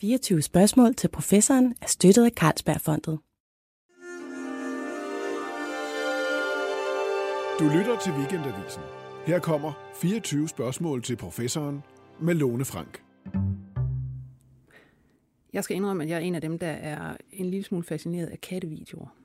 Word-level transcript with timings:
24 0.00 0.42
spørgsmål 0.42 0.94
til 0.94 1.08
professoren 1.08 1.74
er 1.82 1.86
støttet 1.86 2.24
af 2.24 2.30
Carlsbergfondet. 2.30 3.18
Du 7.58 7.64
lytter 7.78 7.98
til 8.04 8.12
Weekendavisen. 8.12 8.82
Her 9.26 9.38
kommer 9.38 9.72
24 9.94 10.48
spørgsmål 10.48 11.02
til 11.02 11.16
professoren 11.16 11.82
med 12.20 12.34
Lone 12.34 12.64
Frank. 12.64 13.02
Jeg 15.52 15.64
skal 15.64 15.76
indrømme, 15.76 16.02
at 16.02 16.08
jeg 16.08 16.16
er 16.16 16.20
en 16.20 16.34
af 16.34 16.40
dem, 16.40 16.58
der 16.58 16.66
er 16.66 17.16
en 17.32 17.46
lille 17.46 17.64
smule 17.64 17.84
fascineret 17.84 18.26
af 18.26 18.40
kattevideoer. 18.40 19.16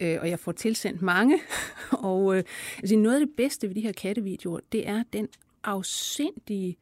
Øh, 0.00 0.18
og 0.20 0.30
jeg 0.30 0.38
får 0.38 0.52
tilsendt 0.52 1.02
mange. 1.02 1.40
og 1.90 2.36
øh, 2.36 2.44
altså, 2.78 2.96
noget 2.96 3.20
af 3.20 3.26
det 3.26 3.36
bedste 3.36 3.68
ved 3.68 3.74
de 3.74 3.80
her 3.80 3.92
kattevideoer, 3.92 4.60
det 4.72 4.88
er 4.88 5.02
den 5.12 5.28
afsindige, 5.64 6.76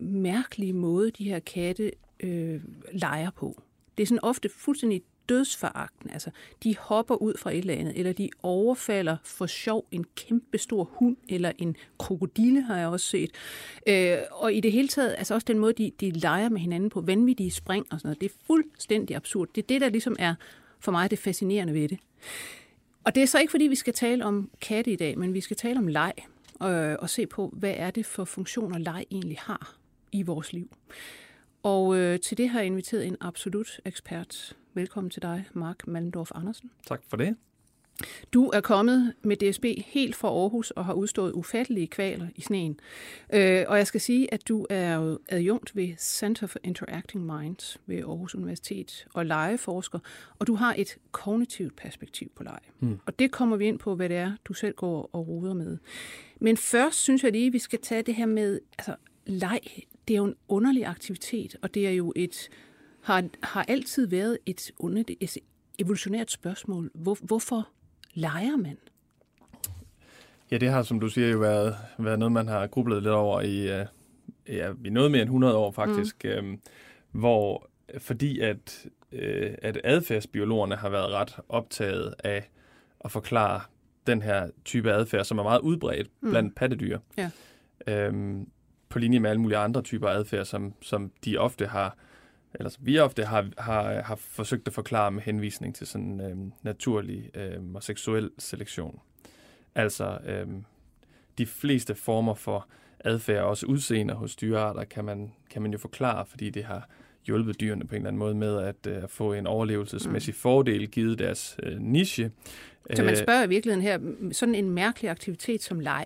mærkelige 0.00 0.72
måde, 0.72 1.10
de 1.10 1.24
her 1.24 1.38
katte 1.38 1.90
øh, 2.22 2.60
leger 2.92 3.30
på. 3.30 3.62
Det 3.98 4.02
er 4.02 4.06
sådan 4.06 4.24
ofte 4.24 4.48
fuldstændig 4.48 5.02
dødsforagten. 5.28 6.10
Altså, 6.10 6.30
de 6.62 6.76
hopper 6.76 7.14
ud 7.14 7.34
fra 7.38 7.50
et 7.50 7.58
eller 7.58 7.74
andet, 7.74 7.98
eller 7.98 8.12
de 8.12 8.30
overfalder 8.42 9.16
for 9.24 9.46
sjov 9.46 9.86
en 9.90 10.04
kæmpe 10.16 10.58
stor 10.58 10.84
hund, 10.84 11.16
eller 11.28 11.52
en 11.58 11.76
krokodille, 11.98 12.62
har 12.62 12.78
jeg 12.78 12.88
også 12.88 13.06
set. 13.06 13.30
Øh, 13.86 14.16
og 14.30 14.54
i 14.54 14.60
det 14.60 14.72
hele 14.72 14.88
taget, 14.88 15.14
altså 15.18 15.34
også 15.34 15.44
den 15.44 15.58
måde, 15.58 15.72
de, 15.72 15.92
de 16.00 16.10
leger 16.10 16.48
med 16.48 16.60
hinanden 16.60 16.90
på, 16.90 17.00
vanvittige 17.00 17.50
spring 17.50 17.86
og 17.90 18.00
sådan 18.00 18.08
noget, 18.08 18.20
det 18.20 18.30
er 18.30 18.34
fuldstændig 18.46 19.16
absurd. 19.16 19.48
Det 19.54 19.62
er 19.62 19.66
det, 19.66 19.80
der 19.80 19.88
ligesom 19.88 20.16
er 20.18 20.34
for 20.80 20.92
mig 20.92 21.10
det 21.10 21.18
fascinerende 21.18 21.74
ved 21.74 21.88
det. 21.88 21.98
Og 23.04 23.14
det 23.14 23.22
er 23.22 23.26
så 23.26 23.38
ikke, 23.38 23.50
fordi 23.50 23.64
vi 23.64 23.74
skal 23.74 23.94
tale 23.94 24.24
om 24.24 24.50
katte 24.60 24.92
i 24.92 24.96
dag, 24.96 25.18
men 25.18 25.34
vi 25.34 25.40
skal 25.40 25.56
tale 25.56 25.78
om 25.78 25.86
leg, 25.86 26.12
og, 26.54 26.70
og 27.00 27.10
se 27.10 27.26
på, 27.26 27.54
hvad 27.56 27.74
er 27.76 27.90
det 27.90 28.06
for 28.06 28.24
funktioner 28.24 28.78
leg 28.78 29.04
egentlig 29.10 29.38
har 29.40 29.76
i 30.12 30.22
vores 30.22 30.52
liv. 30.52 30.70
Og 31.62 31.96
øh, 31.96 32.20
til 32.20 32.38
det 32.38 32.48
har 32.48 32.58
jeg 32.58 32.66
inviteret 32.66 33.06
en 33.06 33.16
absolut 33.20 33.80
ekspert. 33.84 34.56
Velkommen 34.74 35.10
til 35.10 35.22
dig, 35.22 35.44
Mark 35.52 35.86
Malmdorf 35.86 36.30
Andersen. 36.34 36.70
Tak 36.86 37.02
for 37.08 37.16
det. 37.16 37.36
Du 38.32 38.48
er 38.48 38.60
kommet 38.60 39.14
med 39.22 39.36
DSB 39.36 39.64
helt 39.86 40.16
fra 40.16 40.28
Aarhus 40.28 40.70
og 40.70 40.84
har 40.84 40.92
udstået 40.92 41.32
ufattelige 41.32 41.86
kvaler 41.86 42.28
i 42.36 42.40
sneen. 42.40 42.80
Øh, 43.32 43.64
og 43.68 43.76
jeg 43.76 43.86
skal 43.86 44.00
sige, 44.00 44.34
at 44.34 44.48
du 44.48 44.66
er 44.70 45.16
adjunkt 45.28 45.76
ved 45.76 45.94
Center 45.98 46.46
for 46.46 46.58
Interacting 46.64 47.26
Minds 47.26 47.78
ved 47.86 47.96
Aarhus 47.96 48.34
Universitet 48.34 49.06
og 49.14 49.26
legeforsker, 49.26 49.98
og 50.38 50.46
du 50.46 50.54
har 50.54 50.74
et 50.78 50.96
kognitivt 51.12 51.76
perspektiv 51.76 52.30
på 52.36 52.42
leg. 52.42 52.60
Mm. 52.80 52.98
Og 53.06 53.18
det 53.18 53.30
kommer 53.30 53.56
vi 53.56 53.66
ind 53.66 53.78
på, 53.78 53.94
hvad 53.94 54.08
det 54.08 54.16
er, 54.16 54.32
du 54.44 54.52
selv 54.52 54.74
går 54.74 55.10
og 55.12 55.28
ruder 55.28 55.54
med. 55.54 55.78
Men 56.40 56.56
først 56.56 56.98
synes 56.98 57.24
jeg 57.24 57.32
lige, 57.32 57.46
at 57.46 57.52
vi 57.52 57.58
skal 57.58 57.78
tage 57.82 58.02
det 58.02 58.14
her 58.14 58.26
med, 58.26 58.60
altså 58.78 58.94
leg, 59.26 59.60
det 60.10 60.16
er 60.16 60.18
jo 60.18 60.24
en 60.24 60.36
underlig 60.48 60.86
aktivitet, 60.86 61.56
og 61.62 61.74
det 61.74 61.86
er 61.86 61.90
jo 61.90 62.12
et, 62.16 62.48
har, 63.02 63.24
har 63.42 63.64
altid 63.68 64.06
været 64.06 64.38
et, 64.46 64.70
underligt, 64.78 65.10
et 65.20 65.36
evolutionært 65.78 66.30
spørgsmål. 66.30 66.90
Hvor, 66.94 67.16
hvorfor 67.22 67.68
leger 68.14 68.56
man? 68.56 68.76
Ja, 70.50 70.58
det 70.58 70.68
har, 70.68 70.82
som 70.82 71.00
du 71.00 71.08
siger, 71.08 71.28
jo 71.28 71.38
været, 71.38 71.76
været 71.98 72.18
noget, 72.18 72.32
man 72.32 72.48
har 72.48 72.66
grublet 72.66 73.02
lidt 73.02 73.12
over 73.12 73.40
i, 73.40 73.80
uh, 73.80 73.86
ja, 74.48 74.72
i 74.84 74.90
noget 74.90 75.10
mere 75.10 75.22
end 75.22 75.28
100 75.28 75.56
år 75.56 75.70
faktisk, 75.70 76.24
mm. 76.24 76.30
øhm, 76.30 76.60
hvor 77.10 77.70
fordi 77.98 78.40
at, 78.40 78.86
øh, 79.12 79.54
at 79.62 79.80
adfærdsbiologerne 79.84 80.76
har 80.76 80.88
været 80.88 81.12
ret 81.12 81.36
optaget 81.48 82.14
af 82.24 82.50
at 83.00 83.10
forklare 83.10 83.60
den 84.06 84.22
her 84.22 84.50
type 84.64 84.92
adfærd, 84.92 85.24
som 85.24 85.38
er 85.38 85.42
meget 85.42 85.60
udbredt 85.60 86.08
mm. 86.20 86.30
blandt 86.30 86.54
pattedyr. 86.54 86.98
Ja. 87.16 87.30
Øhm, 87.86 88.48
på 88.90 88.98
linje 88.98 89.20
med 89.20 89.30
alle 89.30 89.42
mulige 89.42 89.58
andre 89.58 89.82
typer 89.82 90.08
adfærd, 90.08 90.44
som, 90.44 90.74
som 90.82 91.12
de 91.24 91.38
ofte 91.38 91.66
har, 91.66 91.96
eller 92.54 92.70
som 92.70 92.86
vi 92.86 92.98
ofte 92.98 93.24
har, 93.24 93.48
har, 93.58 94.02
har 94.02 94.14
forsøgt 94.14 94.66
at 94.66 94.74
forklare 94.74 95.10
med 95.10 95.22
henvisning 95.22 95.74
til 95.74 95.86
sådan 95.86 96.20
øhm, 96.20 96.52
naturlig 96.62 97.30
øhm, 97.34 97.74
og 97.74 97.82
seksuel 97.82 98.30
selektion. 98.38 99.00
Altså 99.74 100.18
øhm, 100.26 100.64
de 101.38 101.46
fleste 101.46 101.94
former 101.94 102.34
for 102.34 102.66
adfærd, 103.00 103.44
også 103.44 103.66
udseende 103.66 104.14
hos 104.14 104.36
dyrearter, 104.36 104.84
kan 104.84 105.04
man, 105.04 105.32
kan 105.50 105.62
man 105.62 105.72
jo 105.72 105.78
forklare, 105.78 106.26
fordi 106.26 106.50
det 106.50 106.64
har 106.64 106.88
hjulpet 107.26 107.60
dyrene 107.60 107.86
på 107.86 107.94
en 107.94 107.96
eller 107.96 108.08
anden 108.08 108.18
måde 108.18 108.34
med 108.34 108.58
at 108.58 108.86
øh, 108.86 109.08
få 109.08 109.32
en 109.32 109.46
overlevelsesmæssig 109.46 110.32
mm. 110.32 110.38
fordel, 110.38 110.90
givet 110.90 111.18
deres 111.18 111.56
øh, 111.62 111.80
niche. 111.80 112.30
Så 112.94 113.02
man 113.02 113.10
øh, 113.10 113.16
spørger 113.16 113.44
i 113.44 113.48
virkeligheden 113.48 113.82
her, 113.82 113.98
sådan 114.32 114.54
en 114.54 114.70
mærkelig 114.70 115.10
aktivitet 115.10 115.62
som 115.62 115.80
leg, 115.80 116.04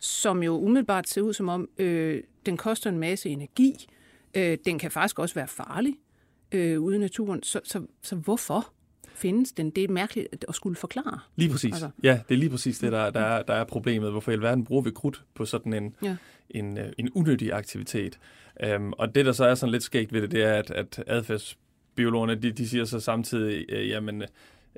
som 0.00 0.42
jo 0.42 0.58
umiddelbart 0.58 1.08
ser 1.08 1.22
ud 1.22 1.32
som 1.32 1.48
om, 1.48 1.68
øh, 1.78 2.22
den 2.46 2.56
koster 2.56 2.90
en 2.90 2.98
masse 2.98 3.28
energi. 3.28 3.86
Øh, 4.34 4.58
den 4.64 4.78
kan 4.78 4.90
faktisk 4.90 5.18
også 5.18 5.34
være 5.34 5.48
farlig 5.48 5.94
øh, 6.52 6.80
ude 6.80 6.96
i 6.96 6.98
naturen. 6.98 7.42
Så, 7.42 7.60
så, 7.64 7.86
så 8.02 8.16
hvorfor 8.16 8.72
findes 9.14 9.52
den? 9.52 9.70
Det 9.70 9.84
er 9.84 9.88
mærkeligt 9.88 10.44
at 10.48 10.54
skulle 10.54 10.76
forklare. 10.76 11.18
Lige 11.36 11.50
præcis. 11.50 11.72
Altså. 11.72 11.90
Ja, 12.02 12.20
det 12.28 12.34
er 12.34 12.38
lige 12.38 12.50
præcis 12.50 12.78
det, 12.78 12.92
der, 12.92 13.10
der, 13.10 13.20
er, 13.20 13.42
der 13.42 13.54
er 13.54 13.64
problemet. 13.64 14.10
Hvorfor 14.10 14.30
i 14.30 14.34
alverden 14.34 14.64
bruger 14.64 14.82
vi 14.82 14.90
krudt 14.90 15.24
på 15.34 15.44
sådan 15.44 15.72
en, 15.72 15.96
ja. 16.02 16.16
en, 16.50 16.78
øh, 16.78 16.92
en 16.98 17.10
unødig 17.10 17.52
aktivitet? 17.52 18.18
Um, 18.76 18.92
og 18.98 19.14
det, 19.14 19.26
der 19.26 19.32
så 19.32 19.44
er 19.44 19.54
sådan 19.54 19.70
lidt 19.72 19.82
skægt 19.82 20.12
ved 20.12 20.22
det, 20.22 20.30
det 20.30 20.42
er, 20.42 20.54
at, 20.54 20.70
at 20.70 21.04
adfærdsbiologerne, 21.06 22.34
de, 22.34 22.52
de 22.52 22.68
siger 22.68 22.84
så 22.84 23.00
samtidig, 23.00 23.64
øh, 23.68 23.88
jamen, 23.88 24.22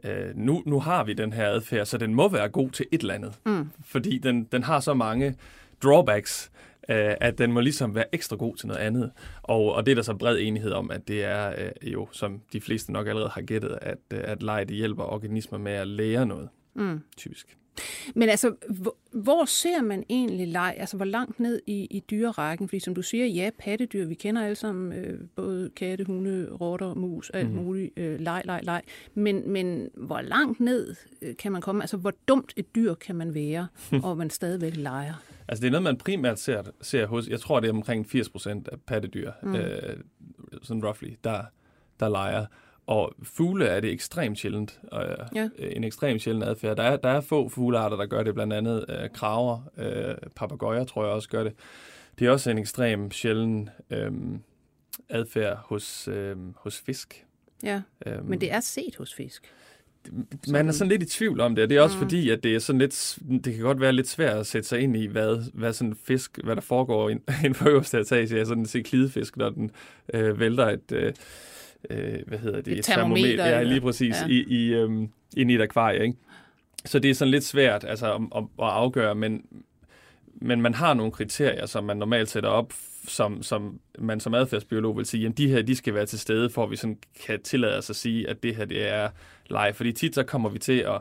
øh, 0.05 0.37
nu, 0.37 0.63
nu 0.67 0.81
har 0.81 1.05
vi 1.05 1.13
den 1.13 1.33
her 1.33 1.49
adfærd, 1.49 1.87
så 1.87 1.99
den 1.99 2.15
må 2.15 2.29
være 2.29 2.49
god 2.49 2.71
til 2.71 2.87
et 2.93 3.01
eller 3.01 3.15
andet. 3.15 3.39
Mm. 3.47 3.71
Fordi 3.85 4.19
den, 4.19 4.45
den 4.45 4.63
har 4.63 4.81
så 4.81 4.95
mange 4.95 5.35
drawbacks, 5.83 6.51
øh, 6.89 7.15
at 7.21 7.39
den 7.39 7.53
må 7.53 7.61
ligesom 7.61 7.95
være 7.95 8.15
ekstra 8.15 8.37
god 8.37 8.57
til 8.57 8.69
noget 8.69 8.81
andet. 8.81 9.12
Og, 9.43 9.75
og 9.75 9.87
det 9.87 9.93
er 9.93 9.97
der 9.97 10.03
så 10.03 10.15
bred 10.15 10.39
enighed 10.41 10.73
om, 10.73 10.91
at 10.91 11.09
det 11.09 11.25
er 11.25 11.49
øh, 11.59 11.93
jo, 11.93 12.09
som 12.12 12.41
de 12.53 12.61
fleste 12.61 12.93
nok 12.93 13.07
allerede 13.07 13.31
har 13.31 13.43
gættet, 13.43 13.79
at, 13.83 13.99
øh, 14.12 14.21
at 14.25 14.43
leje 14.43 14.65
det 14.65 14.77
hjælper 14.77 15.05
organismer 15.05 15.59
med 15.59 15.73
at 15.73 15.89
lære 15.89 16.27
noget, 16.27 16.49
mm. 16.75 17.01
typisk. 17.17 17.57
Men 18.15 18.28
altså, 18.28 18.55
hvor, 18.69 18.97
hvor 19.12 19.44
ser 19.44 19.83
man 19.83 20.05
egentlig 20.09 20.49
leg? 20.49 20.75
Altså, 20.78 20.97
hvor 20.97 21.05
langt 21.05 21.41
ned 21.41 21.60
i, 21.66 21.87
i 21.91 22.00
dyrerækken? 22.10 22.69
Fordi 22.69 22.81
som 22.81 22.94
du 22.94 23.03
siger, 23.03 23.27
ja, 23.27 23.50
pattedyr, 23.59 24.06
vi 24.06 24.15
kender 24.15 24.44
alle 24.44 24.55
sammen 24.55 24.93
øh, 24.93 25.21
både 25.37 25.71
katte, 25.77 26.05
hunde, 26.05 26.49
rotter, 26.61 26.94
mus, 26.94 27.31
alt 27.31 27.50
mm. 27.50 27.56
muligt, 27.56 27.99
øh, 27.99 28.21
leg, 28.21 28.43
leg, 28.44 28.61
leg. 28.62 28.82
Men, 29.15 29.53
men 29.53 29.88
hvor 29.97 30.21
langt 30.21 30.61
ned 30.61 30.94
øh, 31.22 31.37
kan 31.37 31.53
man 31.53 31.61
komme? 31.61 31.82
Altså, 31.82 31.97
hvor 31.97 32.12
dumt 32.28 32.53
et 32.56 32.75
dyr 32.75 32.94
kan 32.94 33.16
man 33.16 33.34
være, 33.34 33.66
og 34.05 34.16
man 34.16 34.31
stadigvæk 34.31 34.77
leger? 34.77 35.15
Altså, 35.49 35.62
det 35.62 35.66
er 35.66 35.71
noget, 35.71 35.82
man 35.82 35.97
primært 35.97 36.38
ser, 36.38 36.62
ser 36.81 37.06
hos, 37.06 37.28
jeg 37.28 37.41
tror, 37.41 37.61
det 37.61 37.69
er 37.69 37.72
omkring 37.72 38.11
80 38.11 38.28
procent 38.28 38.69
af 38.69 38.81
pattedyr, 38.81 39.31
mm. 39.43 39.55
øh, 39.55 39.97
sådan 40.62 40.84
roughly, 40.84 41.15
der, 41.25 41.43
der 42.00 42.09
leger. 42.09 42.47
Og 42.93 43.13
fugle 43.23 43.67
er 43.67 43.81
det 43.81 43.93
ekstremt 43.93 44.39
sjældent. 44.39 44.81
Øh, 44.93 45.01
ja. 45.35 45.49
En 45.59 45.85
ekstremt 45.85 46.23
sjældent 46.23 46.45
adfærd. 46.45 46.77
Der 46.77 46.83
er, 46.83 46.97
der 46.97 47.09
er 47.09 47.21
få 47.21 47.49
fuglearter, 47.49 47.97
der 47.97 48.07
gør 48.07 48.23
det, 48.23 48.35
blandt 48.35 48.53
andet 48.53 48.85
øh, 48.89 49.11
kraver, 49.15 49.61
øh, 49.79 50.15
papegøjer 50.37 50.85
tror 50.85 51.05
jeg 51.05 51.13
også 51.13 51.29
gør 51.29 51.45
det. 51.45 51.53
Det 52.19 52.27
er 52.27 52.31
også 52.31 52.51
en 52.51 52.59
ekstrem 52.59 53.11
sjælden 53.11 53.71
øh, 53.91 54.13
adfærd 55.09 55.59
hos, 55.65 56.09
øh, 56.09 56.37
hos 56.57 56.81
fisk. 56.81 57.27
Ja, 57.63 57.83
øhm, 58.07 58.25
men 58.25 58.41
det 58.41 58.53
er 58.53 58.61
set 58.61 58.97
hos 58.99 59.15
fisk. 59.15 59.53
Man 60.49 60.69
er 60.69 60.73
sådan 60.73 60.89
lidt 60.89 61.03
i 61.03 61.07
tvivl 61.07 61.41
om 61.41 61.55
det, 61.55 61.63
og 61.63 61.71
det 61.71 61.77
er 61.77 61.83
også 61.83 61.97
mm. 61.97 62.03
fordi, 62.03 62.31
at 62.31 62.43
det 62.43 62.55
er 62.55 62.59
sådan 62.59 62.79
lidt, 62.79 63.19
det 63.45 63.55
kan 63.55 63.63
godt 63.63 63.81
være 63.81 63.93
lidt 63.93 64.09
svært 64.09 64.37
at 64.37 64.47
sætte 64.47 64.69
sig 64.69 64.81
ind 64.81 64.97
i, 64.97 65.07
hvad, 65.07 65.51
hvad 65.55 65.73
sådan 65.73 65.95
fisk, 66.05 66.39
hvad 66.45 66.57
der 66.57 66.63
foregår 66.63 67.11
inden 67.11 67.55
for 67.55 67.69
øverste 67.69 68.01
etage 68.01 68.41
af 68.41 68.47
sådan 68.47 68.63
en 68.63 68.67
ciklidfisk, 68.67 69.37
når 69.37 69.51
den 69.51 69.71
øh, 70.15 70.41
vælter 70.41 70.69
et, 70.69 70.93
øh, 70.93 71.13
øh, 71.91 72.19
hvad 72.26 72.38
hedder 72.38 72.60
det? 72.60 72.78
Et 72.78 72.84
termometer. 72.84 73.26
termometer 73.26 73.47
ja, 73.47 73.62
lige 73.62 73.81
præcis, 73.81 74.16
ja. 74.22 74.26
i, 74.28 74.44
i, 74.48 74.75
øhm, 74.75 75.09
ind 75.37 75.50
i 75.50 75.54
et 75.54 75.60
akvarie, 75.60 76.03
ikke? 76.03 76.16
Så 76.84 76.98
det 76.98 77.10
er 77.10 77.15
sådan 77.15 77.31
lidt 77.31 77.44
svært 77.44 77.84
altså, 77.84 78.15
at, 78.15 78.20
at, 78.37 78.43
at 78.43 78.69
afgøre, 78.69 79.15
men, 79.15 79.47
men 80.34 80.62
man 80.62 80.75
har 80.75 80.94
nogle 80.94 81.12
kriterier, 81.12 81.66
som 81.66 81.84
man 81.84 81.97
normalt 81.97 82.28
sætter 82.28 82.50
op, 82.50 82.72
som, 83.09 83.43
som 83.43 83.81
man 83.98 84.20
som 84.20 84.34
adfærdsbiolog 84.34 84.97
vil 84.97 85.06
sige, 85.06 85.26
at 85.26 85.38
de 85.38 85.48
her 85.48 85.62
de 85.62 85.76
skal 85.76 85.94
være 85.94 86.06
til 86.06 86.19
stede, 86.19 86.50
for 86.50 86.64
at 86.64 86.70
vi 86.70 86.76
sådan 86.76 86.99
kan 87.26 87.43
tillade 87.43 87.79
os 87.79 87.90
at 87.90 87.96
sige, 87.96 88.28
at 88.28 88.43
det 88.43 88.56
her 88.56 88.64
det 88.64 88.88
er 88.88 89.08
leg. 89.50 89.73
Fordi 89.75 89.93
tit 89.93 90.14
så 90.14 90.23
kommer 90.23 90.49
vi 90.49 90.58
til 90.58 90.78
at 90.78 91.00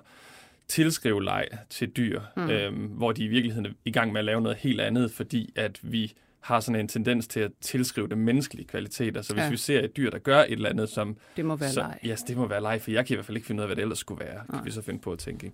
tilskrive 0.68 1.24
leg 1.24 1.48
til 1.70 1.90
dyr, 1.90 2.22
mm. 2.38 2.50
øhm, 2.50 2.86
hvor 2.86 3.12
de 3.12 3.24
i 3.24 3.28
virkeligheden 3.28 3.66
er 3.66 3.72
i 3.86 3.92
gang 3.92 4.12
med 4.12 4.20
at 4.20 4.26
lave 4.26 4.42
noget 4.42 4.58
helt 4.58 4.82
andet, 4.82 5.12
fordi 5.12 5.54
at 5.56 5.80
vi 5.82 6.14
har 6.42 6.60
sådan 6.60 6.80
en 6.80 6.88
tendens 6.88 7.28
til 7.28 7.40
at 7.40 7.52
tilskrive 7.62 8.08
det 8.08 8.18
menneskelige 8.18 8.68
kvaliteter. 8.68 9.22
Så 9.22 9.34
hvis 9.34 9.44
ja. 9.44 9.50
vi 9.50 9.58
ser 9.58 9.80
et 9.80 9.98
dyr, 9.98 10.10
der 10.10 10.20
gør 10.20 10.40
et 10.40 10.52
eller 10.52 10.70
andet, 10.70 10.90
som... 10.90 11.18
Det 11.38 11.46
må 11.46 11.56
være 11.56 11.74
leg. 11.74 12.00
Ja, 12.04 12.10
yes, 12.10 12.24
det 12.24 12.38
må 12.38 12.48
være 12.48 12.62
leg, 12.62 12.82
for 12.82 12.92
jeg 12.92 13.06
kan 13.06 13.14
i 13.14 13.16
hvert 13.16 13.26
fald 13.26 13.38
ikke 13.38 13.48
finde 13.48 13.60
ud 13.60 13.64
af, 13.64 13.68
hvad 13.68 13.76
det 13.76 13.82
ellers 13.82 14.00
skulle 14.00 14.26
være. 14.26 14.36
Nej. 14.36 14.58
Kan 14.58 14.66
vi 14.66 14.72
så 14.72 14.82
finde 14.82 15.00
på 15.00 15.12
at 15.12 15.20
tænke. 15.20 15.52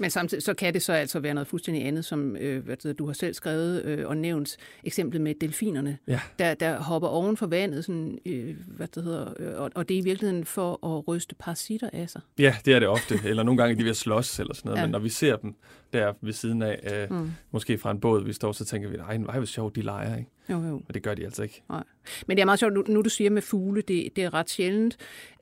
Men 0.00 0.10
samtidig 0.10 0.42
så 0.42 0.54
kan 0.54 0.74
det 0.74 0.82
så 0.82 0.92
altså 0.92 1.20
være 1.20 1.34
noget 1.34 1.48
fuldstændig 1.48 1.86
andet, 1.86 2.04
som 2.04 2.36
øh, 2.36 2.64
hvad 2.64 2.76
det, 2.76 2.98
du 2.98 3.06
har 3.06 3.12
selv 3.12 3.34
skrevet 3.34 3.84
øh, 3.84 4.08
og 4.08 4.16
nævnt 4.16 4.56
eksemplet 4.84 5.20
med 5.22 5.34
delfinerne, 5.40 5.98
ja. 6.06 6.20
der, 6.38 6.54
der 6.54 6.78
hopper 6.78 7.08
oven 7.08 7.36
for 7.36 7.46
vandet, 7.46 7.84
sådan, 7.84 8.18
øh, 8.26 8.56
hvad 8.66 8.86
det 8.86 9.04
hedder, 9.04 9.34
øh, 9.38 9.60
og, 9.60 9.70
og 9.74 9.88
det 9.88 9.94
er 9.94 9.98
i 9.98 10.04
virkeligheden 10.04 10.44
for 10.44 10.96
at 10.96 11.08
ryste 11.08 11.34
parasitter 11.34 11.90
af 11.92 12.10
sig. 12.10 12.20
Ja, 12.38 12.56
det 12.64 12.74
er 12.74 12.78
det 12.78 12.88
ofte, 12.88 13.14
eller 13.24 13.42
nogle 13.42 13.58
gange 13.58 13.72
er 13.72 13.76
de 13.78 13.84
ved 13.84 13.90
at 13.90 13.96
slås 13.96 14.40
eller 14.40 14.54
sådan 14.54 14.68
noget, 14.68 14.78
ja. 14.78 14.86
men 14.86 14.90
når 14.90 14.98
vi 14.98 15.08
ser 15.08 15.36
dem 15.36 15.54
der 15.92 16.12
ved 16.20 16.32
siden 16.32 16.62
af, 16.62 17.08
øh, 17.10 17.18
mm. 17.18 17.32
måske 17.50 17.78
fra 17.78 17.90
en 17.90 18.00
båd, 18.00 18.24
vi 18.24 18.32
står, 18.32 18.52
så 18.52 18.64
tænker 18.64 18.88
vi, 18.88 18.96
nej, 18.96 19.36
hvor 19.36 19.44
sjovt, 19.44 19.76
de 19.76 19.82
leger, 19.82 20.16
ikke? 20.16 20.30
Jo, 20.50 20.54
jo. 20.54 20.72
Men 20.72 20.94
det 20.94 21.02
gør 21.02 21.14
de 21.14 21.24
altså 21.24 21.42
ikke. 21.42 21.62
Nej. 21.68 21.84
Men 22.26 22.36
det 22.36 22.40
er 22.40 22.46
meget 22.46 22.60
sjovt, 22.60 22.74
nu, 22.74 22.84
nu 22.88 23.00
du 23.00 23.08
siger 23.08 23.30
med 23.30 23.42
fugle, 23.42 23.82
det, 23.82 24.16
det 24.16 24.24
er 24.24 24.34
ret 24.34 24.50
sjældent. 24.50 24.96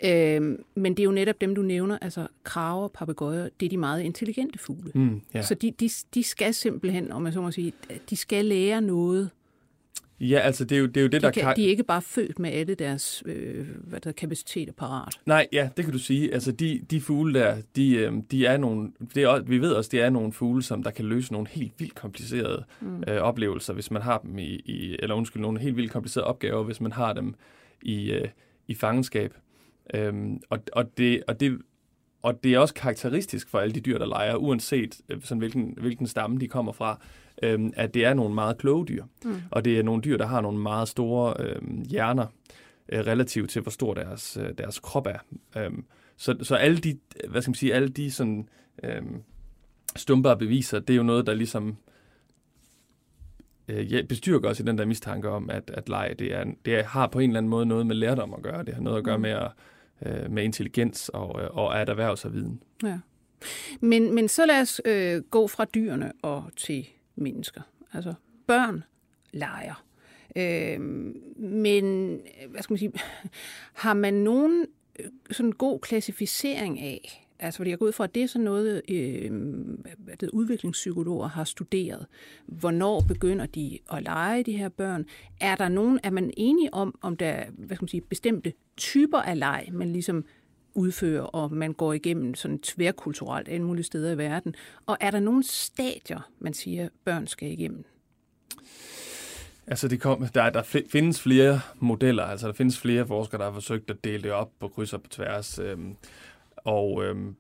Øh, 0.05 0.59
men 0.75 0.97
det 0.97 1.01
er 1.01 1.05
jo 1.05 1.11
netop 1.11 1.41
dem, 1.41 1.55
du 1.55 1.63
nævner, 1.63 1.99
altså 2.03 2.27
kraver, 2.45 2.89
papegøjer, 2.89 3.49
det 3.61 3.67
er 3.67 3.71
de 3.71 3.77
meget 3.77 4.03
intelligente 4.03 4.59
fugle. 4.59 4.93
Mm, 4.95 5.21
ja. 5.35 5.43
Så 5.43 5.55
de, 5.55 5.71
de, 5.71 5.91
de 6.15 6.23
skal 6.23 6.55
simpelthen, 6.55 7.13
om 7.13 7.23
man 7.23 7.33
så 7.33 7.41
må 7.41 7.51
sige, 7.51 7.73
de 8.11 8.17
skal 8.17 8.45
lære 8.45 8.81
noget. 8.81 9.31
Ja, 10.21 10.39
altså 10.39 10.65
det 10.65 10.77
er 10.77 10.81
jo 10.81 10.87
det, 10.87 10.97
er 10.97 11.01
jo 11.01 11.09
det 11.09 11.23
De, 11.23 11.27
der 11.27 11.31
kan, 11.31 11.57
de 11.57 11.65
er 11.65 11.69
ikke 11.69 11.83
bare 11.83 12.03
født 12.03 12.39
med 12.39 12.51
alle 12.51 12.75
deres 12.75 13.23
øh, 13.27 13.67
hvad 13.85 14.01
der, 14.01 14.13
kapaciteter 14.13 14.73
parat. 14.73 15.21
Nej, 15.27 15.47
ja, 15.53 15.69
det 15.77 15.85
kan 15.85 15.93
du 15.93 15.99
sige. 15.99 16.35
Altså, 16.35 16.53
de, 16.53 16.81
de 16.91 17.01
fugle 17.01 17.41
der, 17.41 17.57
de, 17.77 17.95
øh, 17.95 18.13
de 18.31 18.47
er 18.47 18.57
nogle... 18.57 18.91
Det 19.15 19.23
er, 19.23 19.43
vi 19.43 19.59
ved 19.59 19.73
også, 19.73 19.89
det 19.93 20.01
er 20.01 20.11
nogle 20.11 20.33
fugle, 20.33 20.63
som 20.63 20.83
der 20.83 20.91
kan 20.91 21.05
løse 21.05 21.33
nogle 21.33 21.49
helt 21.49 21.73
vildt 21.79 21.95
komplicerede 21.95 22.65
mm. 22.81 23.05
øh, 23.09 23.17
oplevelser, 23.17 23.73
hvis 23.73 23.91
man 23.91 24.03
har 24.03 24.19
dem 24.19 24.39
i, 24.39 24.55
i... 24.55 24.97
Eller 24.99 25.15
undskyld, 25.15 25.43
nogle 25.43 25.61
helt 25.61 25.77
vildt 25.77 25.93
komplicerede 25.93 26.27
opgaver, 26.27 26.65
hvis 26.65 26.81
man 26.81 26.93
har 26.93 27.13
dem 27.13 27.35
i, 27.83 28.13
øh, 28.13 28.29
i 28.69 28.75
fangenskab. 28.75 29.35
Øhm, 29.95 30.41
og, 30.51 30.59
og, 30.73 30.99
det, 30.99 31.23
og, 31.29 31.41
det, 31.41 31.59
og 32.23 32.45
det 32.45 32.55
er 32.55 32.59
også 32.59 32.75
karakteristisk 32.75 33.49
for 33.49 33.59
alle 33.59 33.75
de 33.75 33.81
dyr, 33.81 33.99
der 33.99 34.07
leger, 34.07 34.35
uanset 34.35 35.01
øh, 35.09 35.23
sådan, 35.23 35.39
hvilken, 35.39 35.75
hvilken 35.81 36.07
stamme 36.07 36.39
de 36.41 36.49
kommer 36.49 36.73
fra, 36.73 37.01
øh, 37.43 37.61
at 37.77 37.95
det 37.95 38.05
er 38.05 38.15
nogle 38.15 38.35
meget 38.35 38.59
kloge 38.59 38.87
dyr. 38.87 39.05
Mm. 39.25 39.35
Og 39.51 39.65
det 39.65 39.79
er 39.79 39.83
nogle 39.83 40.03
dyr, 40.03 40.17
der 40.17 40.27
har 40.27 40.41
nogle 40.41 40.59
meget 40.59 40.89
store 40.89 41.35
øh, 41.39 41.63
hjerner, 41.91 42.27
øh, 42.89 43.01
relativt 43.01 43.51
til, 43.51 43.63
hvor 43.63 43.71
stor 43.71 43.95
deres, 43.95 44.39
øh, 44.41 44.51
deres 44.59 44.79
krop 44.79 45.07
er. 45.07 45.19
Øh, 45.57 45.71
så, 46.17 46.37
så 46.43 46.55
alle 46.55 46.79
de, 46.79 46.99
hvad 47.29 47.43
skal 47.43 47.51
man 47.51 47.55
sige, 47.55 47.75
alle 47.75 47.89
de 47.89 48.11
sådan, 48.11 48.49
øh, 48.83 49.03
stumpere 49.97 50.37
beviser, 50.37 50.79
det 50.79 50.91
er 50.91 50.97
jo 50.97 51.03
noget, 51.03 51.27
der 51.27 51.35
ligesom 51.35 51.77
øh, 53.69 54.05
bestyrker 54.09 54.49
os 54.49 54.61
i 54.61 54.63
den 54.63 54.79
der 54.79 54.85
mistanke 54.85 55.29
om, 55.29 55.51
at, 55.51 55.71
at 55.75 55.89
leg, 55.89 56.15
det, 56.19 56.35
er, 56.35 56.45
det 56.65 56.75
er, 56.75 56.85
har 56.85 57.07
på 57.07 57.19
en 57.19 57.31
eller 57.31 57.39
anden 57.39 57.51
måde 57.51 57.67
noget 57.67 57.87
med 57.87 57.97
lærdom 57.97 58.35
at 58.35 58.43
gøre. 58.43 58.65
Det 58.65 58.75
har 58.75 58.83
noget 58.83 58.99
at 58.99 59.05
gøre 59.05 59.19
med, 59.19 59.31
at, 59.31 59.51
øh, 60.07 60.31
med 60.31 60.45
intelligens 60.45 61.09
og, 61.09 61.43
øh, 61.43 61.49
og 61.51 61.81
at 61.81 61.89
erhverve 61.89 62.17
sig 62.17 62.33
viden. 62.33 62.63
Ja. 62.83 62.99
Men, 63.81 64.15
men 64.15 64.29
så 64.29 64.47
lad 64.47 64.61
os 64.61 64.81
øh, 64.85 65.23
gå 65.23 65.47
fra 65.47 65.65
dyrene 65.65 66.13
og 66.23 66.45
til 66.57 66.87
mennesker. 67.19 67.61
Altså 67.93 68.15
børn 68.47 68.85
leger. 69.33 69.85
Øh, 70.37 70.81
men 71.37 72.15
hvad 72.51 72.63
skal 72.63 72.73
man 72.73 72.79
sige, 72.79 72.93
har 73.73 73.95
man 73.95 74.15
nogen 74.15 74.67
øh, 75.01 75.07
sådan 75.31 75.53
god 75.53 75.81
klassificering 75.81 76.81
af, 76.81 77.29
altså 77.39 77.57
fordi 77.57 77.71
jeg 77.71 77.79
går 77.79 77.87
ud 77.87 77.93
fra, 77.93 78.05
at 78.05 78.15
det 78.15 78.23
er 78.23 78.27
sådan 78.27 78.45
noget, 78.45 78.83
øh, 78.89 79.31
det 80.21 80.31
udviklingspsykologer 80.31 81.29
har 81.29 81.45
studeret. 81.45 82.07
Hvornår 82.47 83.01
begynder 83.09 83.47
de 83.47 83.79
at 83.93 84.03
lege, 84.03 84.43
de 84.43 84.57
her 84.57 84.69
børn? 84.69 85.07
Er 85.41 85.57
der 85.57 85.69
nogen, 85.69 86.01
er 86.03 86.11
man 86.11 86.31
enige 86.37 86.75
om, 86.75 86.99
om 87.03 87.17
der 87.17 87.27
er 87.27 87.51
hvad 87.51 87.77
skal 87.77 87.85
man 87.85 87.89
sige, 87.89 88.01
bestemte 88.01 88.53
typer 88.77 89.19
af 89.19 89.39
leg, 89.39 89.69
man 89.73 89.93
ligesom 89.93 90.25
udfører, 90.79 91.23
og 91.23 91.53
man 91.53 91.73
går 91.73 91.93
igennem 91.93 92.35
sådan 92.35 92.59
tværkulturelt 92.59 93.49
alle 93.49 93.67
mulige 93.67 93.85
steder 93.85 94.13
i 94.13 94.19
verden? 94.19 94.55
Og 94.87 94.97
er 95.01 95.11
der 95.11 95.21
nogle 95.21 95.43
stadier, 95.43 96.31
man 96.39 96.55
siger, 96.55 96.89
børn 97.05 97.27
skal 97.27 97.53
igennem? 97.53 97.85
Altså, 99.67 99.89
det 99.89 100.01
kom, 100.01 100.27
der, 100.35 100.51
der 100.51 100.83
findes 100.91 101.23
flere 101.23 101.61
modeller, 101.77 102.25
altså 102.25 102.47
der 102.47 102.53
findes 102.53 102.79
flere 102.79 103.07
forskere, 103.07 103.39
der 103.39 103.45
har 103.45 103.53
forsøgt 103.53 103.91
at 103.91 104.05
dele 104.05 104.23
det 104.23 104.33
op 104.33 104.51
på 104.61 104.69
kryds 104.69 104.93
og 104.93 105.03
på 105.03 105.09
tværs. 105.09 105.59
Øhm, 105.59 105.97
og, 106.57 107.05
øhm, 107.05 107.37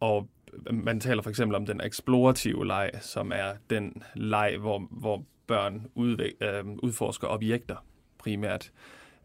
og 0.00 0.28
man 0.70 1.00
taler 1.00 1.22
for 1.22 1.30
eksempel 1.30 1.56
om 1.56 1.66
den 1.66 1.80
eksplorative 1.80 2.66
leg, 2.66 2.90
som 3.00 3.32
er 3.34 3.52
den 3.70 4.02
leg, 4.14 4.56
hvor, 4.60 4.88
hvor 4.90 5.24
børn 5.46 5.86
udvæk, 5.94 6.32
øhm, 6.40 6.78
udforsker 6.82 7.28
objekter 7.28 7.76
primært. 8.18 8.72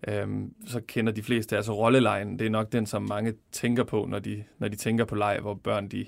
Øhm, 0.08 0.54
så 0.68 0.82
kender 0.88 1.14
de 1.14 1.24
fleste 1.24 1.56
altså 1.56 1.74
rollelejen. 1.74 2.40
Det 2.40 2.46
er 2.46 2.50
nok 2.50 2.72
den, 2.72 2.86
som 2.86 3.02
mange 3.02 3.34
tænker 3.52 3.84
på, 3.84 4.06
når 4.10 4.20
de, 4.20 4.44
når 4.60 4.68
de 4.68 4.76
tænker 4.76 5.06
på 5.06 5.16
leg, 5.16 5.40
hvor 5.42 5.54
børn 5.54 5.88
de, 5.88 5.98
de 5.98 6.08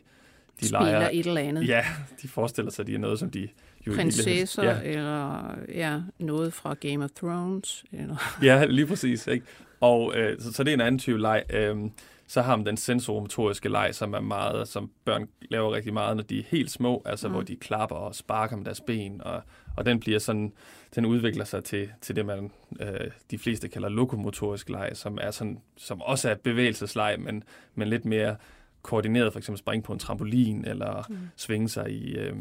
Spiller 0.58 0.80
leger. 0.80 1.10
et 1.14 1.26
eller 1.26 1.42
andet. 1.42 1.68
Ja, 1.68 1.86
de 2.22 2.28
forestiller 2.28 2.72
sig, 2.72 2.84
at 2.84 2.88
de 2.88 2.96
er 2.96 3.00
noget, 3.00 3.20
som 3.20 3.30
de 3.30 3.50
jo 3.88 3.94
Prinsesser, 3.96 4.64
ja. 4.64 4.82
eller 4.84 5.56
ja, 5.68 6.02
noget 6.20 6.54
fra 6.54 6.74
Game 6.74 7.04
of 7.04 7.10
Thrones. 7.10 7.86
Eller... 7.92 8.38
ja, 8.44 8.66
lige 8.66 8.88
præcis. 8.88 9.28
Ikke? 9.28 9.46
Og 9.80 10.14
øh, 10.16 10.42
så, 10.42 10.54
så 10.54 10.64
det 10.64 10.72
er 10.72 10.74
en 10.74 10.82
anden 10.82 11.00
type 11.00 11.22
leg. 11.22 11.44
Øhm, 11.50 11.92
så 12.28 12.42
har 12.42 12.56
man 12.56 12.66
den 12.66 12.78
sensormotoriske 12.78 13.70
leg, 13.70 13.90
som 13.96 14.14
er 14.14 14.20
meget, 14.20 14.68
som 14.68 14.92
børn 15.06 15.28
laver 15.42 15.74
rigtig 15.74 15.94
meget, 15.94 16.16
når 16.16 16.24
de 16.24 16.40
er 16.40 16.44
helt 16.48 16.72
små, 16.72 17.02
altså 17.06 17.28
mm. 17.28 17.34
hvor 17.34 17.42
de 17.42 17.56
klapper 17.56 17.96
og 17.96 18.16
sparker 18.16 18.56
med 18.56 18.66
deres 18.66 18.82
ben, 18.82 19.22
og, 19.22 19.42
og 19.78 19.86
den 19.86 20.00
bliver 20.00 20.20
sådan, 20.20 20.54
den 20.96 21.06
udvikler 21.06 21.46
sig 21.46 21.64
til, 21.64 21.90
til 22.02 22.16
det, 22.16 22.26
man 22.26 22.52
øh, 22.80 23.12
de 23.32 23.38
fleste 23.38 23.68
kalder 23.68 23.90
lokomotorisk 23.90 24.70
leg, 24.70 24.90
som 24.94 25.18
er 25.22 25.32
sådan, 25.32 25.60
som 25.78 26.02
også 26.02 26.30
er 26.30 26.36
bevægelsesleg, 26.36 27.16
men, 27.20 27.44
men 27.76 27.88
lidt 27.88 28.06
mere 28.06 28.36
koordineret, 28.82 29.34
for 29.34 29.40
eksempel 29.40 29.60
springe 29.60 29.84
på 29.84 29.94
en 29.94 30.00
trampolin, 30.00 30.66
eller 30.66 31.06
mm. 31.10 31.18
svinge 31.36 31.70
sig 31.70 31.92
i, 31.92 32.16
øh, 32.16 32.36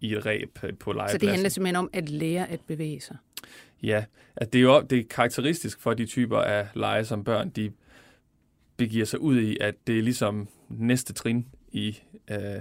i 0.00 0.14
et 0.14 0.26
ræb 0.26 0.58
på 0.80 0.92
legepladsen. 0.92 1.20
Så 1.20 1.26
det 1.26 1.30
handler 1.30 1.48
simpelthen 1.48 1.76
om 1.76 1.90
at 1.92 2.08
lære 2.08 2.50
at 2.50 2.60
bevæge 2.66 3.00
sig? 3.00 3.16
Ja, 3.82 4.04
at 4.36 4.52
det 4.52 4.58
er 4.58 4.62
jo 4.62 4.80
det 4.80 4.98
er 4.98 5.04
karakteristisk 5.10 5.80
for 5.80 5.94
de 5.94 6.06
typer 6.06 6.38
af 6.38 6.68
lege, 6.74 7.04
som 7.04 7.24
børn 7.24 7.50
de 7.50 7.72
begiver 8.76 9.04
sig 9.04 9.20
ud 9.20 9.40
i, 9.40 9.56
at 9.60 9.74
det 9.86 9.98
er 9.98 10.02
ligesom 10.02 10.48
næste 10.68 11.12
trin 11.12 11.46
i... 11.72 11.98
Øh, 12.30 12.60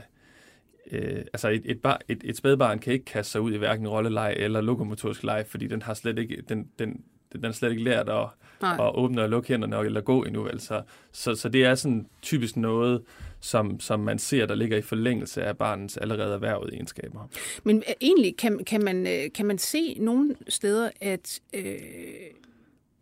øh, 0.91 1.17
altså 1.33 1.49
et, 1.49 1.61
et, 1.65 1.81
bar, 1.81 2.01
et, 2.07 2.21
et 2.23 2.37
spædbarn 2.37 2.79
kan 2.79 2.93
ikke 2.93 3.05
kaste 3.05 3.31
sig 3.31 3.41
ud 3.41 3.53
i 3.53 3.57
hverken 3.57 3.87
rolleleje 3.87 4.35
eller 4.35 4.61
lokomotorisk 4.61 5.23
leje, 5.23 5.45
fordi 5.45 5.67
den 5.67 5.81
har 5.81 5.93
slet 5.93 6.19
ikke, 6.19 6.43
den, 6.49 6.69
den, 6.79 7.03
den 7.33 7.43
har 7.43 7.51
slet 7.51 7.71
ikke 7.71 7.83
lært 7.83 8.09
at, 8.09 8.27
at 8.61 8.95
åbne 8.95 9.21
og 9.21 9.29
lukke 9.29 9.47
hænderne 9.47 9.85
eller 9.85 10.01
gå 10.01 10.23
endnu. 10.23 10.43
Vel. 10.43 10.59
Så, 10.59 10.81
så, 11.11 11.35
så 11.35 11.49
det 11.49 11.65
er 11.65 11.75
sådan 11.75 12.07
typisk 12.21 12.57
noget, 12.57 13.01
som, 13.39 13.79
som 13.79 13.99
man 13.99 14.19
ser, 14.19 14.45
der 14.45 14.55
ligger 14.55 14.77
i 14.77 14.81
forlængelse 14.81 15.43
af 15.43 15.57
barnets 15.57 15.97
allerede 15.97 16.33
erhvervede 16.33 16.73
egenskaber. 16.73 17.29
Men 17.63 17.77
øh, 17.77 17.93
egentlig 18.01 18.37
kan, 18.37 18.63
kan, 18.63 18.83
man, 18.83 19.07
øh, 19.07 19.31
kan 19.35 19.45
man 19.45 19.57
se 19.57 19.97
nogle 19.99 20.35
steder, 20.47 20.89
at 21.01 21.39
øh, 21.53 21.75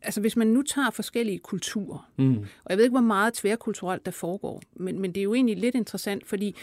altså 0.01 0.21
hvis 0.21 0.35
man 0.35 0.47
nu 0.47 0.61
tager 0.61 0.91
forskellige 0.91 1.39
kulturer, 1.39 2.11
mm. 2.17 2.37
og 2.37 2.69
jeg 2.69 2.77
ved 2.77 2.85
ikke, 2.85 2.93
hvor 2.93 3.01
meget 3.01 3.33
tværkulturelt 3.33 4.05
der 4.05 4.11
foregår, 4.11 4.61
men, 4.75 4.99
men 4.99 5.11
det 5.11 5.21
er 5.21 5.23
jo 5.23 5.33
egentlig 5.33 5.57
lidt 5.57 5.75
interessant, 5.75 6.27
fordi 6.27 6.55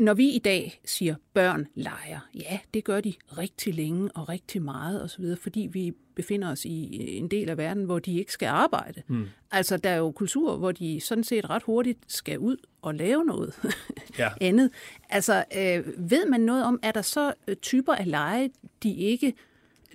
når 0.00 0.14
vi 0.14 0.28
i 0.28 0.38
dag 0.38 0.80
siger, 0.84 1.14
børn 1.34 1.66
leger, 1.74 2.20
ja, 2.34 2.58
det 2.74 2.84
gør 2.84 3.00
de 3.00 3.14
rigtig 3.38 3.74
længe 3.74 4.10
og 4.14 4.28
rigtig 4.28 4.62
meget 4.62 5.02
osv., 5.02 5.24
fordi 5.42 5.68
vi 5.72 5.92
befinder 6.14 6.50
os 6.50 6.64
i 6.64 6.98
en 7.18 7.28
del 7.28 7.50
af 7.50 7.58
verden, 7.58 7.84
hvor 7.84 7.98
de 7.98 8.18
ikke 8.18 8.32
skal 8.32 8.46
arbejde. 8.46 9.02
Mm. 9.06 9.26
Altså, 9.50 9.76
der 9.76 9.90
er 9.90 9.96
jo 9.96 10.10
kulturer, 10.10 10.56
hvor 10.56 10.72
de 10.72 11.00
sådan 11.00 11.24
set 11.24 11.50
ret 11.50 11.62
hurtigt 11.62 11.98
skal 12.08 12.38
ud 12.38 12.56
og 12.82 12.94
lave 12.94 13.24
noget 13.24 13.54
ja. 14.18 14.30
andet. 14.40 14.70
Altså, 15.08 15.44
øh, 15.56 16.10
ved 16.10 16.26
man 16.26 16.40
noget 16.40 16.64
om, 16.64 16.80
er 16.82 16.92
der 16.92 17.02
så 17.02 17.32
øh, 17.48 17.56
typer 17.56 17.94
af 17.94 18.10
lege, 18.10 18.50
de 18.82 18.94
ikke 18.94 19.34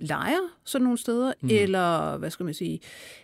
leger 0.00 0.58
sådan 0.64 0.82
nogle 0.82 0.98
steder, 0.98 1.32
mm. 1.40 1.48
eller 1.52 2.16
hvad 2.16 2.30
skal 2.30 2.44
man 2.44 2.54
sige, 2.54 2.80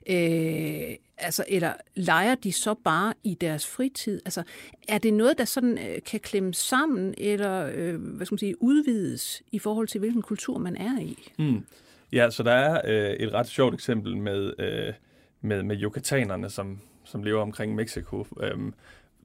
øh, 0.07 0.97
altså, 1.19 1.45
eller 1.49 1.73
leger 1.95 2.35
de 2.35 2.53
så 2.53 2.75
bare 2.75 3.15
i 3.25 3.35
deres 3.35 3.67
fritid? 3.67 4.21
Altså, 4.25 4.43
er 4.89 4.99
det 4.99 5.15
noget, 5.15 5.39
der 5.39 5.45
sådan 5.45 5.79
øh, 5.79 6.03
kan 6.07 6.21
klemme 6.21 6.55
sammen, 6.55 7.15
eller 7.19 7.71
øh, 7.75 7.95
hvad 8.01 8.27
skal 8.27 8.35
man 8.35 8.39
sige, 8.39 8.63
udvides 8.63 9.43
i 9.53 9.59
forhold 9.59 9.89
til, 9.89 9.99
hvilken 9.99 10.23
kultur 10.23 10.59
man 10.59 10.77
er 10.77 11.01
i? 11.01 11.33
Mm. 11.39 11.65
Ja, 12.13 12.31
så 12.31 12.43
der 12.43 12.53
er 12.53 12.81
øh, 12.85 13.17
et 13.17 13.33
ret 13.33 13.49
sjovt 13.49 13.75
eksempel 13.75 14.17
med, 14.17 14.53
øh, 14.59 14.95
med, 15.41 15.63
med 15.63 15.83
yucatanerne, 15.83 16.51
som, 16.51 16.81
som 17.05 17.23
lever 17.23 17.43
omkring 17.43 17.75
Mexico, 17.75 18.27
øh, 18.41 18.73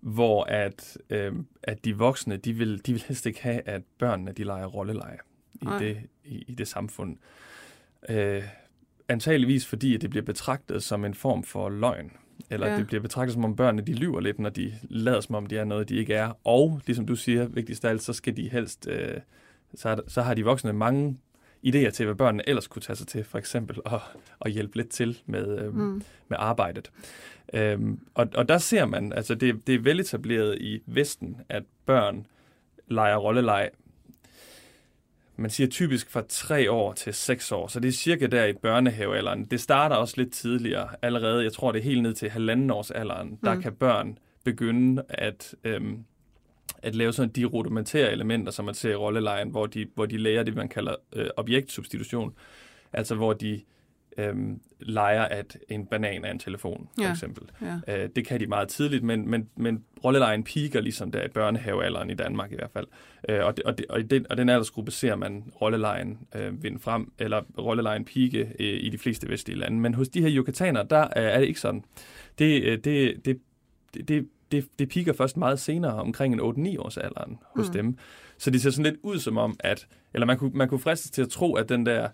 hvor 0.02 0.44
at, 0.44 0.98
øh, 1.10 1.34
at 1.64 1.86
de 1.86 1.98
voksne, 1.98 2.38
de 2.38 2.54
vil, 2.54 2.86
de 2.86 2.94
vil 2.94 3.04
helst 3.08 3.26
ikke 3.26 3.44
have, 3.44 3.62
at 3.66 3.82
børnene 3.98 4.32
de 4.32 4.44
leger 4.44 4.66
rolleleje 4.66 5.18
i 5.62 5.66
det, 5.80 5.98
i, 6.26 6.44
i 6.48 6.56
det 6.56 6.68
samfund. 6.68 7.18
Øh, 8.10 8.44
antageligvis 9.08 9.66
fordi, 9.66 9.96
at 9.96 10.02
det 10.02 10.10
bliver 10.10 10.26
betragtet 10.26 10.84
som 10.84 11.06
en 11.06 11.14
form 11.14 11.44
for 11.44 11.70
løgn. 11.70 12.12
Eller 12.50 12.68
ja. 12.68 12.78
det 12.78 12.88
bliver 12.88 13.02
betragtet 13.02 13.34
som 13.34 13.46
om 13.46 13.56
børnene, 13.56 13.88
de 13.88 13.94
lyver 13.94 14.20
lidt, 14.20 14.40
når 14.40 14.50
de 14.50 14.74
lader 14.90 15.22
som 15.22 15.36
om, 15.36 15.46
de 15.46 15.58
er 15.58 15.64
noget, 15.64 15.90
de 15.90 15.96
ikke 15.96 16.14
er. 16.14 16.32
Og, 16.44 16.82
ligesom 16.86 17.06
du 17.06 17.16
siger, 17.16 17.48
vigtigst 17.48 17.86
af 17.86 17.90
alt, 17.90 18.04
så 18.04 18.14
skal 18.14 18.38
de 18.38 18.50
helst, 18.50 18.88
øh, 18.88 19.18
så, 19.76 20.02
så 20.08 20.22
har 20.22 20.34
de 20.34 20.46
voksne 20.46 20.74
mange 20.74 21.18
idéer 21.68 21.90
til, 21.90 22.06
hvad 22.06 22.16
børnene 22.16 22.50
ellers 22.50 22.68
kunne 22.68 22.82
tage 22.82 22.96
sig 22.96 23.08
til, 23.08 23.24
for 23.24 23.38
eksempel 23.38 23.80
at, 23.86 24.00
at 24.42 24.52
hjælpe 24.52 24.78
lidt 24.78 24.90
til 24.90 25.22
med, 25.26 25.60
øh, 25.60 25.76
mm. 25.76 26.04
med 26.28 26.38
arbejdet. 26.40 26.92
Øhm, 27.54 28.00
og, 28.14 28.28
og 28.36 28.50
der 28.50 28.58
ser 28.58 28.86
man, 28.86 29.14
altså 29.14 29.36
det, 29.36 29.68
det 29.68 29.76
er 29.76 29.80
veletableret 29.80 30.58
i 30.62 30.82
Vesten, 30.86 31.38
at 31.50 31.64
børn 31.86 32.26
leger 32.88 33.18
rolleleje 33.18 33.70
man 35.42 35.50
siger 35.50 35.68
typisk 35.68 36.10
fra 36.10 36.24
3 36.30 36.72
år 36.72 36.94
til 36.94 37.14
6 37.14 37.52
år, 37.52 37.68
så 37.68 37.80
det 37.80 37.88
er 37.88 37.92
cirka 37.92 38.28
der 38.28 38.46
i 38.46 38.54
børnehavealderen. 38.54 39.46
Det 39.46 39.62
starter 39.62 39.96
også 39.96 40.14
lidt 40.18 40.34
tidligere 40.34 40.90
allerede, 41.02 41.44
jeg 41.44 41.54
tror 41.54 41.72
det 41.72 41.80
er 41.80 41.84
helt 41.84 42.02
ned 42.02 42.14
til 42.14 42.30
halvanden 42.30 42.72
års 42.72 42.92
alderen, 42.92 43.30
mm. 43.30 43.38
der 43.44 43.62
kan 43.62 43.74
børn 43.74 44.18
begynde 44.44 45.04
at, 45.10 45.56
øhm, 45.64 46.06
at 46.84 46.96
lave 46.96 47.14
sådan 47.14 47.30
de 47.30 47.46
rudimentære 47.46 48.12
elementer, 48.12 48.52
som 48.52 48.66
man 48.66 48.74
ser 48.74 48.92
i 48.92 48.96
rollelejen, 48.96 49.50
hvor 49.50 49.66
de, 49.66 49.88
hvor 49.96 50.06
de 50.06 50.18
lærer 50.18 50.44
det, 50.44 50.56
man 50.56 50.70
kalder 50.70 50.96
øh, 51.14 51.28
objektsubstitution. 51.38 52.34
Altså 52.94 53.16
hvor 53.16 53.34
de 53.34 53.62
øhm, 54.18 54.60
leger, 54.80 55.22
at 55.22 55.58
en 55.70 55.86
banan 55.86 56.26
er 56.26 56.32
en 56.32 56.40
telefon, 56.40 56.90
for 56.96 57.04
Ja. 57.04 57.12
eksempel. 57.12 57.44
Ja. 57.88 58.04
Øh, 58.04 58.10
det 58.16 58.28
kan 58.28 58.40
de 58.40 58.48
meget 58.48 58.68
tidligt, 58.68 59.04
men, 59.04 59.30
men, 59.30 59.50
men 59.56 59.84
rollelejen 60.04 60.44
piker 60.44 60.82
ligesom 60.82 61.12
der 61.12 61.24
i 61.26 61.28
børnehavealderen 61.28 62.10
i 62.10 62.14
Danmark 62.14 62.52
i 62.52 62.56
hvert 62.56 62.72
fald. 62.72 62.88
Øh, 63.30 63.46
og, 63.46 63.58
det, 63.58 63.66
og, 63.66 63.78
det, 63.78 63.86
og, 63.90 64.00
i 64.00 64.04
den, 64.04 64.26
og 64.30 64.38
den 64.38 64.50
aldersgruppe 64.50 64.92
ser 64.92 65.16
man 65.16 65.44
rollelejen 65.62 66.20
øh, 66.36 66.64
vinde 66.64 66.80
frem, 66.80 67.12
eller 67.20 67.42
rollelejen 67.58 68.06
pike 68.06 68.40
øh, 68.60 68.80
i 68.84 68.90
de 68.90 68.98
fleste 68.98 69.30
vestlige 69.30 69.60
lande. 69.60 69.80
Men 69.80 69.94
hos 69.94 70.10
de 70.10 70.22
her 70.22 70.30
yucatanere, 70.38 70.88
der 70.90 71.02
øh, 71.02 71.10
er 71.16 71.40
det 71.40 71.48
ikke 71.48 71.60
sådan. 71.60 71.84
Det, 72.40 72.64
øh, 72.64 72.78
det, 72.78 73.26
det, 73.26 73.40
det, 73.94 74.08
det, 74.08 74.28
det, 74.52 74.68
det 74.80 74.90
piker 74.90 75.14
først 75.14 75.38
meget 75.38 75.60
senere, 75.60 75.94
omkring 75.94 76.34
en 76.34 76.40
8-9 76.76 76.80
års 76.80 76.98
alderen 76.98 77.38
hos 77.56 77.68
Mm. 77.68 77.74
dem. 77.74 77.98
Så 78.38 78.52
det 78.52 78.62
ser 78.62 78.70
sådan 78.70 78.92
lidt 78.92 79.00
ud 79.04 79.20
som 79.20 79.38
om, 79.38 79.56
at, 79.60 79.88
eller 80.14 80.26
man 80.28 80.38
kunne, 80.38 80.52
man 80.54 80.70
kunne 80.70 80.80
fristes 80.80 81.12
til 81.12 81.22
at 81.22 81.30
tro, 81.30 81.54
at 81.56 81.70
den 81.70 81.86
der, 81.86 82.10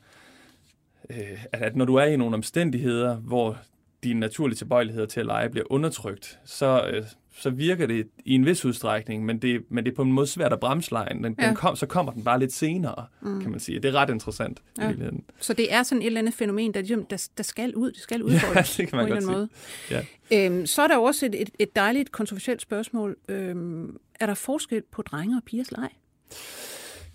øh, 1.10 1.46
at, 1.52 1.62
at 1.62 1.76
når 1.76 1.86
du 1.86 1.96
er 1.96 2.06
i 2.06 2.16
nogle 2.18 2.36
omstændigheder, 2.36 3.16
hvor 3.16 3.58
dine 4.04 4.20
naturlige 4.20 4.56
tilbøjeligheder 4.58 5.06
til 5.08 5.20
at 5.20 5.26
lege 5.26 5.50
bliver 5.50 5.66
undertrykt, 5.70 6.40
så, 6.46 6.90
øh, 6.94 7.04
så 7.38 7.50
virker 7.50 7.86
det 7.88 8.08
i 8.26 8.34
en 8.36 8.46
vis 8.46 8.66
udstrækning, 8.66 9.26
men 9.26 9.40
det, 9.42 9.62
men 9.70 9.86
det 9.86 9.92
er 9.92 9.96
på 9.96 10.02
en 10.02 10.12
måde 10.12 10.28
svært 10.28 10.54
at 10.54 10.60
bremse 10.60 10.92
lejen. 10.92 11.24
Den, 11.24 11.36
Ja. 11.40 11.48
den 11.48 11.56
kom, 11.56 11.76
så 11.76 11.86
kommer 11.86 12.12
den 12.12 12.24
bare 12.24 12.40
lidt 12.40 12.54
senere, 12.54 13.06
Mm. 13.22 13.42
kan 13.42 13.52
man 13.52 13.60
sige. 13.60 13.80
Det 13.80 13.88
er 13.90 13.96
ret 13.96 14.10
interessant 14.10 14.62
Ja. 14.78 14.84
i 14.84 14.88
virkeligheden. 14.88 15.24
Så 15.40 15.54
det 15.54 15.74
er 15.74 15.84
sådan 15.84 16.02
et 16.02 16.06
eller 16.06 16.20
andet 16.20 16.34
fænomen, 16.34 16.74
der, 16.74 16.80
ligesom, 16.80 17.06
der, 17.06 17.28
der 17.38 17.44
skal 17.44 17.76
ud, 17.76 17.92
det 17.92 18.02
skal 18.02 18.20
Ja, 18.22 18.24
udfoldes 18.26 18.76
det 18.76 18.88
kan 18.88 18.92
på 18.92 18.96
man 18.96 19.06
en 19.06 19.12
godt 19.12 19.18
eller 19.24 19.34
anden 19.38 19.50
sige. 19.88 20.06
måde. 20.32 20.58
Øhm, 20.60 20.66
så 20.66 20.82
er 20.82 20.88
der 20.88 20.98
også 20.98 21.26
et, 21.26 21.42
et, 21.42 21.50
et 21.60 21.76
dejligt 21.76 22.12
kontroversielt 22.12 22.62
spørgsmål. 22.62 23.16
Øhm, 23.30 23.98
er 24.20 24.26
der 24.26 24.34
forskel 24.34 24.82
på 24.92 25.02
drenge 25.02 25.38
og 25.38 25.44
pigers 25.46 25.72
leg? 25.72 25.90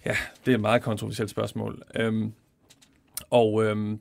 Ja, 0.06 0.16
det 0.46 0.50
er 0.50 0.54
et 0.54 0.60
meget 0.60 0.82
kontroversielt 0.82 1.30
spørgsmål. 1.30 1.82
Øhm, 1.96 2.32
og 3.32 3.64
øhm, 3.64 3.98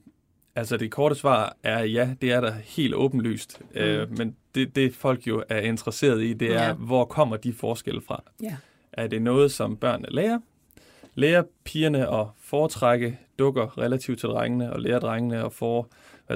altså 0.56 0.78
det 0.78 0.92
korte 0.92 1.16
svar 1.16 1.56
er 1.64 1.84
ja, 1.84 2.10
det 2.22 2.32
er 2.32 2.42
der 2.42 2.52
helt 2.52 2.94
åbenlyst. 2.96 3.62
Mm. 3.62 3.80
Øh, 3.80 4.18
men 4.18 4.36
det, 4.56 4.76
det 4.76 4.96
folk 4.96 5.28
jo 5.28 5.44
er 5.50 5.60
interesseret 5.60 6.22
i, 6.24 6.34
det 6.34 6.48
er, 6.56 6.68
Ja. 6.68 6.74
hvor 6.74 7.06
kommer 7.06 7.38
de 7.38 7.54
forskelle 7.54 8.02
fra? 8.02 8.24
Ja. 8.44 8.56
Er 8.94 9.08
det 9.08 9.22
noget, 9.22 9.52
som 9.52 9.78
børnene 9.78 10.08
lærer? 10.12 10.40
Lærer 11.16 11.44
pigerne 11.64 12.20
at 12.20 12.28
foretrække 12.40 13.20
dukker 13.40 13.78
relativt 13.78 14.20
til 14.20 14.30
drengene, 14.30 14.74
og 14.74 14.80
lærer 14.80 15.00
drengene 15.00 15.46
at 15.46 15.54
få, 15.54 15.88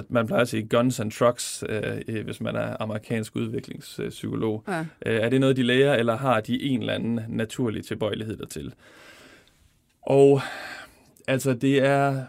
man 0.09 0.27
plejer 0.27 0.41
at 0.41 0.47
sige, 0.47 0.67
guns 0.67 0.99
and 0.99 1.11
trucks, 1.11 1.63
øh, 1.69 2.01
øh, 2.07 2.25
hvis 2.25 2.41
man 2.41 2.55
er 2.55 2.77
amerikansk 2.79 3.35
udviklingspsykolog. 3.35 4.63
Ja. 4.67 4.79
Øh, 5.05 5.19
er 5.21 5.29
det 5.29 5.39
noget, 5.39 5.57
de 5.57 5.63
lærer, 5.63 5.95
eller 5.95 6.17
har 6.17 6.41
de 6.41 6.61
en 6.63 6.79
eller 6.79 6.93
anden 6.93 7.19
naturlig 7.27 7.85
tilbøjelighed 7.85 8.37
dertil? 8.37 8.73
Og 10.01 10.41
altså, 11.27 11.53
det 11.53 11.83
er... 11.85 12.23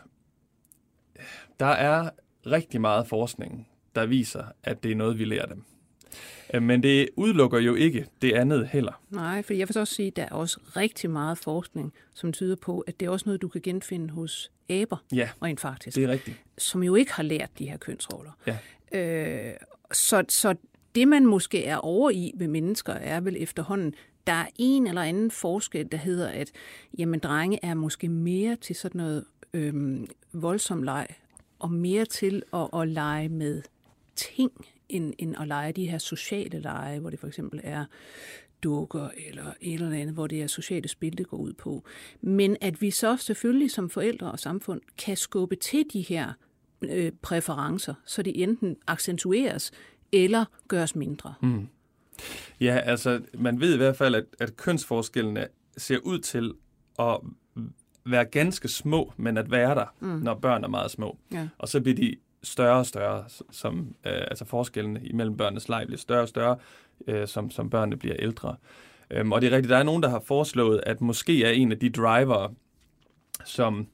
Der 1.61 1.67
er 1.67 2.11
rigtig 2.47 2.81
meget 2.81 3.07
forskning, 3.07 3.69
der 3.95 4.07
viser, 4.07 4.45
at 4.63 4.83
det 4.83 4.93
er 4.93 4.97
noget, 4.97 5.19
vi 5.19 5.25
lærer 5.25 5.47
dem. 5.47 5.63
Øh, 6.55 6.63
Men 6.63 6.83
det 6.83 7.09
udelukker 7.17 7.59
jo 7.59 7.75
ikke 7.75 8.07
det 8.23 8.33
andet 8.33 8.69
heller. 8.69 9.03
Nej, 9.11 9.43
for 9.43 9.55
jeg 9.55 9.69
vil 9.69 9.73
så 9.75 9.81
også 9.81 9.95
sige, 9.95 10.07
at 10.07 10.17
der 10.17 10.23
er 10.23 10.29
også 10.31 10.61
rigtig 10.77 11.11
meget 11.11 11.39
forskning, 11.39 11.93
som 12.15 12.33
tyder 12.33 12.57
på, 12.57 12.81
at 12.81 13.01
det 13.01 13.07
er 13.07 13.11
også 13.11 13.27
noget, 13.27 13.43
du 13.43 13.49
kan 13.49 13.61
genfinde 13.61 14.11
hos 14.11 14.51
aber, 14.71 14.97
Ja, 15.13 15.29
rent 15.43 15.61
faktisk, 15.61 15.95
det 15.97 16.05
er 16.05 16.09
rigtigt. 16.09 16.37
som 16.59 16.83
jo 16.83 16.95
ikke 16.95 17.13
har 17.13 17.23
lært 17.23 17.51
de 17.59 17.69
her 17.71 17.77
kønsroller. 17.77 18.31
Ja. 18.47 18.59
Øh, 18.93 19.55
så, 19.93 20.25
så 20.29 20.55
det, 20.95 21.09
man 21.09 21.27
måske 21.27 21.65
er 21.65 21.77
over 21.77 22.11
i 22.11 22.33
ved 22.37 22.49
mennesker, 22.49 22.93
er 22.93 23.21
vel 23.21 23.37
efterhånden, 23.39 23.95
der 24.27 24.33
er 24.33 24.47
en 24.57 24.87
eller 24.87 25.03
anden 25.03 25.31
forskel, 25.31 25.89
der 25.93 25.99
hedder, 25.99 26.29
at 26.29 26.51
jamen, 26.99 27.21
drenge 27.21 27.59
er 27.63 27.75
måske 27.75 28.09
mere 28.09 28.57
til 28.57 28.77
sådan 28.77 28.99
noget 28.99 29.25
øhm, 29.55 30.07
voldsom 30.33 30.83
leg, 30.83 31.07
og 31.59 31.73
mere 31.73 32.05
til 32.05 32.43
at, 32.53 32.69
at 32.81 32.89
lege 32.89 33.29
med 33.29 33.63
ting, 34.17 34.53
end, 34.89 35.15
end 35.19 35.37
at 35.41 35.49
lege 35.49 35.73
de 35.73 35.91
her 35.91 35.99
sociale 35.99 36.61
lege, 36.61 37.01
hvor 37.01 37.11
det 37.11 37.21
for 37.21 37.27
eksempel 37.27 37.61
er 37.65 37.85
dukker 38.63 39.09
eller 39.29 39.53
et 39.61 39.75
eller 39.75 39.91
andet, 39.91 40.15
hvor 40.15 40.27
det 40.27 40.43
er 40.43 40.47
sociale 40.47 40.89
spil, 40.89 41.19
det 41.19 41.29
går 41.29 41.37
ud 41.37 41.53
på. 41.53 41.85
Men 42.21 42.57
at 42.61 42.83
vi 42.83 42.91
så 42.91 43.17
selvfølgelig 43.17 43.71
som 43.71 43.91
forældre 43.91 44.33
og 44.33 44.39
samfund 44.39 44.81
kan 44.99 45.17
skubbe 45.17 45.57
til 45.57 45.85
de 45.93 46.01
her 46.01 46.33
øh, 46.83 47.13
præferencer, 47.23 47.95
så 48.05 48.23
de 48.23 48.37
enten 48.37 48.77
accentueres 48.87 49.73
eller 50.13 50.45
gøres 50.69 50.97
mindre. 50.97 51.35
Mm. 51.43 51.69
Ja, 52.61 52.81
altså, 52.85 53.21
man 53.39 53.61
ved 53.61 53.75
i 53.75 53.77
hvert 53.77 53.97
fald, 53.97 54.15
at, 54.15 54.25
at 54.39 54.57
kønsforskellene 54.57 55.47
ser 55.77 55.99
ud 55.99 56.19
til 56.19 56.53
at 56.99 57.21
være 58.07 58.25
ganske 58.25 58.69
små, 58.69 59.13
men 59.17 59.37
at 59.37 59.51
være 59.51 59.75
der, 59.75 59.95
mm. 60.01 60.09
når 60.09 60.35
børn 60.35 60.65
er 60.65 60.69
meget 60.69 60.91
små. 60.91 61.19
Ja. 61.33 61.49
Og 61.59 61.69
så 61.69 61.81
bliver 61.81 61.97
de 61.97 62.17
større 62.43 62.79
og 62.79 62.87
større, 62.87 63.25
som, 63.51 63.79
øh, 64.07 64.13
altså 64.13 64.45
forskellene 64.45 65.01
imellem 65.05 65.37
børnenes 65.37 65.69
leg 65.69 65.85
bliver 65.87 65.99
større 65.99 66.23
og 66.23 66.29
større, 66.29 66.57
øh, 67.07 67.29
som, 67.29 67.51
som 67.51 67.71
børnene 67.71 67.97
bliver 67.97 68.17
ældre. 68.19 68.57
Øhm, 69.11 69.33
og 69.33 69.41
det 69.41 69.47
er 69.47 69.57
rigtigt, 69.57 69.71
der 69.71 69.77
er 69.77 69.83
nogen, 69.83 70.03
der 70.03 70.09
har 70.09 70.21
foreslået, 70.21 70.81
at 70.87 71.01
måske 71.01 71.45
er 71.45 71.51
en 71.51 71.73
af 71.73 71.79
de 71.79 71.91
driver, 71.91 72.55
som, 73.45 73.87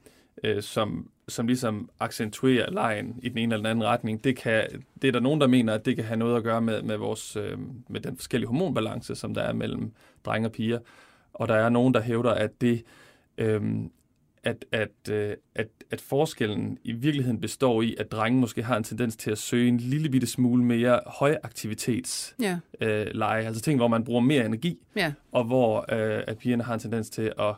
øh, 0.45 0.63
som, 0.63 1.11
som 1.29 1.47
ligesom 1.47 1.91
accentuerer 2.01 2.71
lejen 2.71 3.21
i 3.23 3.29
den 3.29 3.39
ene 3.39 3.55
eller 3.55 3.63
den 3.63 3.71
anden 3.71 3.85
retning, 3.85 4.25
det, 4.25 4.37
kan, 4.37 4.85
det 5.03 5.09
er 5.09 5.13
der 5.13 5.21
nogen, 5.21 5.41
der 5.41 5.47
mener, 5.47 5.75
at 5.75 5.85
det 5.85 5.97
kan 5.97 6.05
have 6.05 6.17
noget 6.17 6.37
at 6.37 6.43
gøre 6.43 6.63
med, 6.63 6.83
med, 6.83 6.97
vores, 6.97 7.37
øh, 7.37 7.59
med 7.89 8.01
den 8.01 8.17
forskellige 8.17 8.49
hormonbalance, 8.49 9.15
som 9.15 9.35
der 9.35 9.43
er 9.43 9.53
mellem 9.53 9.93
drenge 10.25 10.49
og 10.49 10.53
piger. 10.53 10.79
Og 11.33 11.49
der 11.49 11.55
er 11.55 11.69
nogen, 11.69 11.95
der 11.95 12.01
hævder, 12.01 12.31
at 12.31 12.61
det... 12.61 12.83
Øh, 13.39 13.63
at, 14.45 14.65
at, 14.73 15.11
øh, 15.11 15.37
at, 15.55 15.69
at 15.91 16.01
forskellen 16.01 16.79
i 16.85 16.93
virkeligheden 16.93 17.41
består 17.41 17.83
i, 17.83 17.97
at 17.99 18.13
drenge 18.13 18.41
måske 18.41 18.63
har 18.63 18.77
en 18.77 18.85
tendens 18.85 19.17
til 19.17 19.31
at 19.31 19.39
søge 19.39 19.69
en 19.69 19.77
lille 19.77 20.09
bitte 20.09 20.27
smule 20.27 20.65
mere 20.65 21.01
højaktivitets 21.07 22.35
Ja, 22.41 22.59
øh, 22.81 23.07
lege, 23.15 23.47
altså 23.47 23.63
ting, 23.63 23.79
hvor 23.79 23.89
man 23.89 24.05
bruger 24.05 24.21
mere 24.21 24.47
energi, 24.47 24.79
ja, 24.97 25.13
og 25.33 25.45
hvor 25.45 25.79
øh, 25.79 26.25
at 26.27 26.39
pigerne 26.39 26.63
har 26.63 26.75
en 26.75 26.81
tendens 26.81 27.11
til 27.11 27.33
at, 27.39 27.55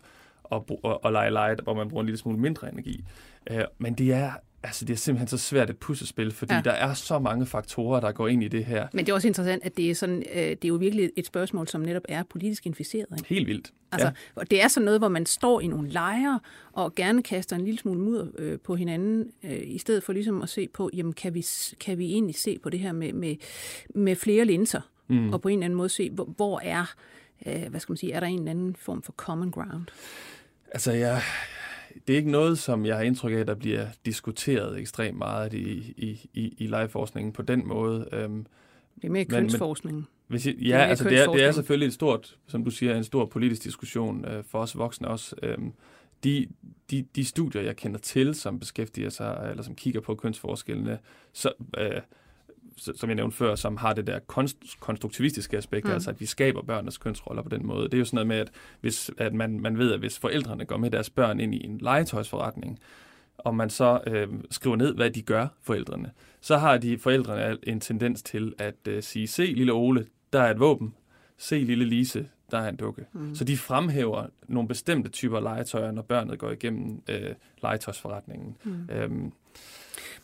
at, 0.52 0.62
at, 0.84 0.98
at 1.04 1.12
lege 1.12 1.30
lege, 1.30 1.56
hvor 1.62 1.74
man 1.74 1.88
bruger 1.88 2.02
en 2.02 2.06
lille 2.06 2.18
smule 2.18 2.38
mindre 2.38 2.72
energi. 2.72 3.04
Øh, 3.50 3.64
men 3.78 3.94
det 3.94 4.12
er, 4.12 4.32
altså, 4.64 4.84
det 4.84 4.92
er 4.92 4.96
simpelthen 4.98 5.28
så 5.28 5.38
svært 5.38 5.70
et 5.70 5.78
puslespil, 5.78 6.32
fordi 6.32 6.54
Ja. 6.54 6.60
der 6.64 6.70
er 6.70 6.94
så 6.94 7.18
mange 7.18 7.46
faktorer, 7.46 8.00
der 8.00 8.12
går 8.12 8.28
ind 8.28 8.44
i 8.44 8.48
det 8.48 8.64
her. 8.64 8.88
men 8.92 9.06
det 9.06 9.12
er 9.12 9.14
også 9.14 9.28
interessant, 9.28 9.64
at 9.64 9.76
det 9.76 9.90
er, 9.90 9.94
sådan, 9.94 10.22
øh, 10.34 10.40
det 10.40 10.64
er 10.64 10.68
jo 10.68 10.74
virkelig 10.74 11.10
et 11.16 11.26
spørgsmål, 11.26 11.68
som 11.68 11.80
netop 11.80 12.02
er 12.08 12.22
politisk 12.22 12.66
inficeret. 12.66 13.06
Ikke? 13.18 13.28
Helt 13.28 13.46
vildt. 13.46 13.72
Altså, 13.92 14.12
ja. 14.36 14.42
det 14.50 14.62
er 14.62 14.68
sådan 14.68 14.84
noget, 14.84 15.00
hvor 15.00 15.08
man 15.08 15.26
står 15.26 15.60
i 15.60 15.66
nogle 15.66 15.90
lejre 15.90 16.40
og 16.72 16.94
gerne 16.94 17.22
kaster 17.22 17.56
en 17.56 17.64
lille 17.64 17.78
smule 17.78 18.00
mudder 18.00 18.26
øh, 18.38 18.58
på 18.58 18.76
hinanden, 18.76 19.30
øh, 19.42 19.60
i 19.64 19.78
stedet 19.78 20.02
for 20.02 20.12
ligesom 20.12 20.42
at 20.42 20.48
se 20.48 20.68
på, 20.68 20.90
jamen 20.94 21.12
kan 21.12 21.34
vi, 21.34 21.46
kan 21.80 21.98
vi 21.98 22.12
egentlig 22.12 22.34
se 22.34 22.58
på 22.58 22.70
det 22.70 22.80
her 22.80 22.92
med, 22.92 23.12
med, 23.12 23.36
med 23.94 24.16
flere 24.16 24.44
linser, 24.44 24.80
mm. 25.08 25.32
og 25.32 25.40
på 25.42 25.48
en 25.48 25.58
eller 25.58 25.64
anden 25.64 25.76
måde 25.76 25.88
se, 25.88 26.10
hvor, 26.10 26.24
hvor 26.36 26.60
er, 26.62 26.94
øh, 27.46 27.62
hvad 27.70 27.80
skal 27.80 27.92
man 27.92 27.96
sige, 27.96 28.12
er 28.12 28.20
der 28.20 28.26
en 28.26 28.38
eller 28.38 28.50
anden 28.50 28.76
form 28.78 29.02
for 29.02 29.12
common 29.12 29.50
ground? 29.50 29.86
Altså, 30.72 30.92
jeg, 30.92 31.22
det 32.06 32.12
er 32.12 32.16
ikke 32.16 32.30
noget, 32.30 32.58
som 32.58 32.86
jeg 32.86 32.96
har 32.96 33.02
indtryk 33.02 33.32
af, 33.32 33.46
der 33.46 33.54
bliver 33.54 33.86
diskuteret 34.06 34.78
ekstremt 34.80 35.18
meget 35.18 35.52
i, 35.54 35.94
i, 35.96 36.28
i, 36.34 36.54
i 36.58 36.66
legeforskningen 36.66 37.32
på 37.32 37.42
den 37.42 37.66
måde. 37.68 38.08
Øhm, 38.12 38.46
Det 38.96 39.04
er 39.04 39.08
mere 39.08 39.08
Men- 39.08 39.12
men- 39.12 39.28
kønsforskning. 39.28 40.06
Hvis 40.26 40.46
jeg, 40.46 40.54
Det 40.58 40.72
er 40.72 40.78
ja, 40.78 40.84
altså 40.84 41.04
det 41.08 41.18
er, 41.20 41.32
det 41.32 41.44
er 41.44 41.52
selvfølgelig 41.52 41.86
et 41.86 41.92
stort, 41.94 42.36
som 42.46 42.64
du 42.64 42.70
siger, 42.70 42.96
en 42.96 43.04
stor 43.04 43.26
politisk 43.26 43.64
diskussion 43.64 44.24
øh, 44.24 44.44
for 44.44 44.58
os 44.58 44.78
voksne 44.78 45.08
også. 45.08 45.36
Øhm, 45.42 45.72
de, 46.24 46.46
de, 46.90 47.04
de 47.16 47.24
studier, 47.24 47.62
jeg 47.62 47.76
kender 47.76 47.98
til, 47.98 48.34
som 48.34 48.58
beskæftiger 48.60 49.10
sig, 49.10 49.46
eller 49.50 49.62
som 49.62 49.74
kigger 49.74 50.00
på 50.00 50.14
kønsforskellene, 50.14 50.98
så, 51.32 51.52
øh, 51.78 52.00
som 52.76 53.08
jeg 53.08 53.16
nævnte 53.16 53.36
før, 53.36 53.54
som 53.54 53.76
har 53.76 53.92
det 53.92 54.06
der 54.06 54.18
konst, 54.18 54.56
konstruktivistiske 54.80 55.56
aspekt, 55.56 55.86
Mm. 55.86 55.92
altså 55.92 56.10
at 56.10 56.20
vi 56.20 56.26
skaber 56.26 56.62
børnenes 56.62 56.98
kønsroller 56.98 57.42
på 57.42 57.48
den 57.48 57.66
måde. 57.66 57.84
Det 57.84 57.94
er 57.94 57.98
jo 57.98 58.04
sådan 58.04 58.14
noget 58.16 58.26
med, 58.26 58.36
at, 58.36 58.50
hvis, 58.80 59.10
at 59.18 59.34
man, 59.34 59.60
man 59.60 59.78
ved, 59.78 59.92
at 59.92 59.98
hvis 59.98 60.18
forældrene 60.18 60.64
går 60.64 60.76
med 60.76 60.90
deres 60.90 61.10
børn 61.10 61.40
ind 61.40 61.54
i 61.54 61.64
en 61.64 61.78
legetøjsforretning, 61.78 62.78
og 63.38 63.54
man 63.54 63.70
så 63.70 64.00
øh, 64.06 64.28
skriver 64.50 64.76
ned, 64.76 64.94
hvad 64.94 65.10
de 65.10 65.22
gør, 65.22 65.46
forældrene, 65.62 66.10
så 66.40 66.56
har 66.56 66.76
de 66.78 66.98
forældrene 66.98 67.56
en 67.62 67.80
tendens 67.80 68.22
til 68.22 68.54
at 68.58 68.74
øh, 68.88 69.02
sige, 69.02 69.26
se 69.26 69.42
lille 69.44 69.72
Ole, 69.72 70.06
der 70.32 70.40
er 70.42 70.50
et 70.50 70.60
våben. 70.60 70.94
Se 71.38 71.58
lille 71.58 71.84
Lise, 71.84 72.28
der 72.50 72.58
er 72.58 72.68
en 72.68 72.76
dukke. 72.76 73.04
Mm. 73.12 73.34
Så 73.34 73.44
de 73.44 73.56
fremhæver 73.56 74.26
nogle 74.48 74.68
bestemte 74.68 75.10
typer 75.10 75.40
legetøjer, 75.40 75.90
når 75.90 76.02
børnet 76.02 76.38
går 76.38 76.50
igennem 76.50 77.02
øh, 77.10 77.34
legetøjsforretningen. 77.62 78.56
Mm. 78.64 78.88
Øhm, 78.92 79.32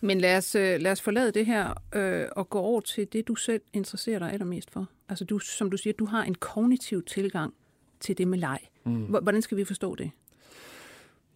Men 0.00 0.20
lad 0.20 0.36
os, 0.36 0.54
øh, 0.54 0.80
lad 0.80 0.92
os 0.92 1.00
forlade 1.00 1.32
det 1.32 1.46
her 1.46 1.74
øh, 1.94 2.26
og 2.36 2.50
gå 2.50 2.58
over 2.58 2.80
til 2.80 3.08
det, 3.12 3.28
du 3.28 3.34
selv 3.34 3.62
interesserer 3.72 4.18
dig 4.18 4.32
allermest 4.32 4.70
for. 4.70 4.88
Altså, 5.08 5.24
du, 5.24 5.38
som 5.38 5.70
du 5.70 5.76
siger, 5.76 5.94
du 5.98 6.04
har 6.04 6.22
en 6.22 6.34
kognitiv 6.34 7.02
tilgang 7.02 7.54
til 8.00 8.18
det 8.18 8.28
med 8.28 8.38
leg. 8.38 8.58
Mm. 8.84 9.04
Hvordan 9.04 9.42
skal 9.42 9.56
vi 9.56 9.64
forstå 9.64 9.94
det? 9.94 10.10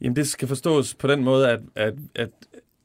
Jamen 0.00 0.16
det 0.16 0.28
skal 0.28 0.49
forstås 0.49 0.94
på 0.94 1.06
den 1.06 1.25
måde, 1.25 1.50
at, 1.50 1.61
at, 1.75 1.94
at, 2.14 2.30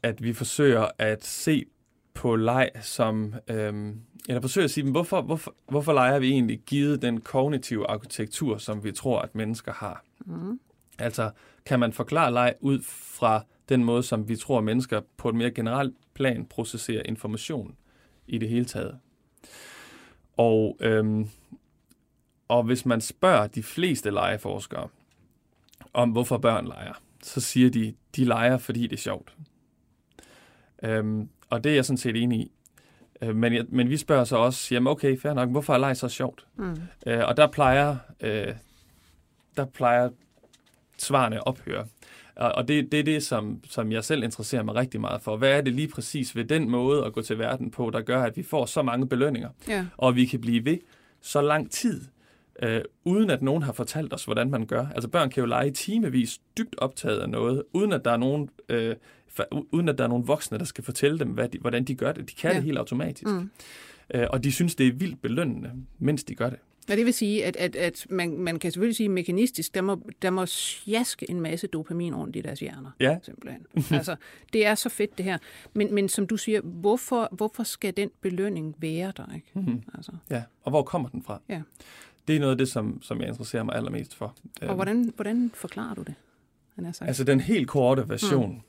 at 0.04 0.24
vi 0.24 0.34
forsøger 0.34 0.88
at 0.98 1.26
se 1.26 1.66
på 2.14 2.36
leg 2.36 2.70
som, 2.82 3.34
øhm, 3.48 4.02
eller 4.28 4.42
forsøger 4.42 4.66
at 4.66 4.72
sige, 4.72 4.92
hvorfor, 4.92 5.22
hvorfor, 5.22 5.56
hvorfor 5.70 5.94
leger 5.94 6.20
vi 6.20 6.30
egentlig 6.30 6.60
givet 6.60 7.02
den 7.02 7.22
kognitive 7.22 7.88
arkitektur, 7.88 8.58
som 8.58 8.84
vi 8.84 8.92
tror, 8.92 9.20
at 9.20 9.36
mennesker 9.36 9.74
har? 9.74 10.04
Mm. 10.26 10.60
Altså, 11.00 11.32
kan 11.66 11.80
man 11.80 11.94
forklare 11.94 12.34
leg 12.34 12.54
ud 12.60 12.82
fra 12.84 13.46
den 13.70 13.84
måde, 13.84 14.04
som 14.04 14.30
vi 14.30 14.36
tror 14.36 14.62
mennesker 14.62 15.02
på 15.18 15.30
et 15.30 15.36
mere 15.36 15.52
generelt 15.52 15.96
plan 16.14 16.46
processerer 16.46 17.02
information 17.06 17.76
i 18.28 18.38
det 18.38 18.50
hele 18.50 18.66
taget? 18.66 19.00
Og, 20.38 20.78
øhm, 20.80 21.30
og 22.48 22.64
hvis 22.64 22.86
man 22.86 23.02
spørger 23.02 23.48
de 23.48 23.64
fleste 23.64 24.10
legeforskere 24.10 24.88
om, 25.94 26.10
hvorfor 26.10 26.38
børn 26.38 26.68
leger, 26.68 26.94
så 27.24 27.42
siger 27.42 27.70
de, 27.70 27.96
de 28.16 28.26
leger, 28.26 28.58
fordi 28.58 28.84
det 28.84 28.94
er 28.94 28.98
sjovt. 28.98 29.36
Øhm, 30.84 31.30
og 31.50 31.64
det 31.64 31.70
er 31.70 31.76
jeg 31.76 31.86
sådan 31.86 31.98
set 31.98 32.16
enig 32.16 32.40
i. 32.40 32.52
Øh, 33.22 33.36
men, 33.36 33.54
jeg, 33.54 33.66
men 33.70 33.90
vi 33.90 33.98
spørger 33.98 34.24
så 34.24 34.38
også, 34.38 34.76
jamen 34.76 34.88
okay, 34.88 35.20
fair 35.20 35.34
nok, 35.34 35.50
hvorfor 35.50 35.74
er 35.74 35.78
leg 35.78 35.98
så 35.98 36.10
sjovt? 36.10 36.48
Mm. 36.56 36.78
Øh, 37.06 37.28
og 37.28 37.38
der 37.38 37.48
plejer, 37.48 37.98
øh, 38.20 38.54
der 39.58 39.66
plejer 39.66 40.10
svarene 41.02 41.36
at 41.36 41.48
ophøre. 41.48 41.86
Og, 42.36 42.68
det, 42.68 42.92
det 42.92 43.00
er 43.00 43.04
det, 43.04 43.24
som, 43.24 43.60
som 43.70 43.92
jeg 43.92 44.04
selv 44.04 44.24
interesserer 44.24 44.64
mig 44.64 44.76
rigtig 44.76 45.02
meget 45.02 45.22
for. 45.22 45.38
Hvad 45.38 45.52
er 45.52 45.62
det 45.62 45.74
lige 45.74 45.88
præcis 45.88 46.36
ved 46.36 46.46
den 46.46 46.70
måde 46.70 47.06
at 47.06 47.14
gå 47.14 47.22
til 47.22 47.40
verden 47.40 47.72
på, 47.72 47.90
der 47.94 48.02
gør, 48.02 48.24
at 48.24 48.38
vi 48.38 48.44
får 48.44 48.66
så 48.66 48.82
mange 48.82 49.08
belønninger, 49.08 49.50
Ja. 49.68 49.86
og 49.98 50.16
vi 50.16 50.26
kan 50.26 50.42
blive 50.42 50.66
ved 50.66 50.78
så 51.22 51.42
lang 51.42 51.72
tid, 51.72 52.02
øh, 52.64 52.82
uden 53.06 53.30
at 53.30 53.42
nogen 53.42 53.64
har 53.64 53.72
fortalt 53.74 54.14
os, 54.14 54.26
hvordan 54.26 54.50
man 54.50 54.66
gør. 54.66 54.88
Altså 54.96 55.08
børn 55.10 55.30
kan 55.30 55.42
jo 55.42 55.48
lege 55.48 55.72
timevis 55.72 56.40
dybt 56.58 56.76
optaget 56.78 57.20
af 57.20 57.30
noget, 57.30 57.64
uden 57.74 57.94
at 57.94 58.06
der 58.06 58.12
er 58.12 58.18
nogen, 58.18 58.50
øh, 58.70 58.96
fa- 59.40 59.68
uden 59.72 59.90
at 59.90 59.98
der 59.98 60.04
er 60.04 60.08
nogen 60.08 60.28
voksne, 60.28 60.58
der 60.58 60.66
skal 60.66 60.84
fortælle 60.84 61.20
dem, 61.20 61.28
hvad 61.30 61.50
de, 61.50 61.58
hvordan 61.60 61.84
de 61.84 61.96
gør 61.96 62.12
det. 62.12 62.30
De 62.30 62.36
kan 62.36 62.50
ja. 62.52 62.56
det 62.56 62.64
helt 62.64 62.78
automatisk. 62.78 63.28
Mm. 63.32 63.50
Øh, 64.14 64.28
og 64.30 64.44
de 64.44 64.52
synes, 64.52 64.76
det 64.76 64.88
er 64.88 64.94
vildt 64.94 65.22
belønnende, 65.22 65.72
mens 66.00 66.24
de 66.24 66.36
gør 66.36 66.50
det. 66.50 66.60
Og 66.90 66.98
det 66.98 67.06
vil 67.06 67.14
sige, 67.14 67.46
at, 67.46 67.56
at, 67.56 67.76
at 67.76 68.08
man, 68.10 68.38
man 68.38 68.60
kan 68.60 68.72
selvfølgelig 68.72 68.96
sige 68.96 69.10
mekanistisk, 69.10 69.76
der 69.76 69.82
må, 69.82 70.02
der 70.22 70.30
må 70.30 70.46
sjaske 70.46 71.30
en 71.30 71.42
masse 71.42 71.68
dopamin 71.68 72.16
rundt 72.16 72.36
i 72.36 72.42
deres 72.42 72.60
hjerner. 72.60 72.92
Ja. 73.00 73.18
Simpelthen. 73.24 73.66
altså, 73.98 74.16
det 74.54 74.66
er 74.66 74.76
så 74.76 74.90
fedt 74.90 75.18
det 75.18 75.26
her. 75.26 75.38
Men, 75.74 75.94
men 75.96 76.10
som 76.10 76.28
du 76.28 76.38
siger, 76.38 76.62
hvorfor, 76.62 77.30
hvorfor 77.32 77.64
skal 77.64 77.98
den 77.98 78.10
belønning 78.22 78.76
være 78.80 79.14
der? 79.18 79.36
Ikke? 79.36 79.48
Mm-hmm. 79.54 79.84
Altså, 79.94 80.12
Ja, 80.30 80.44
og 80.64 80.70
hvor 80.70 80.84
kommer 80.84 81.10
den 81.10 81.24
fra? 81.24 81.42
Ja. 81.50 81.62
Det 82.28 82.36
er 82.36 82.40
noget 82.40 82.52
af 82.52 82.58
det, 82.58 82.70
som, 82.70 83.02
som 83.02 83.20
jeg 83.22 83.28
interesserer 83.28 83.64
mig 83.64 83.76
allermest 83.76 84.16
for. 84.16 84.26
og 84.62 84.68
Øhm, 84.68 84.76
hvordan, 84.76 85.14
hvordan 85.16 85.52
forklarer 85.54 85.96
du 85.96 86.02
det? 86.02 86.14
Han 86.76 86.86
er 86.86 86.92
sagt. 86.92 87.08
Altså 87.08 87.24
den 87.24 87.40
helt 87.40 87.68
korte 87.68 88.10
version 88.10 88.50
mm 88.54 88.62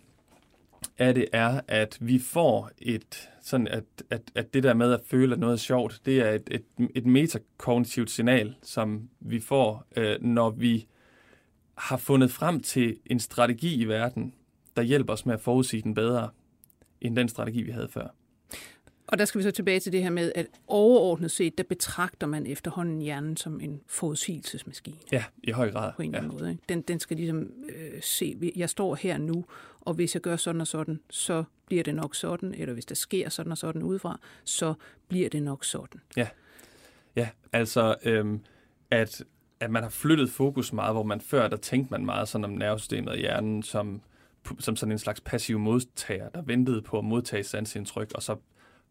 af 0.98 1.14
det 1.14 1.26
er, 1.32 1.60
at 1.68 1.98
vi 2.00 2.18
får 2.18 2.70
et 2.78 3.30
sådan, 3.42 3.68
at, 3.68 3.84
at, 4.10 4.22
at 4.34 4.54
det 4.54 4.62
der 4.62 4.74
med 4.74 4.92
at 4.92 5.00
føle, 5.06 5.32
at 5.32 5.40
noget 5.40 5.52
er 5.52 5.58
sjovt, 5.58 6.00
det 6.06 6.20
er 6.20 6.30
et, 6.30 6.48
et, 6.50 6.90
et 6.94 7.06
metakognitivt 7.06 8.10
signal, 8.10 8.56
som 8.62 9.08
vi 9.20 9.40
får, 9.40 9.86
øh, 9.96 10.22
når 10.22 10.50
vi 10.50 10.86
har 11.74 11.96
fundet 11.96 12.30
frem 12.30 12.60
til 12.60 12.98
en 13.06 13.20
strategi 13.20 13.74
i 13.74 13.84
verden, 13.84 14.34
der 14.76 14.82
hjælper 14.82 15.12
os 15.12 15.26
med 15.26 15.34
at 15.34 15.40
forudsige 15.40 15.82
den 15.82 15.94
bedre, 15.94 16.30
end 17.00 17.16
den 17.16 17.28
strategi, 17.28 17.62
vi 17.62 17.70
havde 17.70 17.88
før. 17.88 18.08
Og 19.12 19.18
der 19.18 19.24
skal 19.24 19.38
vi 19.38 19.42
så 19.42 19.50
tilbage 19.50 19.80
til 19.80 19.92
det 19.92 20.02
her 20.02 20.10
med, 20.10 20.32
at 20.34 20.46
overordnet 20.66 21.30
set, 21.30 21.58
der 21.58 21.64
betragter 21.64 22.26
man 22.26 22.46
efterhånden 22.46 23.00
hjernen 23.00 23.36
som 23.36 23.60
en 23.60 23.80
forudsigelsesmaskine 23.86 24.96
Ja, 25.12 25.24
i 25.42 25.50
høj 25.50 25.70
grad. 25.70 25.92
på 25.96 26.02
en 26.02 26.08
eller 26.08 26.18
ja. 26.18 26.24
anden 26.24 26.38
måde. 26.38 26.50
Ikke? 26.50 26.62
Den, 26.68 26.82
den 26.82 27.00
skal 27.00 27.16
ligesom 27.16 27.38
øh, 27.68 28.02
se, 28.02 28.52
jeg 28.56 28.70
står 28.70 28.94
her 28.94 29.18
nu, 29.18 29.44
og 29.80 29.94
hvis 29.94 30.14
jeg 30.14 30.22
gør 30.22 30.36
sådan 30.36 30.60
og 30.60 30.66
sådan, 30.66 31.00
så 31.10 31.44
bliver 31.66 31.82
det 31.82 31.94
nok 31.94 32.14
sådan, 32.14 32.54
eller 32.54 32.72
hvis 32.74 32.86
der 32.86 32.94
sker 32.94 33.28
sådan 33.28 33.52
og 33.52 33.58
sådan 33.58 33.82
udefra, 33.82 34.20
så 34.44 34.74
bliver 35.08 35.28
det 35.28 35.42
nok 35.42 35.64
sådan. 35.64 36.00
Ja, 37.16 37.28
altså 37.52 37.94
øhm, 38.04 38.40
at, 38.90 39.24
at 39.60 39.70
man 39.70 39.82
har 39.82 39.90
flyttet 39.90 40.30
fokus 40.30 40.72
meget, 40.72 40.94
hvor 40.94 41.02
man 41.02 41.20
før, 41.20 41.48
der 41.48 41.56
tænkte 41.56 41.90
man 41.90 42.04
meget 42.04 42.28
sådan 42.28 42.44
om 42.44 42.50
nervesystemet 42.50 43.08
og 43.08 43.16
hjernen 43.16 43.62
som, 43.62 44.00
som 44.58 44.76
sådan 44.76 44.92
en 44.92 44.98
slags 44.98 45.20
passiv 45.20 45.58
modtager, 45.58 46.28
der 46.28 46.42
ventede 46.42 46.82
på 46.82 46.98
at 46.98 47.04
modtage 47.04 47.44
sansindtryk, 47.44 48.12
og 48.14 48.22
så, 48.22 48.36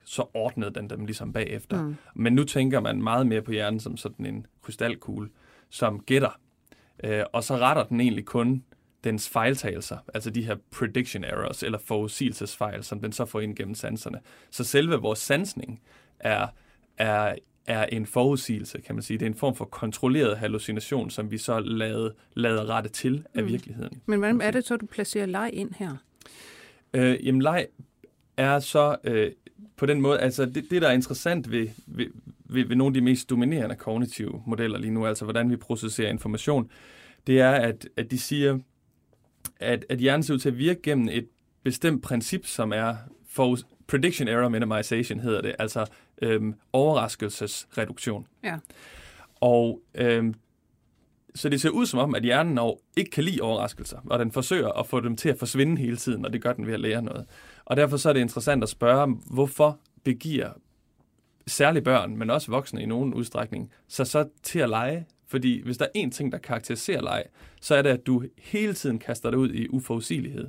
så 0.09 0.25
ordnede 0.33 0.71
den 0.73 0.89
dem 0.89 1.05
ligesom 1.05 1.33
bagefter. 1.33 1.83
Mm. 1.83 1.95
Men 2.15 2.33
nu 2.33 2.43
tænker 2.43 2.79
man 2.79 3.01
meget 3.01 3.27
mere 3.27 3.41
på 3.41 3.51
hjernen 3.51 3.79
som 3.79 3.97
sådan 3.97 4.25
en 4.25 4.45
krystalkugle, 4.61 5.29
som 5.69 5.99
gætter, 5.99 6.39
øh, 7.03 7.23
og 7.33 7.43
så 7.43 7.55
retter 7.57 7.83
den 7.83 8.01
egentlig 8.01 8.25
kun 8.25 8.63
dens 9.03 9.29
fejltagelser, 9.29 9.97
altså 10.13 10.29
de 10.29 10.45
her 10.45 10.55
prediction 10.71 11.23
errors, 11.23 11.63
eller 11.63 11.77
forudsigelsesfejl, 11.77 12.83
som 12.83 12.99
den 13.01 13.11
så 13.11 13.25
får 13.25 13.39
ind 13.39 13.55
gennem 13.55 13.75
sanserne. 13.75 14.19
Så 14.51 14.63
selve 14.63 14.95
vores 14.95 15.19
sansning 15.19 15.81
er, 16.19 16.47
er, 16.97 17.35
er 17.67 17.85
en 17.85 18.05
forudsigelse, 18.05 18.81
kan 18.81 18.95
man 18.95 19.01
sige. 19.01 19.17
Det 19.17 19.25
er 19.25 19.29
en 19.29 19.35
form 19.37 19.55
for 19.55 19.65
kontrolleret 19.65 20.37
hallucination, 20.37 21.09
som 21.09 21.31
vi 21.31 21.37
så 21.37 21.59
lader, 21.59 22.09
lader 22.33 22.69
rette 22.69 22.89
til 22.89 23.25
af 23.33 23.43
Mm. 23.43 23.49
virkeligheden. 23.49 24.01
Men 24.05 24.19
hvordan 24.19 24.41
er 24.41 24.51
det 24.51 24.65
så, 24.65 24.77
du 24.77 24.85
placerer 24.85 25.25
leg 25.25 25.49
ind 25.53 25.71
her? 25.79 25.95
Øh, 26.93 27.25
jamen, 27.27 27.41
leg 27.41 27.67
er 28.37 28.59
så 28.59 28.95
øh, 29.03 29.31
på 29.77 29.85
den 29.85 30.01
måde, 30.01 30.19
altså 30.19 30.45
det, 30.45 30.65
det 30.71 30.81
der 30.81 30.87
er 30.87 30.93
interessant 30.93 31.51
ved, 31.51 31.67
ved, 31.87 32.07
ved, 32.45 32.65
ved 32.65 32.75
nogle 32.75 32.89
af 32.89 32.93
de 32.93 33.01
mest 33.01 33.29
dominerende 33.29 33.75
kognitive 33.75 34.43
modeller 34.47 34.79
lige 34.79 34.91
nu, 34.91 35.05
altså 35.05 35.23
hvordan 35.25 35.49
vi 35.49 35.55
processerer 35.55 36.09
information, 36.09 36.69
det 37.27 37.39
er, 37.41 37.51
at, 37.51 37.89
at 37.97 38.11
de 38.11 38.19
siger, 38.19 38.59
at, 39.59 39.85
at 39.89 39.97
hjernen 39.97 40.23
ser 40.23 40.33
ud 40.33 40.39
til 40.39 40.49
at 40.49 40.57
virke 40.57 40.81
gennem 40.81 41.09
et 41.11 41.27
bestemt 41.63 42.03
princip, 42.03 42.45
som 42.45 42.73
er 42.73 42.95
for 43.29 43.57
prediction 43.87 44.27
error 44.27 44.49
minimization, 44.49 45.19
hedder 45.19 45.41
det, 45.41 45.55
altså 45.59 45.85
øhm, 46.21 46.55
overraskelsesreduktion. 46.73 48.27
Ja. 48.43 48.57
Og 49.35 49.81
øhm, 49.95 50.33
så 51.35 51.49
det 51.49 51.61
ser 51.61 51.69
ud 51.69 51.85
som 51.85 51.99
om, 51.99 52.15
at 52.15 52.23
hjernen 52.23 52.57
og 52.57 52.81
ikke 52.97 53.11
kan 53.11 53.23
lide 53.23 53.41
overraskelser, 53.41 53.97
og 54.05 54.19
den 54.19 54.31
forsøger 54.31 54.69
at 54.69 54.87
få 54.87 54.99
dem 54.99 55.15
til 55.15 55.29
at 55.29 55.37
forsvinde 55.39 55.77
hele 55.81 55.97
tiden, 55.97 56.25
og 56.25 56.33
det 56.33 56.41
gør 56.41 56.53
den 56.53 56.67
ved 56.67 56.73
at 56.73 56.79
lære 56.79 57.01
noget. 57.01 57.25
Og 57.65 57.77
derfor 57.77 57.97
så 57.97 58.09
er 58.09 58.13
det 58.13 58.19
interessant 58.19 58.63
at 58.63 58.69
spørge, 58.69 59.15
hvorfor 59.31 59.79
begiver 60.03 60.49
særligt 61.47 61.85
børn, 61.85 62.17
men 62.17 62.29
også 62.29 62.51
voksne 62.51 62.81
i 62.81 62.85
nogen 62.85 63.13
udstrækning, 63.13 63.71
sig 63.87 64.07
så 64.07 64.27
til 64.43 64.59
at 64.59 64.69
lege. 64.69 65.05
Fordi 65.27 65.61
hvis 65.63 65.77
der 65.77 65.85
er 65.95 66.05
én 66.05 66.09
ting, 66.09 66.31
der 66.31 66.37
karakteriserer 66.37 67.01
leg, 67.01 67.23
så 67.61 67.75
er 67.75 67.81
det, 67.81 67.89
at 67.89 68.07
du 68.07 68.23
hele 68.37 68.73
tiden 68.73 68.99
kaster 68.99 69.29
dig 69.29 69.39
ud 69.39 69.49
i 69.53 69.67
uforudsigelighed. 69.69 70.47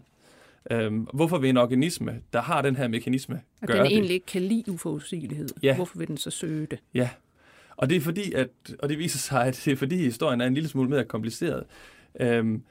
Øhm, 0.70 1.06
hvorfor 1.14 1.38
vil 1.38 1.50
en 1.50 1.56
organisme, 1.56 2.20
der 2.32 2.40
har 2.40 2.62
den 2.62 2.76
her 2.76 2.88
mekanisme, 2.88 3.40
At 3.62 3.68
gøre 3.68 3.76
den 3.76 3.84
det? 3.86 3.92
egentlig 3.92 4.14
ikke 4.14 4.26
kan 4.26 4.42
lide 4.42 4.72
uforudsigelighed. 4.72 5.48
Ja. 5.62 5.76
Hvorfor 5.76 5.98
vil 5.98 6.08
den 6.08 6.16
så 6.16 6.30
søge 6.30 6.66
det? 6.66 6.78
Ja, 6.94 7.10
og 7.80 7.90
det 7.90 7.96
er 7.96 8.00
fordi, 8.00 8.32
at, 8.32 8.48
og 8.78 8.88
det 8.88 8.98
viser 8.98 9.18
sig, 9.18 9.46
at 9.46 9.62
det 9.64 9.72
er 9.72 9.76
fordi 9.76 9.96
historien 9.96 10.40
er 10.40 10.46
en 10.46 10.54
lille 10.54 10.68
smule 10.68 10.88
mere 10.88 11.04
kompliceret. 11.04 11.64
Øhm, 12.20 12.62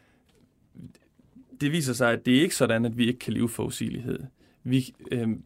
det 1.62 1.72
viser 1.72 1.94
sig, 1.94 2.12
at 2.12 2.26
det 2.26 2.38
er 2.38 2.42
ikke 2.42 2.56
sådan, 2.56 2.86
at 2.86 2.98
vi 2.98 3.08
ikke 3.08 3.20
kan 3.20 3.34
leve 3.34 3.50
forudsigelighed. 3.50 4.20
Vi, 4.64 4.94
øhm, 5.12 5.42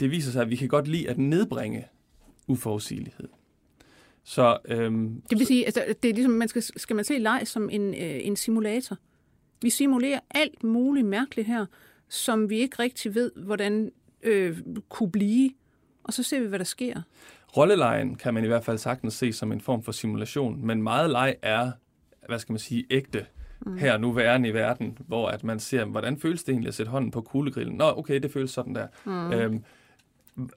det 0.00 0.10
viser 0.10 0.30
sig, 0.30 0.42
at 0.42 0.50
vi 0.50 0.56
kan 0.56 0.68
godt 0.68 0.88
lide 0.88 1.10
at 1.10 1.18
nedbringe 1.18 1.86
uforudsigelighed. 2.46 3.28
Så 4.24 4.58
øhm, 4.68 5.22
Det 5.30 5.38
vil 5.38 5.46
sige, 5.46 5.64
altså, 5.64 5.94
det 6.02 6.10
er 6.10 6.14
ligesom, 6.14 6.32
man 6.32 6.48
skal, 6.48 6.62
skal 6.62 6.96
man 6.96 7.04
se 7.04 7.18
leg 7.18 7.42
som 7.44 7.70
en, 7.70 7.94
øh, 7.94 8.26
en 8.26 8.36
simulator. 8.36 8.96
Vi 9.62 9.70
simulerer 9.70 10.20
alt 10.30 10.64
muligt 10.64 11.06
mærkeligt 11.06 11.48
her, 11.48 11.66
som 12.08 12.50
vi 12.50 12.58
ikke 12.58 12.76
rigtig 12.78 13.14
ved, 13.14 13.30
hvordan 13.36 13.92
øh, 14.22 14.58
kunne 14.88 15.10
blive. 15.10 15.50
Og 16.04 16.12
så 16.12 16.22
ser 16.22 16.40
vi, 16.40 16.46
hvad 16.46 16.58
der 16.58 16.64
sker. 16.64 17.02
Rollelejen 17.56 18.14
kan 18.14 18.34
man 18.34 18.44
i 18.44 18.46
hvert 18.46 18.64
fald 18.64 18.78
sagtens 18.78 19.14
se 19.14 19.32
som 19.32 19.52
en 19.52 19.60
form 19.60 19.82
for 19.82 19.92
simulation, 19.92 20.66
men 20.66 20.82
meget 20.82 21.10
leg 21.10 21.36
er, 21.42 21.70
hvad 22.28 22.38
skal 22.38 22.52
man 22.52 22.58
sige, 22.58 22.86
ægte 22.90 23.26
mm. 23.66 23.78
her 23.78 23.98
nu 23.98 24.12
værende 24.12 24.48
i 24.48 24.54
verden, 24.54 24.98
hvor 25.06 25.28
at 25.28 25.44
man 25.44 25.58
ser, 25.58 25.84
hvordan 25.84 26.18
føles 26.18 26.44
det 26.44 26.52
egentlig 26.52 26.68
at 26.68 26.74
sætte 26.74 26.90
hånden 26.90 27.10
på 27.10 27.20
kuglegrillen? 27.20 27.76
Nå, 27.76 27.84
okay, 27.84 28.20
det 28.20 28.32
føles 28.32 28.50
sådan 28.50 28.74
der. 28.74 28.86
Mm. 29.04 29.32
Øhm, 29.32 29.64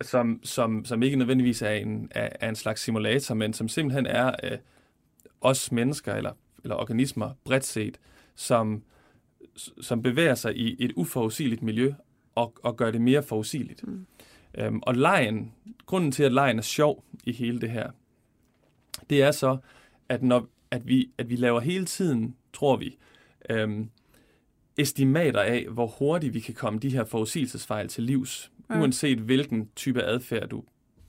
som, 0.01 0.39
som, 0.43 0.85
som 0.85 1.03
ikke 1.03 1.17
nødvendigvis 1.17 1.61
er 1.61 1.71
en, 1.71 2.07
er, 2.11 2.29
er 2.39 2.49
en 2.49 2.55
slags 2.55 2.81
simulator, 2.81 3.35
men 3.35 3.53
som 3.53 3.67
simpelthen 3.67 4.05
er 4.05 4.31
øh, 4.43 4.57
os 5.41 5.71
mennesker 5.71 6.13
eller, 6.13 6.31
eller 6.63 6.75
organismer 6.75 7.31
bredt 7.43 7.65
set, 7.65 7.99
som, 8.35 8.83
som 9.81 10.01
bevæger 10.01 10.35
sig 10.35 10.57
i 10.57 10.85
et 10.85 10.91
uforudsigeligt 10.95 11.61
miljø 11.61 11.93
og, 12.35 12.53
og 12.63 12.77
gør 12.77 12.91
det 12.91 13.01
mere 13.01 13.23
forudsigeligt. 13.23 13.87
Mm. 13.87 14.05
Øhm, 14.57 14.79
og 14.83 14.95
lejen, 14.95 15.53
grunden 15.85 16.11
til, 16.11 16.23
at 16.23 16.31
lejen 16.33 16.57
er 16.57 16.61
sjov 16.63 17.03
i 17.23 17.31
hele 17.33 17.61
det 17.61 17.69
her, 17.69 17.91
det 19.09 19.23
er 19.23 19.31
så, 19.31 19.57
at, 20.09 20.23
når, 20.23 20.47
at, 20.71 20.87
vi, 20.87 21.09
at 21.17 21.29
vi 21.29 21.35
laver 21.35 21.59
hele 21.59 21.85
tiden, 21.85 22.35
tror 22.53 22.75
vi, 22.77 22.97
øhm, 23.49 23.89
estimater 24.77 25.41
af, 25.41 25.67
hvor 25.71 25.87
hurtigt 25.87 26.33
vi 26.33 26.39
kan 26.39 26.53
komme 26.53 26.79
de 26.79 26.89
her 26.89 27.03
forudsigelsesfejl 27.03 27.87
til 27.87 28.03
livs, 28.03 28.51
Ja. 28.69 28.79
uanset 28.79 29.17
hvilken 29.19 29.69
type 29.75 30.03
adfærd 30.03 30.49
du, 30.49 30.63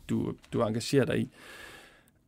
du, 0.08 0.34
du 0.52 0.62
engagerer 0.62 1.04
dig 1.04 1.18
i. 1.20 1.30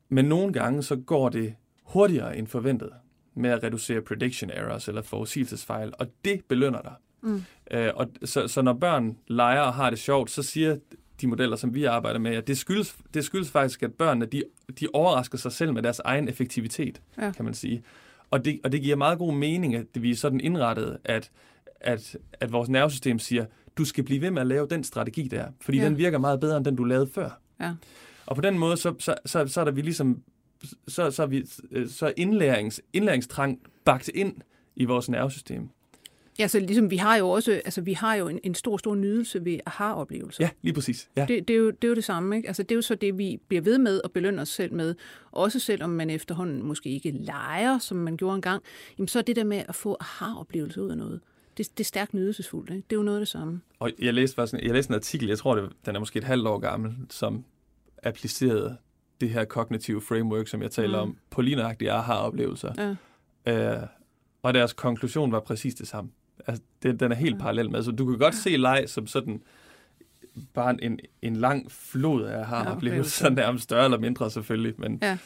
Men 0.08 0.24
nogle 0.24 0.52
gange 0.52 0.82
så 0.82 0.96
går 0.96 1.28
det 1.28 1.54
hurtigere 1.82 2.36
end 2.36 2.46
forventet 2.46 2.90
med 3.34 3.50
at 3.50 3.62
reducere 3.62 4.00
prediction 4.00 4.50
errors 4.50 4.88
eller 4.88 5.02
forudsigelsesfejl, 5.02 5.92
og 5.98 6.06
det 6.24 6.44
belønner 6.48 6.82
dig. 6.82 6.94
Mm. 7.22 7.42
Øh, 7.70 7.90
og 7.94 8.08
så, 8.24 8.48
så 8.48 8.62
når 8.62 8.72
børn 8.72 9.16
leger 9.26 9.60
og 9.60 9.74
har 9.74 9.90
det 9.90 9.98
sjovt, 9.98 10.30
så 10.30 10.42
siger 10.42 10.76
de 11.22 11.26
modeller, 11.26 11.56
som 11.56 11.74
vi 11.74 11.84
arbejder 11.84 12.18
med, 12.20 12.36
at 12.36 12.46
det 12.46 12.58
skyldes, 12.58 12.96
det 13.14 13.24
skyldes 13.24 13.50
faktisk, 13.50 13.82
at 13.82 13.92
børnene 13.94 14.26
de, 14.26 14.42
de 14.80 14.86
overrasker 14.92 15.38
sig 15.38 15.52
selv 15.52 15.72
med 15.72 15.82
deres 15.82 15.98
egen 15.98 16.28
effektivitet, 16.28 17.02
Ja. 17.18 17.32
kan 17.32 17.44
man 17.44 17.54
sige. 17.54 17.82
Og 18.30 18.44
det, 18.44 18.60
og 18.64 18.72
det 18.72 18.82
giver 18.82 18.96
meget 18.96 19.18
god 19.18 19.34
mening, 19.34 19.74
at 19.74 19.86
vi 19.94 20.10
er 20.10 20.16
sådan 20.16 20.40
indrettet, 20.40 20.98
at, 21.04 21.30
at, 21.80 22.16
at 22.40 22.52
vores 22.52 22.68
nervesystem 22.68 23.18
siger, 23.18 23.44
du 23.76 23.84
skal 23.84 24.04
blive 24.04 24.20
ved 24.20 24.30
med 24.30 24.40
at 24.40 24.46
lave 24.46 24.66
den 24.70 24.84
strategi 24.84 25.28
der, 25.28 25.46
fordi 25.60 25.78
ja. 25.78 25.84
Den 25.84 25.98
virker 25.98 26.18
meget 26.18 26.40
bedre, 26.40 26.56
end 26.56 26.64
den 26.64 26.76
du 26.76 26.84
lavede 26.84 27.06
før. 27.14 27.40
Ja. 27.60 27.72
Og 28.26 28.36
på 28.36 28.42
den 28.42 28.58
måde, 28.58 28.76
så, 28.76 28.94
så, 28.98 29.14
så, 29.26 29.46
så 29.46 29.60
er 29.60 29.64
der 29.64 29.72
vi 29.72 29.82
ligesom, 29.82 30.22
så, 30.88 31.10
så 31.10 31.22
er 31.22 31.26
vi, 31.26 31.46
så 31.88 32.06
er 32.06 32.12
indlærings, 32.16 32.80
indlæringstrang 32.92 33.58
bagt 33.84 34.10
ind 34.14 34.34
i 34.76 34.84
vores 34.84 35.08
nervesystem. 35.08 35.68
Ja, 36.38 36.48
så 36.48 36.60
ligesom 36.60 36.90
vi 36.90 36.96
har 36.96 37.16
jo 37.16 37.30
også, 37.30 37.52
altså 37.52 37.80
vi 37.80 37.92
har 37.92 38.14
jo 38.14 38.28
en, 38.28 38.40
en 38.42 38.54
stor, 38.54 38.76
stor 38.76 38.94
nydelse 38.94 39.44
ved 39.44 39.58
aha-oplevelser. 39.66 40.44
Ja, 40.44 40.50
lige 40.62 40.74
præcis. 40.74 41.08
Ja. 41.16 41.24
Det, 41.28 41.48
det, 41.48 41.54
er 41.54 41.58
jo, 41.58 41.70
det 41.70 41.84
er 41.84 41.88
jo 41.88 41.94
det 41.94 42.04
samme, 42.04 42.36
ikke? 42.36 42.48
Altså 42.48 42.62
det 42.62 42.70
er 42.72 42.76
jo 42.76 42.82
så 42.82 42.94
det, 42.94 43.18
vi 43.18 43.40
bliver 43.48 43.60
ved 43.62 43.78
med 43.78 44.00
at 44.04 44.12
belønne 44.12 44.42
os 44.42 44.48
selv 44.48 44.72
med. 44.74 44.94
Også 45.32 45.58
selvom 45.58 45.90
man 45.90 46.10
efterhånden 46.10 46.62
måske 46.62 46.88
ikke 46.90 47.10
leger, 47.10 47.78
som 47.78 47.96
man 47.96 48.16
gjorde 48.16 48.34
engang, 48.34 48.62
jamen 48.98 49.08
så 49.08 49.18
er 49.18 49.22
det 49.22 49.36
der 49.36 49.44
med 49.44 49.62
at 49.68 49.74
få 49.74 49.96
aha-oplevelser 50.00 50.82
ud 50.82 50.90
af 50.90 50.96
noget. 50.98 51.20
Det, 51.56 51.68
det 51.78 51.84
er 51.84 51.88
stærkt 51.88 52.14
nydelsesfuldt, 52.14 52.70
ikke? 52.70 52.82
Det 52.90 52.96
er 52.96 53.00
jo 53.00 53.02
noget 53.02 53.18
af 53.18 53.20
det 53.20 53.28
samme. 53.28 53.60
Og 53.78 53.90
jeg 53.98 54.14
læste, 54.14 54.34
faktisk, 54.34 54.62
jeg 54.62 54.72
læste 54.72 54.90
en 54.90 54.94
artikel, 54.94 55.28
jeg 55.28 55.38
tror, 55.38 55.54
det, 55.54 55.70
den 55.86 55.96
er 55.96 56.00
måske 56.00 56.18
et 56.18 56.24
halvt 56.24 56.46
år 56.46 56.58
gammel, 56.58 56.92
som 57.10 57.44
applicerede 58.02 58.76
det 59.20 59.30
her 59.30 59.44
kognitive 59.44 60.00
framework, 60.00 60.48
som 60.48 60.62
jeg 60.62 60.70
taler 60.70 61.04
Mm. 61.04 61.10
om, 61.10 61.16
på 61.30 61.42
lige 61.42 61.56
nøjagtige 61.56 61.92
aha-oplevelser. 61.92 62.96
Ja. 63.46 63.72
Øh, 63.82 63.86
og 64.42 64.54
deres 64.54 64.72
konklusion 64.72 65.32
var 65.32 65.40
præcis 65.40 65.74
det 65.74 65.88
samme. 65.88 66.10
Altså, 66.46 66.62
det, 66.82 67.00
den 67.00 67.12
er 67.12 67.16
helt 67.16 67.38
parallel 67.38 67.70
med. 67.70 67.82
Så 67.82 67.90
du 67.90 68.06
kan 68.10 68.18
godt 68.18 68.34
se 68.34 68.50
leg 68.56 68.84
som 68.86 69.06
sådan 69.06 69.42
bare 70.54 70.84
en, 70.84 71.00
en 71.22 71.36
lang 71.36 71.72
flod 71.72 72.24
af 72.24 72.38
aha-oplevelser, 72.38 72.76
oplevelser. 72.76 73.30
nærmest 73.30 73.64
større 73.64 73.84
eller 73.84 73.98
mindre 73.98 74.30
selvfølgelig. 74.30 74.74
Men 74.78 74.98
Ja. 75.02 75.18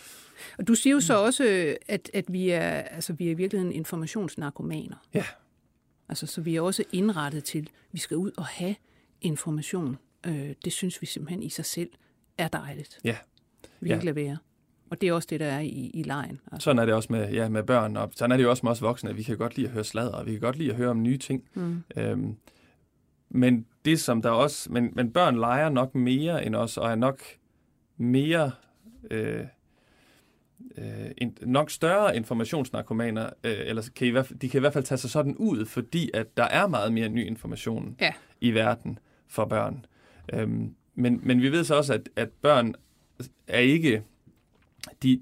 Og 0.58 0.68
du 0.68 0.74
siger 0.74 0.94
jo 0.94 1.00
så 1.00 1.18
også, 1.24 1.76
at, 1.88 2.10
at 2.14 2.24
vi, 2.32 2.50
er, 2.50 2.60
altså, 2.70 3.12
vi 3.12 3.26
er 3.26 3.30
i 3.30 3.34
virkeligheden 3.34 3.72
informationsnarkomaner. 3.72 4.96
Ja. 5.14 5.24
Altså, 6.08 6.26
så 6.26 6.40
vi 6.40 6.56
er 6.56 6.60
også 6.60 6.84
indrettet 6.92 7.44
til, 7.44 7.58
at 7.58 7.68
vi 7.92 7.98
skal 7.98 8.16
ud 8.16 8.30
og 8.36 8.46
have 8.46 8.74
information. 9.20 9.98
Øh, 10.26 10.50
det 10.64 10.72
synes 10.72 11.00
vi 11.02 11.06
simpelthen 11.06 11.42
i 11.42 11.48
sig 11.48 11.64
selv 11.64 11.90
er 12.38 12.48
dejligt. 12.48 12.98
Ja. 13.04 13.16
Vi 13.80 13.88
kan 13.88 14.02
Ja. 14.02 14.10
være. 14.12 14.36
Og 14.90 15.00
det 15.00 15.08
er 15.08 15.12
også 15.12 15.26
det, 15.30 15.40
der 15.40 15.46
er 15.46 15.60
i, 15.60 15.90
i 15.94 16.02
lejen. 16.02 16.40
Altså. 16.52 16.64
sådan 16.64 16.78
er 16.78 16.84
det 16.86 16.94
også 16.94 17.08
med, 17.12 17.32
ja, 17.32 17.48
med 17.48 17.62
børn, 17.62 17.96
og 17.96 18.12
sådan 18.14 18.32
er 18.32 18.36
det 18.36 18.44
jo 18.44 18.50
også 18.50 18.60
med 18.66 18.70
os 18.72 18.82
voksne. 18.82 19.14
Vi 19.16 19.22
kan 19.22 19.36
godt 19.38 19.56
lide 19.56 19.66
at 19.66 19.72
høre 19.72 19.84
sladder, 19.84 20.12
og 20.12 20.26
vi 20.26 20.30
kan 20.32 20.40
godt 20.40 20.56
lide 20.56 20.70
at 20.70 20.76
høre 20.76 20.88
om 20.90 21.02
nye 21.02 21.18
ting. 21.18 21.44
Mm. 21.54 21.82
Øhm, 21.96 22.36
men 23.28 23.66
det 23.84 24.00
som 24.00 24.22
der 24.22 24.30
også, 24.30 24.72
men, 24.72 24.90
men 24.94 25.12
børn 25.12 25.38
leger 25.38 25.68
nok 25.68 25.94
mere 25.94 26.46
end 26.46 26.54
os, 26.54 26.76
og 26.76 26.90
er 26.90 26.94
nok 26.94 27.20
mere, 27.96 28.50
øh, 29.10 29.40
øh, 30.78 30.84
en, 31.18 31.36
nok 31.42 31.70
større 31.70 32.16
informationsnarkomaner, 32.16 33.30
øh, 33.44 33.56
eller 33.64 33.88
kan 33.96 34.06
i 34.06 34.10
hvert, 34.10 34.26
fald- 34.26 34.38
de 34.38 34.48
kan 34.48 34.58
i 34.58 34.60
hvert 34.60 34.72
fald 34.72 34.84
tage 34.84 34.98
sig 34.98 35.10
sådan 35.10 35.36
ud, 35.36 35.64
fordi 35.66 36.10
at 36.14 36.36
der 36.36 36.44
er 36.44 36.66
meget 36.66 36.92
mere 36.92 37.08
ny 37.08 37.26
information 37.26 37.96
Ja. 38.00 38.12
i 38.40 38.50
verden 38.50 38.98
for 39.28 39.44
børn. 39.44 39.84
Øhm, 40.32 40.74
men, 40.94 41.20
men 41.22 41.42
vi 41.42 41.52
ved 41.52 41.64
så 41.64 41.74
også, 41.74 41.94
at, 41.94 42.08
at 42.16 42.28
børn 42.30 42.74
er 43.46 43.58
ikke, 43.58 44.02
de, 45.02 45.20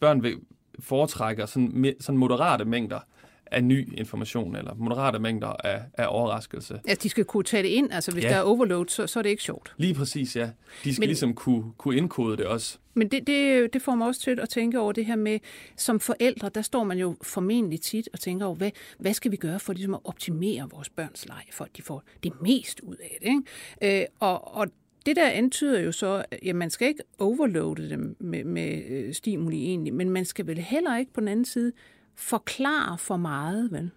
børn 0.00 0.22
vil 0.22 0.36
foretrækker 0.78 1.46
sådan, 1.46 1.94
sådan 2.00 2.18
moderate 2.18 2.64
mængder 2.64 3.00
af 3.50 3.64
ny 3.64 3.98
information, 3.98 4.56
eller 4.56 4.74
moderate 4.74 5.18
mængder 5.18 5.48
af, 5.48 5.82
af 5.94 6.06
overraskelse. 6.08 6.74
Altså, 6.74 7.02
de 7.02 7.08
skal 7.08 7.24
kunne 7.24 7.44
tage 7.44 7.62
det 7.62 7.68
ind. 7.68 7.92
Altså, 7.92 8.12
hvis 8.12 8.24
Ja. 8.24 8.28
der 8.28 8.36
er 8.36 8.42
overload, 8.42 8.88
så, 8.88 9.06
så 9.06 9.18
er 9.18 9.22
det 9.22 9.30
ikke 9.30 9.42
sjovt. 9.42 9.74
Lige 9.76 9.94
præcis, 9.94 10.36
ja. 10.36 10.50
De 10.84 10.92
skal 10.94 11.02
Men... 11.02 11.06
ligesom 11.08 11.34
kunne, 11.34 11.72
kunne 11.78 11.96
indkode 11.96 12.36
det 12.36 12.46
også. 12.46 12.78
Men 12.94 13.08
det, 13.08 13.26
det, 13.26 13.72
det 13.72 13.82
får 13.82 13.94
mig 13.94 14.06
også 14.06 14.20
til 14.20 14.40
at 14.40 14.48
tænke 14.48 14.80
over 14.80 14.92
det 14.92 15.06
her 15.06 15.16
med, 15.16 15.38
som 15.76 16.00
forældre, 16.00 16.48
der 16.48 16.62
står 16.62 16.84
man 16.84 16.98
jo 16.98 17.16
formentlig 17.22 17.80
tit 17.80 18.08
og 18.12 18.20
tænker 18.20 18.46
over, 18.46 18.54
hvad, 18.56 18.70
hvad 18.98 19.14
skal 19.14 19.30
vi 19.30 19.36
gøre 19.36 19.60
for 19.60 19.72
ligesom 19.72 19.94
at 19.94 20.00
optimere 20.04 20.68
vores 20.70 20.90
børns 20.90 21.26
leg, 21.26 21.42
for 21.52 21.64
at 21.64 21.76
de 21.76 21.82
får 21.82 22.02
det 22.22 22.32
mest 22.42 22.80
ud 22.80 22.96
af 22.96 23.18
det. 23.20 23.28
Ikke? 23.28 24.00
Øh, 24.02 24.06
og, 24.20 24.56
og 24.56 24.66
det 25.06 25.16
der 25.16 25.28
antyder 25.28 25.80
jo 25.80 25.92
så, 25.92 26.24
at 26.42 26.56
man 26.56 26.70
skal 26.70 26.88
ikke 26.88 27.02
overloade 27.18 27.90
dem 27.90 28.16
med, 28.20 28.44
med 28.44 28.82
øh, 28.88 29.14
stimuli 29.14 29.64
egentlig, 29.64 29.94
men 29.94 30.10
man 30.10 30.24
skal 30.24 30.46
vel 30.46 30.58
heller 30.58 30.96
ikke 30.96 31.12
på 31.12 31.20
den 31.20 31.28
anden 31.28 31.44
side 31.44 31.72
forklare 32.14 32.98
for 32.98 33.16
meget, 33.16 33.72
vel? 33.72 33.90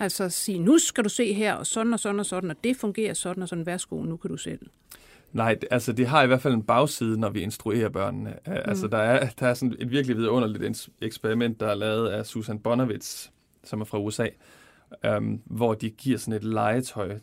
Altså 0.00 0.28
sige, 0.28 0.58
nu 0.58 0.78
skal 0.78 1.04
du 1.04 1.08
se 1.08 1.32
her, 1.32 1.54
og 1.54 1.66
sådan 1.66 1.92
og 1.92 2.00
sådan 2.00 2.20
og 2.20 2.26
sådan, 2.26 2.50
og 2.50 2.56
det 2.64 2.76
fungerer 2.76 3.14
sådan 3.14 3.42
og 3.42 3.48
sådan, 3.48 3.66
værsgo, 3.66 4.02
nu 4.02 4.16
kan 4.16 4.30
du 4.30 4.36
selv. 4.36 4.60
Nej, 5.32 5.58
altså 5.70 5.92
det 5.92 6.06
har 6.06 6.22
i 6.22 6.26
hvert 6.26 6.42
fald 6.42 6.54
en 6.54 6.62
bagside, 6.62 7.20
når 7.20 7.30
vi 7.30 7.40
instruerer 7.40 7.88
børnene. 7.88 8.34
Mm. 8.46 8.52
Altså 8.52 8.86
der 8.86 8.98
er, 8.98 9.28
der 9.40 9.46
er 9.46 9.54
sådan 9.54 9.76
et 9.78 9.90
virkelig 9.90 10.16
vidunderligt 10.16 10.88
eksperiment, 11.02 11.60
der 11.60 11.66
er 11.66 11.74
lavet 11.74 12.08
af 12.08 12.26
Susan 12.26 12.58
Bonowitz, 12.58 13.28
som 13.64 13.80
er 13.80 13.84
fra 13.84 13.98
USA, 13.98 14.26
øhm, 15.04 15.40
hvor 15.44 15.74
de 15.74 15.90
giver 15.90 16.18
sådan 16.18 16.34
et 16.34 16.44
legetøj 16.44 17.18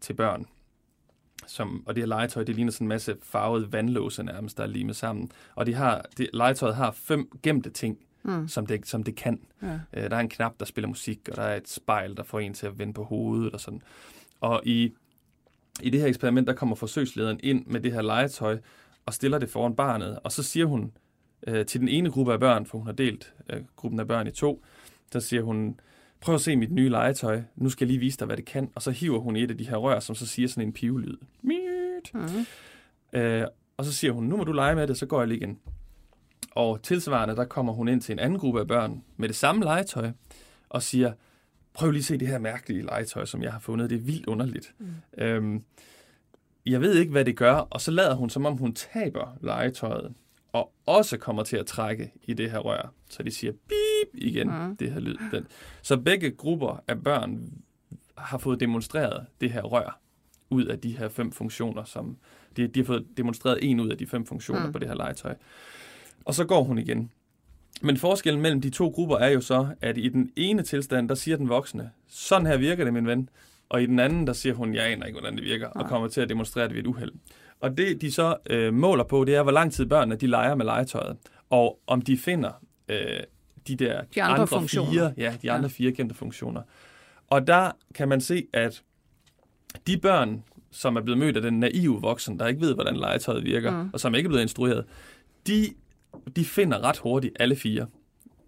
til 0.00 0.14
børn. 0.14 0.46
Som, 1.50 1.82
og 1.86 1.94
det 1.94 2.02
her 2.02 2.08
legetøj, 2.08 2.44
det 2.44 2.54
ligner 2.54 2.72
sådan 2.72 2.84
en 2.84 2.88
masse 2.88 3.16
farvede 3.22 3.72
vandlåse 3.72 4.22
nærmest, 4.22 4.56
der 4.56 4.62
er 4.62 4.66
limet 4.68 4.96
sammen. 4.96 5.30
Og 5.54 5.66
de 5.66 5.74
har, 5.74 6.04
det, 6.18 6.30
legetøjet 6.32 6.76
har 6.76 6.90
fem 6.90 7.30
gemte 7.42 7.70
ting, 7.70 7.98
Mm. 8.22 8.48
som, 8.48 8.66
det, 8.66 8.86
som 8.88 9.02
det 9.02 9.16
kan. 9.16 9.40
Ja. 9.62 9.78
Øh, 9.94 10.10
der 10.10 10.16
er 10.16 10.20
en 10.20 10.28
knap, 10.28 10.52
der 10.60 10.64
spiller 10.66 10.88
musik, 10.88 11.28
og 11.30 11.36
der 11.36 11.42
er 11.42 11.56
et 11.56 11.68
spejl, 11.68 12.16
der 12.16 12.22
får 12.22 12.40
en 12.40 12.54
til 12.54 12.66
at 12.66 12.78
vende 12.78 12.92
på 12.92 13.04
hovedet 13.04 13.52
og 13.52 13.60
sådan. 13.60 13.82
Og 14.40 14.62
i, 14.64 14.92
i 15.82 15.90
det 15.90 16.00
her 16.00 16.06
eksperiment, 16.06 16.46
der 16.46 16.52
kommer 16.54 16.76
forsøgslederen 16.76 17.40
ind 17.42 17.66
med 17.66 17.80
det 17.80 17.92
her 17.92 18.02
legetøj 18.02 18.58
og 19.06 19.14
stiller 19.14 19.38
det 19.38 19.48
foran 19.50 19.74
barnet, 19.74 20.18
og 20.24 20.32
så 20.32 20.42
siger 20.42 20.66
hun 20.66 20.92
øh, 21.46 21.66
til 21.66 21.80
den 21.80 21.88
ene 21.88 22.10
gruppe 22.10 22.32
af 22.32 22.40
børn, 22.40 22.66
for 22.66 22.78
hun 22.78 22.86
har 22.86 22.94
delt 22.94 23.34
øh, 23.52 23.60
gruppen 23.76 24.00
af 24.00 24.08
børn 24.08 24.26
i 24.26 24.30
to, 24.30 24.64
der 25.12 25.20
siger 25.20 25.42
hun, 25.42 25.80
prøv 26.20 26.34
at 26.34 26.40
se 26.40 26.56
mit 26.56 26.72
nye 26.72 26.88
legetøj, 26.88 27.42
nu 27.56 27.70
skal 27.70 27.84
jeg 27.84 27.90
lige 27.90 28.00
vise 28.00 28.18
dig, 28.18 28.26
hvad 28.26 28.36
det 28.36 28.44
kan. 28.44 28.70
Og 28.74 28.82
så 28.82 28.90
hiver 28.90 29.18
hun 29.18 29.36
i 29.36 29.42
et 29.42 29.50
af 29.50 29.58
de 29.58 29.68
her 29.68 29.76
rør, 29.76 30.00
som 30.00 30.14
så 30.14 30.26
siger 30.26 30.48
sådan 30.48 30.66
en 30.66 30.72
pivelyd. 30.72 31.16
Miut. 31.42 32.14
Mm. 32.14 32.46
Øh, 33.18 33.46
og 33.76 33.84
så 33.84 33.92
siger 33.92 34.12
hun, 34.12 34.24
nu 34.24 34.36
må 34.36 34.44
du 34.44 34.52
lege 34.52 34.74
med 34.74 34.86
det, 34.86 34.98
så 34.98 35.06
går 35.06 35.20
jeg 35.20 35.28
lige 35.28 35.38
igen. 35.38 35.58
Og 36.50 36.82
tilsvarende, 36.82 37.36
der 37.36 37.44
kommer 37.44 37.72
hun 37.72 37.88
ind 37.88 38.00
til 38.00 38.12
en 38.12 38.18
anden 38.18 38.38
gruppe 38.38 38.60
af 38.60 38.66
børn 38.66 39.02
med 39.16 39.28
det 39.28 39.36
samme 39.36 39.64
legetøj, 39.64 40.10
og 40.68 40.82
siger, 40.82 41.12
prøv 41.72 41.90
lige 41.90 42.00
at 42.00 42.04
se 42.04 42.18
det 42.18 42.28
her 42.28 42.38
mærkelige 42.38 42.82
legetøj, 42.82 43.24
som 43.24 43.42
jeg 43.42 43.52
har 43.52 43.60
fundet. 43.60 43.90
Det 43.90 43.96
er 43.96 44.02
vildt 44.02 44.26
underligt. 44.26 44.74
Mm. 44.78 44.86
Øhm, 45.18 45.64
jeg 46.66 46.80
ved 46.80 46.94
ikke, 46.94 47.12
hvad 47.12 47.24
det 47.24 47.36
gør, 47.36 47.52
og 47.52 47.80
så 47.80 47.90
lader 47.90 48.14
hun, 48.14 48.30
som 48.30 48.46
om 48.46 48.56
hun 48.56 48.74
taber 48.74 49.36
legetøjet, 49.40 50.14
og 50.52 50.72
også 50.86 51.18
kommer 51.18 51.42
til 51.42 51.56
at 51.56 51.66
trække 51.66 52.12
i 52.22 52.34
det 52.34 52.50
her 52.50 52.58
rør. 52.58 52.92
Så 53.10 53.22
de 53.22 53.30
siger 53.30 53.52
bip 53.52 54.14
igen, 54.22 54.48
Mm. 54.48 54.76
det 54.76 54.92
her 54.92 55.00
lyd. 55.00 55.16
Den. 55.32 55.46
Så 55.82 55.96
begge 55.96 56.30
grupper 56.30 56.82
af 56.88 57.02
børn 57.02 57.52
har 58.18 58.38
fået 58.38 58.60
demonstreret 58.60 59.26
det 59.40 59.52
her 59.52 59.62
rør 59.62 60.00
ud 60.50 60.64
af 60.64 60.78
de 60.80 60.96
her 60.96 61.08
fem 61.08 61.32
funktioner, 61.32 61.84
som 61.84 62.16
de, 62.56 62.66
de 62.66 62.80
har 62.80 62.84
fået 62.84 63.06
demonstreret 63.16 63.58
en 63.62 63.80
ud 63.80 63.88
af 63.90 63.98
de 63.98 64.06
fem 64.06 64.26
funktioner 64.26 64.66
Mm. 64.66 64.72
på 64.72 64.78
det 64.78 64.88
her 64.88 64.94
legetøj. 64.94 65.34
Og 66.24 66.34
så 66.34 66.44
går 66.44 66.62
hun 66.62 66.78
igen. 66.78 67.10
Men 67.82 67.96
forskellen 67.96 68.42
mellem 68.42 68.60
de 68.60 68.70
to 68.70 68.88
grupper 68.88 69.16
er 69.16 69.28
jo 69.28 69.40
så, 69.40 69.68
at 69.80 69.98
i 69.98 70.08
den 70.08 70.30
ene 70.36 70.62
tilstand, 70.62 71.08
der 71.08 71.14
siger 71.14 71.36
den 71.36 71.48
voksne, 71.48 71.90
sådan 72.08 72.46
her 72.46 72.56
virker 72.56 72.84
det, 72.84 72.92
min 72.92 73.06
ven. 73.06 73.28
Og 73.68 73.82
i 73.82 73.86
den 73.86 73.98
anden, 73.98 74.26
der 74.26 74.32
siger 74.32 74.54
hun, 74.54 74.74
jeg 74.74 74.86
aner 74.92 75.06
ikke, 75.06 75.18
hvordan 75.20 75.36
det 75.36 75.44
virker, 75.44 75.66
og 75.68 75.88
kommer 75.88 76.08
til 76.08 76.20
at 76.20 76.28
demonstrere 76.28 76.64
det 76.68 76.74
ved 76.74 76.80
et 76.82 76.86
uheld. 76.86 77.12
Og 77.60 77.78
det, 77.78 78.00
de 78.00 78.12
så 78.12 78.36
øh, 78.50 78.74
måler 78.74 79.04
på, 79.04 79.24
det 79.24 79.34
er, 79.34 79.42
hvor 79.42 79.52
lang 79.52 79.72
tid 79.72 79.86
børnene 79.86 80.16
de 80.16 80.26
leger 80.26 80.54
med 80.54 80.64
legetøjet, 80.64 81.16
og 81.50 81.78
om 81.86 82.02
de 82.02 82.18
finder 82.18 82.50
øh, 82.88 82.96
de 83.68 83.76
der 83.76 84.02
De 84.14 84.22
andre 84.22 84.46
funktioner. 84.46 84.90
fire, 84.92 85.12
ja, 85.16 85.34
de 85.42 85.50
andre 85.50 85.66
Ja. 85.68 85.68
fire 85.68 85.92
kendte 85.92 86.14
funktioner. 86.14 86.62
Og 87.30 87.46
der 87.46 87.70
kan 87.94 88.08
man 88.08 88.20
se, 88.20 88.46
at 88.52 88.82
de 89.86 89.98
børn, 89.98 90.44
som 90.70 90.96
er 90.96 91.00
blevet 91.00 91.18
mødt 91.18 91.36
af 91.36 91.42
den 91.42 91.60
naive 91.60 92.00
voksen, 92.00 92.38
der 92.38 92.46
ikke 92.46 92.60
ved, 92.60 92.74
hvordan 92.74 92.96
legetøjet 92.96 93.44
virker, 93.44 93.70
mm. 93.82 93.90
og 93.92 94.00
som 94.00 94.14
ikke 94.14 94.26
er 94.26 94.28
blevet 94.30 94.42
instrueret, 94.42 94.84
de, 95.46 95.68
de 96.36 96.44
finder 96.44 96.84
ret 96.84 96.98
hurtigt 96.98 97.36
alle 97.40 97.56
fire, 97.56 97.86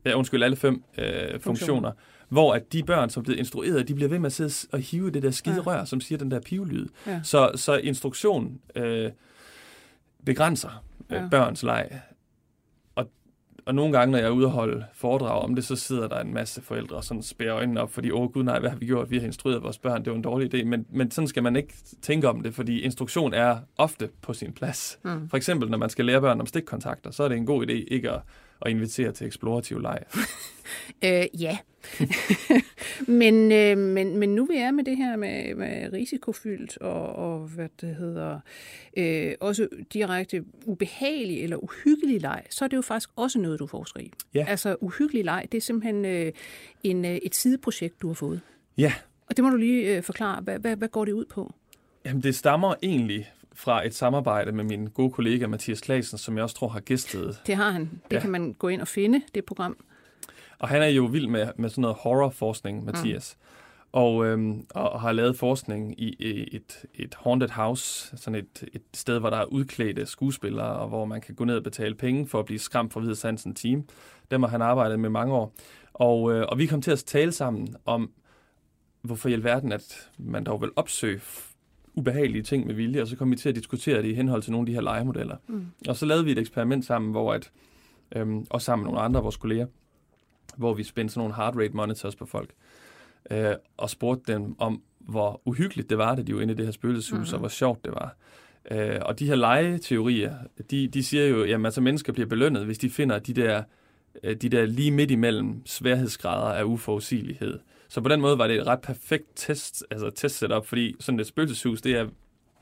ja, 0.04 0.14
undskyld, 0.14 0.42
alle 0.42 0.56
fem 0.56 0.82
øh, 0.98 1.04
funktioner. 1.04 1.40
funktioner, 1.40 1.92
hvor 2.32 2.54
at 2.54 2.72
de 2.72 2.82
børn, 2.82 3.10
som 3.10 3.20
er 3.20 3.24
blevet 3.24 3.38
instrueret, 3.38 3.88
de 3.88 3.94
bliver 3.94 4.08
ved 4.08 4.18
med 4.18 4.26
at 4.26 4.32
sidde 4.32 4.68
og 4.72 4.78
hive 4.78 5.10
det 5.10 5.22
der 5.22 5.30
skide 5.30 5.54
Ja. 5.54 5.60
rør, 5.60 5.84
som 5.84 6.00
siger 6.00 6.18
den 6.18 6.30
der 6.30 6.40
pivlyd. 6.40 6.86
Ja. 7.06 7.20
Så, 7.24 7.50
så 7.54 7.76
instruktion 7.76 8.60
øh, 8.76 9.10
begrænser 10.26 10.84
øh, 11.10 11.16
Ja. 11.16 11.28
børns 11.30 11.62
leg. 11.62 12.00
Og, 12.94 13.10
og 13.66 13.74
nogle 13.74 13.98
gange, 13.98 14.12
når 14.12 14.18
jeg 14.18 14.26
er 14.26 14.30
ude 14.30 14.46
og 14.46 14.52
holde 14.52 14.84
foredrag 14.94 15.42
om 15.42 15.54
det, 15.54 15.64
så 15.64 15.76
sidder 15.76 16.08
der 16.08 16.20
en 16.20 16.34
masse 16.34 16.62
forældre 16.62 16.96
og 16.96 17.04
sådan 17.04 17.22
spærer 17.22 17.54
øjnene 17.56 17.80
op, 17.80 17.92
fordi, 17.92 18.10
åh 18.10 18.32
gud 18.32 18.42
nej, 18.44 18.58
hvad 18.58 18.70
har 18.70 18.76
vi 18.76 18.86
gjort? 18.86 19.10
Vi 19.10 19.18
har 19.18 19.26
instrueret 19.26 19.62
vores 19.62 19.78
børn, 19.78 20.04
det 20.04 20.10
var 20.10 20.16
en 20.16 20.22
dårlig 20.22 20.54
idé. 20.54 20.64
Men, 20.64 20.86
men 20.90 21.10
sådan 21.10 21.28
skal 21.28 21.42
man 21.42 21.56
ikke 21.56 21.74
tænke 22.02 22.28
om 22.28 22.40
det, 22.42 22.54
fordi 22.54 22.80
instruktion 22.80 23.34
er 23.34 23.58
ofte 23.78 24.08
på 24.22 24.32
sin 24.32 24.52
plads. 24.52 24.98
Mm. 25.04 25.28
For 25.28 25.36
eksempel, 25.36 25.70
når 25.70 25.78
man 25.78 25.90
skal 25.90 26.04
lære 26.04 26.20
børn 26.20 26.40
om 26.40 26.46
stikkontakter, 26.46 27.10
så 27.10 27.22
er 27.22 27.28
det 27.28 27.36
en 27.36 27.46
god 27.46 27.66
idé 27.66 27.72
ikke 27.72 28.10
at, 28.10 28.20
at 28.66 28.70
invitere 28.70 29.12
til 29.12 29.26
eksplorativ 29.26 29.80
leg. 29.80 29.98
Øh, 31.04 31.24
ja. 31.40 31.58
men, 33.20 33.52
øh, 33.52 33.78
men, 33.78 34.18
men 34.18 34.34
nu 34.34 34.44
vi 34.44 34.56
er 34.56 34.70
med 34.70 34.84
det 34.84 34.96
her 34.96 35.16
med, 35.16 35.54
med 35.54 35.92
risikofyldt 35.92 36.78
og, 36.78 37.16
og 37.16 37.38
hvad 37.38 37.68
det 37.80 37.96
hedder, 37.96 38.40
øh, 38.96 39.32
også 39.40 39.68
direkte 39.92 40.44
ubehagelig 40.66 41.42
eller 41.42 41.56
uhyggelig 41.56 42.20
leg, 42.20 42.42
så 42.50 42.64
er 42.64 42.68
det 42.68 42.76
jo 42.76 42.82
faktisk 42.82 43.10
også 43.16 43.38
noget, 43.38 43.58
du 43.58 43.66
forsker 43.66 44.00
i. 44.00 44.12
Ja. 44.34 44.44
Altså 44.48 44.76
uhyggelig 44.80 45.24
leg, 45.24 45.46
det 45.52 45.58
er 45.58 45.62
simpelthen 45.62 46.04
øh, 46.04 46.32
en, 46.82 47.04
øh, 47.04 47.16
et 47.16 47.34
sideprojekt, 47.34 48.02
du 48.02 48.06
har 48.06 48.14
fået. 48.14 48.40
Ja, 48.78 48.92
Og 49.26 49.36
det 49.36 49.44
må 49.44 49.50
du 49.50 49.56
lige 49.56 49.96
øh, 49.96 50.02
forklare. 50.02 50.40
Hvad, 50.42 50.58
hvad, 50.58 50.76
hvad 50.76 50.88
går 50.88 51.04
det 51.04 51.12
ud 51.12 51.24
på? 51.24 51.54
Jamen, 52.04 52.22
det 52.22 52.34
stammer 52.34 52.74
egentlig 52.82 53.32
fra 53.54 53.86
et 53.86 53.94
samarbejde 53.94 54.52
med 54.52 54.64
min 54.64 54.86
gode 54.86 55.10
kollega 55.10 55.46
Mathias 55.46 55.80
Klasen, 55.80 56.18
som 56.18 56.36
jeg 56.36 56.42
også 56.42 56.56
tror 56.56 56.68
har 56.68 56.80
gæstet. 56.80 57.40
Det 57.46 57.56
har 57.56 57.70
han. 57.70 57.90
Det 58.10 58.16
Ja. 58.16 58.20
kan 58.20 58.30
man 58.30 58.52
gå 58.52 58.68
ind 58.68 58.80
og 58.80 58.88
finde, 58.88 59.22
det 59.34 59.44
program. 59.44 59.76
Og 60.58 60.68
han 60.68 60.82
er 60.82 60.86
jo 60.86 61.04
vild 61.04 61.26
med, 61.28 61.48
med 61.56 61.68
sådan 61.68 61.82
noget 61.82 61.96
horrorforskning, 62.00 62.84
Mathias. 62.84 63.36
Mm. 63.40 63.46
Og, 63.92 64.26
øhm, 64.26 64.66
og 64.74 65.00
har 65.00 65.12
lavet 65.12 65.36
forskning 65.38 66.00
i, 66.00 66.16
et, 66.56 66.84
et 66.94 67.14
haunted 67.14 67.48
house, 67.48 68.16
sådan 68.16 68.34
et, 68.38 68.64
et 68.72 68.82
sted, 68.94 69.18
hvor 69.18 69.30
der 69.30 69.36
er 69.36 69.44
udklædte 69.44 70.06
skuespillere, 70.06 70.66
og 70.76 70.88
hvor 70.88 71.04
man 71.04 71.20
kan 71.20 71.34
gå 71.34 71.44
ned 71.44 71.56
og 71.56 71.62
betale 71.62 71.94
penge 71.94 72.28
for 72.28 72.38
at 72.38 72.44
blive 72.46 72.58
skræmt 72.58 72.92
fra 72.92 73.00
Hvide 73.00 73.16
Sands 73.16 73.44
en 73.44 73.54
time. 73.54 73.84
Dem 74.30 74.42
har 74.42 74.50
han 74.50 74.62
arbejdet 74.62 75.00
med 75.00 75.10
mange 75.10 75.34
år. 75.34 75.54
Og, 75.92 76.32
øh, 76.32 76.46
og 76.48 76.58
vi 76.58 76.66
kom 76.66 76.82
til 76.82 76.90
at 76.90 76.98
tale 76.98 77.32
sammen 77.32 77.76
om, 77.84 78.10
hvorfor 79.02 79.28
i 79.28 79.32
alverden, 79.32 79.72
at 79.72 80.10
man 80.18 80.44
dog 80.44 80.60
vil 80.60 80.70
opsøge 80.76 81.20
ubehagelige 81.94 82.42
ting 82.42 82.66
med 82.66 82.74
vilje, 82.74 83.02
og 83.02 83.08
så 83.08 83.16
kom 83.16 83.30
vi 83.30 83.36
til 83.36 83.48
at 83.48 83.54
diskutere 83.54 84.02
det 84.02 84.08
i 84.08 84.14
henhold 84.14 84.42
til 84.42 84.52
nogle 84.52 84.62
af 84.62 84.66
de 84.66 84.72
her 84.72 84.80
legemodeller. 84.80 85.36
Mm. 85.48 85.66
Og 85.88 85.96
så 85.96 86.06
lavede 86.06 86.24
vi 86.24 86.32
et 86.32 86.38
eksperiment 86.38 86.84
sammen, 86.84 87.10
hvor 87.10 87.32
at, 87.32 87.50
øhm, 88.16 88.46
og 88.50 88.62
sammen 88.62 88.84
med 88.84 88.90
nogle 88.90 89.04
andre 89.04 89.18
af 89.18 89.24
vores 89.24 89.36
kolleger, 89.36 89.66
hvor 90.56 90.74
vi 90.74 90.82
spændte 90.82 91.14
sådan 91.14 91.20
nogle 91.20 91.34
heart 91.34 91.56
rate 91.56 91.76
monitors 91.76 92.16
på 92.16 92.26
folk, 92.26 92.50
øh, 93.30 93.54
og 93.76 93.90
spurgte 93.90 94.32
dem 94.32 94.60
om, 94.60 94.82
hvor 94.98 95.40
uhyggeligt 95.44 95.90
det 95.90 95.98
var, 95.98 96.14
da 96.14 96.22
de 96.22 96.34
var 96.34 96.40
inde 96.40 96.54
i 96.54 96.56
det 96.56 96.64
her 96.64 96.72
spøgelseshus, 96.72 97.18
mm-hmm. 97.18 97.34
og 97.34 97.38
hvor 97.38 97.48
sjovt 97.48 97.84
det 97.84 97.92
var. 97.92 98.16
Øh, 98.70 99.00
og 99.02 99.18
de 99.18 99.26
her 99.26 99.34
legeteorier, 99.34 100.34
de, 100.70 100.88
de 100.88 101.02
siger 101.02 101.26
jo, 101.26 101.42
at 101.42 101.64
altså, 101.64 101.80
mennesker 101.80 102.12
bliver 102.12 102.26
belønnet, 102.26 102.64
hvis 102.64 102.78
de 102.78 102.90
finder 102.90 103.18
de 103.18 103.32
der, 103.32 103.62
øh, 104.22 104.36
de 104.36 104.48
der 104.48 104.66
lige 104.66 104.90
midt 104.90 105.10
imellem 105.10 105.66
sværhedsgrader 105.66 106.54
af 106.54 106.64
uforudsigelighed. 106.64 107.58
Så 107.92 108.00
på 108.00 108.08
den 108.08 108.20
måde 108.20 108.38
var 108.38 108.46
det 108.46 108.56
et 108.56 108.66
ret 108.66 108.80
perfekt 108.80 109.26
test, 109.36 109.84
altså 109.90 110.10
test 110.10 110.38
setup, 110.38 110.66
fordi 110.66 110.96
sådan 111.00 111.20
et 111.20 111.26
spøgelseshus, 111.26 111.82
det 111.82 111.96
er 111.96 112.08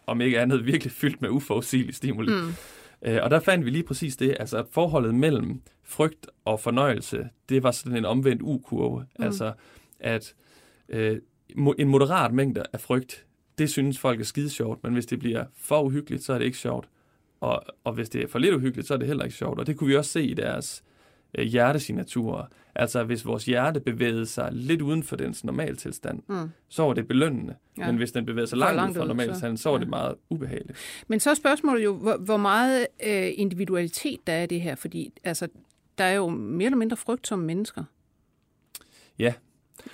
om 0.07 0.21
ikke 0.21 0.41
andet 0.41 0.65
virkelig 0.73 0.93
fyldt 0.93 1.23
med 1.23 1.31
uforudsigelig 1.31 1.95
stimuli. 1.95 2.33
Mm. 2.33 2.53
Øh, 3.03 3.19
og 3.23 3.31
der 3.31 3.41
fandt 3.41 3.65
vi 3.65 3.71
lige 3.71 3.83
præcis 3.83 4.17
det, 4.17 4.37
altså 4.41 4.59
at 4.59 4.67
forholdet 4.71 5.15
mellem 5.15 5.61
frygt 5.83 6.27
og 6.45 6.61
fornøjelse, 6.61 7.29
det 7.49 7.63
var 7.63 7.71
sådan 7.71 7.99
en 7.99 8.05
omvendt 8.05 8.43
U-kurve. 8.43 9.01
Mm. 9.19 9.25
Altså 9.25 9.53
at 10.01 10.35
øh, 10.89 11.19
en 11.79 11.89
moderat 11.89 12.33
mængde 12.33 12.63
af 12.73 12.81
frygt, 12.81 13.27
det 13.59 13.71
synes 13.71 13.99
folk 13.99 14.21
er 14.21 14.25
skide 14.25 14.51
sjovt, 14.51 14.83
men 14.83 14.93
hvis 14.93 15.07
det 15.07 15.19
bliver 15.19 15.45
for 15.57 15.83
uhyggeligt, 15.83 16.25
så 16.25 16.33
er 16.33 16.39
det 16.39 16.45
ikke 16.45 16.59
sjovt. 16.59 16.89
Og, 17.41 17.63
og 17.85 17.93
hvis 17.93 18.09
det 18.09 18.23
er 18.23 18.29
for 18.29 18.39
lidt 18.39 18.55
uhyggeligt, 18.55 18.89
så 18.89 18.95
er 18.95 18.99
det 18.99 19.07
heller 19.07 19.25
ikke 19.25 19.37
sjovt. 19.37 19.59
Og 19.59 19.67
det 19.67 19.77
kunne 19.77 19.89
vi 19.89 19.97
også 19.97 20.11
se 20.11 20.23
i 20.23 20.35
deres 20.35 20.85
øh, 21.39 21.45
hjertesignaturer. 21.45 22.47
Altså 22.75 23.05
hvis 23.05 23.27
vores 23.27 23.45
hjerte 23.45 23.81
bevægede 23.81 24.27
sig 24.27 24.49
lidt 24.53 24.83
uden 24.83 25.03
for 25.03 25.17
dens 25.17 25.45
normaltilstand, 25.45 26.23
Mm. 26.29 26.51
så 26.69 26.83
var 26.83 26.93
det 26.93 27.09
belønnende. 27.09 27.55
Ja. 27.79 27.87
Men 27.87 27.97
hvis 27.97 28.13
den 28.13 28.27
bevægede 28.27 28.47
sig 28.47 28.59
langt, 28.59 28.77
langt 28.77 28.91
ud 28.97 29.01
fra 29.01 29.07
normaltilstanden, 29.07 29.57
så, 29.57 29.63
så- 29.63 29.71
var 29.71 29.77
ja. 29.77 29.81
det 29.81 29.89
meget 29.91 30.15
ubehageligt. 30.31 30.79
Men 31.09 31.21
så 31.21 31.31
er 31.31 31.35
spørgsmålet 31.35 31.85
jo, 31.85 31.95
hvor, 31.97 32.17
hvor 32.17 32.37
meget 32.37 32.87
øh, 33.07 33.29
individualitet 33.35 34.21
der 34.27 34.33
er 34.33 34.43
i 34.43 34.47
det 34.47 34.61
her, 34.61 34.75
fordi 34.75 35.13
altså, 35.25 35.49
der 35.99 36.05
er 36.05 36.15
jo 36.15 36.29
mere 36.29 36.67
eller 36.67 36.77
mindre 36.79 36.97
frygt 36.97 37.27
som 37.29 37.39
mennesker. 37.39 37.85
Ja. 39.19 39.35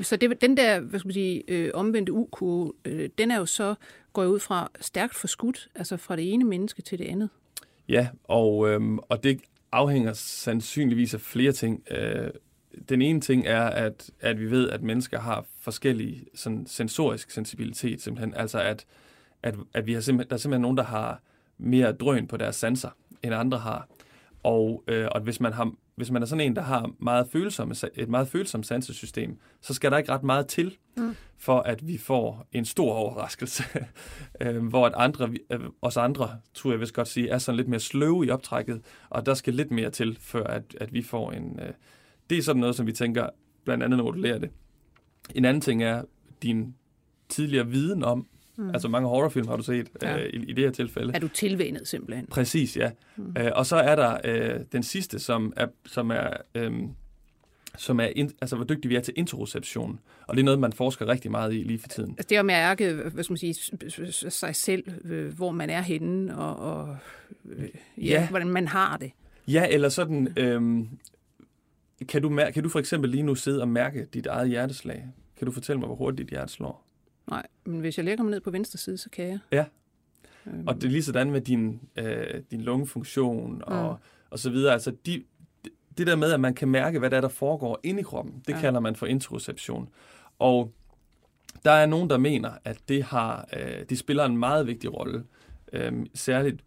Så 0.01 0.17
det, 0.17 0.41
den 0.41 0.57
der, 0.57 0.81
hvad 0.81 0.99
skal 1.01 1.09
man 1.09 1.12
sige, 1.15 1.43
øh, 1.49 1.71
omvendte 1.75 2.12
U-kurve, 2.12 2.73
øh, 2.85 3.09
den 3.19 3.31
er 3.31 3.39
jo 3.39 3.47
så, 3.47 3.75
går 4.12 4.25
ud 4.27 4.39
fra, 4.41 4.71
stærkt 4.81 5.15
forskudt, 5.15 5.69
altså 5.75 5.97
fra 5.97 6.17
det 6.17 6.33
ene 6.33 6.45
menneske 6.45 6.83
til 6.83 6.99
det 6.99 7.05
andet. 7.05 7.29
Ja, 7.89 8.09
og, 8.25 8.69
øhm, 8.69 8.99
og 8.99 9.23
det 9.25 9.41
afhænger 9.73 10.12
sandsynligvis 10.12 11.15
af 11.15 11.21
flere 11.21 11.53
ting. 11.53 11.83
Øh, 11.91 12.31
den 12.89 13.03
ene 13.03 13.21
ting 13.21 13.47
er, 13.47 13.62
at, 13.62 14.11
at 14.21 14.41
vi 14.41 14.51
ved, 14.51 14.71
at 14.71 14.83
mennesker 14.83 15.21
har 15.21 15.45
forskellig 15.61 16.27
sådan, 16.35 16.67
sensorisk 16.67 17.31
sensibilitet, 17.31 18.03
simpelthen. 18.03 18.35
Altså, 18.35 18.61
at, 18.61 18.87
at, 19.43 19.55
at 19.75 19.87
vi 19.87 19.93
har 19.93 20.01
simpelthen, 20.01 20.31
der 20.31 20.37
er 20.37 20.39
simpelthen 20.39 20.62
nogen, 20.62 20.77
der 20.77 20.83
har 20.83 21.21
mere 21.59 21.93
drøn 21.93 22.27
på 22.27 22.37
deres 22.37 22.57
sanser, 22.57 22.91
end 23.23 23.35
andre 23.35 23.59
har. 23.59 23.89
Og, 24.43 24.85
øh, 24.89 25.09
og 25.12 25.21
hvis, 25.21 25.41
man 25.41 25.53
har, 25.53 25.73
hvis 25.97 26.11
man 26.11 26.23
er 26.23 26.27
sådan 26.27 26.45
en, 26.45 26.57
der 26.57 26.62
har 26.62 26.91
meget 26.99 27.29
følsomme, 27.33 27.75
et 27.95 28.09
meget 28.09 28.29
følsomt 28.29 28.67
sansesystem, 28.67 29.39
så 29.61 29.75
skal 29.75 29.91
der 29.91 29.99
ikke 29.99 30.12
ret 30.12 30.23
meget 30.23 30.47
til, 30.47 30.77
mm. 30.97 31.17
for 31.39 31.61
at 31.61 31.89
vi 31.89 31.99
får 31.99 32.47
en 32.53 32.65
stor 32.65 32.95
overraskelse. 32.95 33.65
øh, 34.41 34.67
hvor 34.67 34.87
at 34.87 34.93
andre, 34.97 35.31
øh, 35.51 35.61
os 35.83 35.97
andre, 35.97 36.31
tror 36.55 36.71
jeg 36.71 36.81
vist 36.81 36.95
godt 36.95 37.09
sige, 37.09 37.29
er 37.29 37.39
sådan 37.39 37.57
lidt 37.57 37.69
mere 37.69 37.81
sløve 37.81 38.27
i 38.27 38.31
optrækket, 38.31 38.83
og 39.11 39.27
der 39.27 39.35
skal 39.35 39.55
lidt 39.55 39.71
mere 39.71 39.91
til, 39.91 40.19
før 40.21 40.45
at, 40.45 40.77
at 40.81 40.93
vi 40.93 41.03
får 41.03 41.33
en... 41.33 41.61
Øh, 41.62 41.73
det 42.31 42.39
er 42.39 42.43
sådan 42.43 42.61
noget, 42.61 42.77
som 42.77 42.87
vi 42.87 42.93
tænker, 42.93 43.29
blandt 43.65 43.85
andet 43.85 43.99
når 43.99 44.11
du 44.11 44.19
lærer 44.19 44.39
det. 44.39 44.51
En 45.35 45.45
anden 45.45 45.61
ting 45.61 45.83
er 45.83 46.03
din 46.43 46.75
tidligere 47.29 47.67
viden 47.67 48.05
om, 48.05 48.27
mm. 48.57 48.71
altså 48.71 48.89
mange 48.89 49.09
horrorfilm 49.09 49.49
har 49.49 49.57
du 49.57 49.62
set 49.62 49.89
Ja. 50.03 50.19
øh, 50.19 50.31
i, 50.33 50.37
i 50.37 50.53
det 50.53 50.65
her 50.65 50.71
tilfælde. 50.71 51.12
Er 51.15 51.19
du 51.19 51.29
tilvænet 51.29 51.89
simpelthen? 51.89 52.27
Præcis, 52.27 52.77
ja. 52.77 52.91
Mm. 53.17 53.35
Øh, 53.39 53.51
og 53.55 53.67
så 53.67 53.77
er 53.77 53.97
der 53.97 54.19
øh, 54.25 54.61
den 54.73 54.83
sidste, 54.83 55.19
som 55.19 55.53
er, 55.57 55.67
som 55.87 56.11
er, 56.11 56.29
øhm, 56.55 56.89
som 57.79 58.01
er 58.01 58.05
in, 58.17 58.31
altså, 58.41 58.57
hvor 58.57 58.65
dygtige 58.65 58.89
vi 58.89 58.97
er 58.97 59.01
til 59.01 59.15
interoception. 59.17 60.01
Og 60.27 60.35
det 60.37 60.41
er 60.41 60.45
noget, 60.45 60.61
man 60.61 60.73
forsker 60.73 61.09
rigtig 61.09 61.31
meget 61.31 61.55
i 61.55 61.57
lige 61.57 61.79
for 61.79 61.89
tiden. 61.89 62.11
Altså 62.11 62.27
det 62.29 62.35
er 62.37 62.41
at 62.41 62.47
mærke, 62.47 62.93
hvad 62.93 63.25
skal 63.25 63.33
man 63.33 63.39
sige, 63.55 63.55
sig 64.31 64.57
selv, 64.57 64.85
øh, 65.05 65.35
hvor 65.37 65.53
man 65.53 65.71
er 65.71 65.81
henne, 65.81 66.37
og, 66.39 66.57
og 66.59 66.97
øh, 67.49 67.69
ja, 67.99 68.03
Ja. 68.05 68.29
hvordan 68.29 68.49
man 68.49 68.69
har 68.69 68.97
det. 68.97 69.11
Ja, 69.49 69.67
eller 69.71 69.89
sådan, 69.89 70.29
øhm, 70.37 70.89
kan, 72.09 72.23
du 72.23 72.41
kan 72.55 72.63
du 72.63 72.69
for 72.69 72.79
eksempel 72.79 73.11
lige 73.11 73.23
nu 73.23 73.35
sidde 73.35 73.63
og 73.63 73.69
mærke 73.69 74.05
dit 74.15 74.27
eget 74.27 74.49
hjerteslag? 74.49 75.09
Kan 75.37 75.47
du 75.47 75.53
fortælle 75.53 75.81
mig, 75.81 75.87
hvor 75.87 75.97
hurtigt 75.97 76.19
dit 76.19 76.29
hjerte 76.31 76.53
slår? 76.53 76.87
Nej, 77.31 77.47
men 77.65 77.81
hvis 77.81 77.97
jeg 77.97 78.05
lægger 78.05 78.25
mig 78.25 78.31
ned 78.31 78.41
på 78.41 78.51
venstre 78.51 78.79
side, 78.79 78.99
så 78.99 79.11
kan 79.11 79.27
jeg. 79.29 79.39
Ja. 79.53 79.65
Øhm, 80.47 80.67
Og 80.69 80.75
det 80.75 80.85
er 80.85 80.89
lige 80.89 81.03
sådan 81.03 81.31
med 81.31 81.41
din, 81.41 81.81
øh, 81.97 82.43
din 82.51 82.61
lungefunktion 82.61 83.63
og, 83.67 83.93
Mm. 83.93 83.99
og 84.31 84.39
så 84.39 84.51
videre. 84.51 84.73
Altså 84.73 84.93
de, 85.07 85.25
det 85.99 86.07
der 86.07 86.17
med, 86.17 86.33
at 86.33 86.41
man 86.41 86.55
kan 86.55 86.69
mærke, 86.69 86.99
hvad 86.99 87.11
der, 87.11 87.17
er, 87.17 87.21
der 87.21 87.29
foregår 87.29 87.81
inde 87.83 88.01
i 88.01 88.03
kroppen, 88.03 88.43
det 88.47 88.53
ja. 88.53 88.61
kalder 88.61 88.81
man 88.81 88.97
for 88.97 89.07
interoception. 89.07 89.89
Og 90.39 90.73
der 91.65 91.71
er 91.71 91.87
nogen, 91.87 92.11
der 92.11 92.19
mener, 92.19 92.51
at 92.65 92.79
det 92.89 93.03
har, 93.03 93.49
øh, 93.57 93.85
det 93.89 93.99
spiller 93.99 94.25
en 94.25 94.37
meget 94.37 94.67
vigtig 94.67 94.95
rolle, 94.95 95.25
øh, 95.73 95.93
særligt 96.15 96.61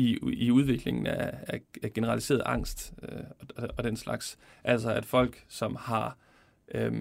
i, 0.00 0.18
i 0.32 0.50
udviklingen 0.50 1.06
af, 1.06 1.38
af, 1.46 1.60
af 1.82 1.92
generaliseret 1.92 2.42
angst 2.46 2.94
øh, 3.02 3.18
og, 3.56 3.68
og 3.76 3.84
den 3.84 3.96
slags. 3.96 4.38
Altså 4.64 4.90
at 4.92 5.04
folk, 5.04 5.44
som 5.48 5.76
har 5.80 6.16
øh, 6.74 6.92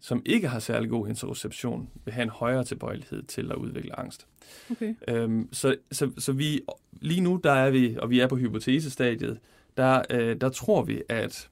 som 0.00 0.22
ikke 0.26 0.48
har 0.48 0.58
særlig 0.58 0.90
god 0.90 1.08
interoception, 1.08 1.90
vil 2.04 2.14
have 2.14 2.22
en 2.22 2.28
højere 2.28 2.64
tilbøjelighed 2.64 3.22
til 3.22 3.50
at 3.50 3.56
udvikle 3.56 3.98
angst. 3.98 4.26
okay. 4.70 4.94
Øhm, 5.08 5.48
så, 5.52 5.76
så, 5.92 6.10
så 6.18 6.32
vi, 6.32 6.60
lige 7.00 7.20
nu, 7.20 7.40
der 7.44 7.52
er 7.52 7.70
vi, 7.70 7.96
og 7.98 8.10
vi 8.10 8.20
er 8.20 8.26
på 8.26 8.36
hypotesestadiet, 8.36 9.38
der, 9.76 10.02
øh, 10.10 10.40
der 10.40 10.48
tror 10.48 10.82
vi, 10.82 11.02
at, 11.08 11.50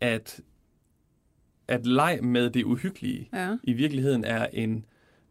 at, 0.00 0.40
at 1.68 1.86
leg 1.86 2.24
med 2.24 2.50
det 2.50 2.64
uhyggelige 2.64 3.28
Ja. 3.32 3.56
i 3.62 3.72
virkeligheden 3.72 4.24
er 4.24 4.46
en 4.52 4.84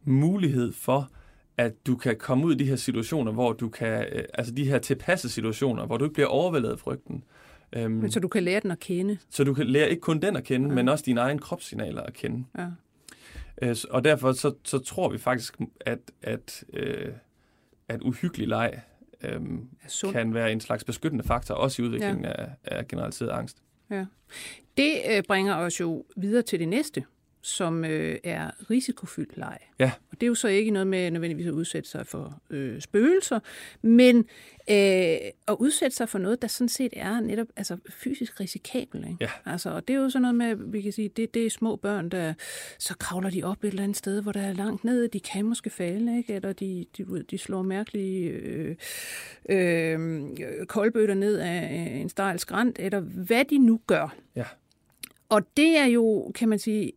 mulighed 0.03 0.73
for, 0.73 1.11
at 1.65 1.87
du 1.87 1.95
kan 1.95 2.15
komme 2.17 2.45
ud 2.45 2.55
i 2.55 2.57
de 2.57 2.65
her 2.65 2.75
situationer, 2.75 3.31
hvor 3.31 3.53
du 3.53 3.69
kan, 3.69 4.05
øh, 4.11 4.23
altså 4.33 4.53
de 4.53 4.65
her 4.69 4.79
tilpasse 4.79 5.29
situationer, 5.29 5.85
hvor 5.85 5.97
du 5.97 6.05
ikke 6.05 6.13
bliver 6.13 6.27
overvældet 6.27 6.69
af 6.71 6.79
frygten. 6.79 7.23
Øhm, 7.73 7.91
Men 7.91 8.11
så 8.11 8.19
du 8.19 8.27
kan 8.27 8.43
lære 8.43 8.59
den 8.59 8.71
at 8.71 8.79
kende. 8.79 9.17
så 9.29 9.43
du 9.43 9.53
kan 9.53 9.67
lære 9.67 9.89
ikke 9.89 10.01
kun 10.01 10.19
den 10.21 10.35
at 10.35 10.43
kende, 10.43 10.69
Ja. 10.69 10.75
men 10.75 10.89
også 10.89 11.03
dine 11.05 11.21
egne 11.21 11.39
kropssignaler 11.39 12.01
at 12.01 12.13
kende. 12.13 12.45
Ja. 12.57 12.67
Øh, 13.61 13.75
Og 13.89 14.03
derfor 14.03 14.31
så, 14.31 14.53
så 14.63 14.79
tror 14.79 15.09
vi 15.09 15.17
faktisk, 15.17 15.57
at, 15.81 15.99
at, 16.21 16.63
øh, 16.73 17.11
at 17.87 18.01
uhyggelig 18.01 18.47
leg 18.47 18.81
øh, 19.23 19.41
kan 20.11 20.33
være 20.33 20.51
en 20.51 20.59
slags 20.59 20.83
beskyttende 20.83 21.23
faktor, 21.23 21.55
også 21.55 21.81
i 21.81 21.85
udviklingen 21.85 22.23
ja. 22.25 22.31
af, 22.31 22.49
af 22.63 22.87
generaliseret 22.87 23.29
angst. 23.29 23.57
Det 24.77 24.93
øh, 25.11 25.23
bringer 25.27 25.55
os 25.55 25.79
jo 25.79 26.05
videre 26.17 26.41
til 26.41 26.59
det 26.59 26.67
næste, 26.67 27.03
som 27.41 27.85
øh, 27.85 28.17
er 28.23 28.69
risikofyldt 28.69 29.37
leg. 29.37 29.57
Ja. 29.79 29.91
Og 30.11 30.21
det 30.21 30.23
er 30.23 30.27
jo 30.27 30.35
så 30.35 30.47
ikke 30.47 30.71
noget 30.71 30.87
med 30.87 31.11
nødvendigvis 31.11 31.47
at 31.47 31.51
udsætte 31.51 31.89
sig 31.89 32.07
for 32.07 32.41
øh, 32.49 32.81
spøgelser, 32.81 33.39
men 33.81 34.17
øh, 34.69 34.75
at 35.47 35.55
udsætte 35.59 35.97
sig 35.97 36.09
for 36.09 36.19
noget, 36.19 36.41
der 36.41 36.47
sådan 36.47 36.69
set 36.69 36.93
er 36.95 37.19
netop 37.19 37.47
altså, 37.55 37.77
fysisk 37.89 38.39
risikabelt. 38.39 39.05
Ikke? 39.05 39.17
Ja. 39.21 39.29
Altså, 39.45 39.69
og 39.69 39.87
det 39.87 39.95
er 39.95 39.99
jo 39.99 40.09
sådan 40.09 40.21
noget 40.21 40.35
med, 40.35 40.71
vi 40.71 40.81
kan 40.81 40.91
sige, 40.91 41.09
det, 41.09 41.33
det 41.33 41.45
er 41.45 41.49
små 41.49 41.75
børn, 41.75 42.09
der 42.09 42.33
så 42.79 42.97
kravler 42.97 43.29
de 43.29 43.43
op 43.43 43.63
et 43.63 43.67
eller 43.67 43.83
andet 43.83 43.97
sted, 43.97 44.21
hvor 44.21 44.31
der 44.31 44.41
er 44.41 44.53
langt 44.53 44.83
nede, 44.83 45.07
de 45.07 45.19
kan 45.19 45.45
måske 45.45 45.69
falde, 45.69 46.17
ikke? 46.17 46.33
eller 46.33 46.53
de, 46.53 46.85
de, 46.97 47.23
de 47.31 47.37
slår 47.37 47.61
mærkelige 47.61 48.29
øh, 48.29 48.75
øh, 49.49 50.21
koldbøtter 50.67 51.15
ned 51.15 51.39
af 51.39 51.97
en 52.01 52.09
stejl 52.09 52.39
skrant, 52.39 52.79
eller 52.79 52.99
hvad 52.99 53.45
de 53.45 53.57
nu 53.57 53.79
gør. 53.87 54.15
Ja. 54.35 54.45
og 55.29 55.41
det 55.57 55.77
er 55.77 55.85
jo, 55.85 56.31
kan 56.35 56.49
man 56.49 56.59
sige, 56.59 56.91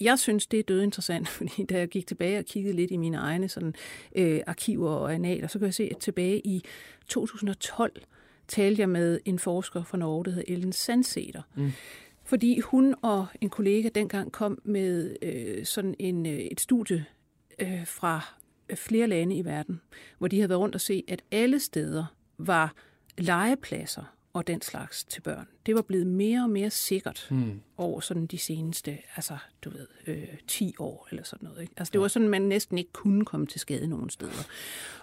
jeg 0.00 0.18
synes, 0.18 0.46
det 0.46 0.58
er 0.58 0.62
død 0.62 0.82
interessant, 0.82 1.28
fordi 1.38 1.64
da 1.64 1.78
jeg 1.78 1.88
gik 1.88 2.06
tilbage 2.06 2.38
og 2.38 2.44
kiggede 2.44 2.76
lidt 2.76 2.90
i 2.90 2.96
mine 2.96 3.16
egne 3.16 3.48
sådan, 3.48 3.74
øh, 4.16 4.40
arkiver 4.46 4.90
og 4.90 5.14
analer, 5.14 5.46
så 5.46 5.58
kan 5.58 5.66
jeg 5.66 5.74
se, 5.74 5.88
at 5.90 5.96
tilbage 5.96 6.46
i 6.46 6.64
2012 7.08 8.02
talte 8.48 8.80
jeg 8.80 8.88
med 8.88 9.20
en 9.24 9.38
forsker 9.38 9.84
fra 9.84 9.98
Norge, 9.98 10.24
der 10.24 10.30
hedder 10.30 10.54
Ellen 10.54 10.72
Sandsæter. 10.72 11.42
Mm. 11.54 11.72
Fordi 12.24 12.60
hun 12.60 12.94
og 13.02 13.26
en 13.40 13.50
kollega 13.50 13.88
dengang 13.94 14.32
kom 14.32 14.58
med 14.64 15.16
øh, 15.22 15.64
sådan 15.64 15.94
en, 15.98 16.26
øh, 16.26 16.32
et 16.32 16.60
studie 16.60 17.04
øh, 17.58 17.86
fra 17.86 18.34
flere 18.74 19.06
lande 19.06 19.36
i 19.36 19.44
verden, 19.44 19.80
hvor 20.18 20.28
de 20.28 20.36
havde 20.36 20.48
været 20.48 20.60
rundt 20.60 20.74
og 20.74 20.80
se, 20.80 21.04
at 21.08 21.22
alle 21.30 21.60
steder 21.60 22.04
var 22.38 22.74
legepladser 23.18 24.14
og 24.34 24.46
den 24.46 24.62
slags 24.62 25.04
til 25.04 25.20
børn. 25.20 25.48
Det 25.66 25.74
var 25.74 25.82
blevet 25.82 26.06
mere 26.06 26.42
og 26.42 26.50
mere 26.50 26.70
sikkert 26.70 27.28
mm. 27.30 27.60
over 27.76 28.00
sådan 28.00 28.26
de 28.26 28.38
seneste, 28.38 28.98
altså 29.16 29.36
du 29.64 29.70
ved, 29.70 29.86
øh, 30.06 30.28
10 30.46 30.74
år 30.78 31.08
eller 31.10 31.24
sådan 31.24 31.48
noget. 31.48 31.60
Ikke? 31.60 31.72
Altså 31.76 31.90
det 31.90 31.98
ja. 31.98 32.00
var 32.00 32.08
sådan, 32.08 32.28
man 32.28 32.42
næsten 32.42 32.78
ikke 32.78 32.92
kunne 32.92 33.24
komme 33.24 33.46
til 33.46 33.60
skade 33.60 33.86
nogen 33.86 34.10
steder. 34.10 34.46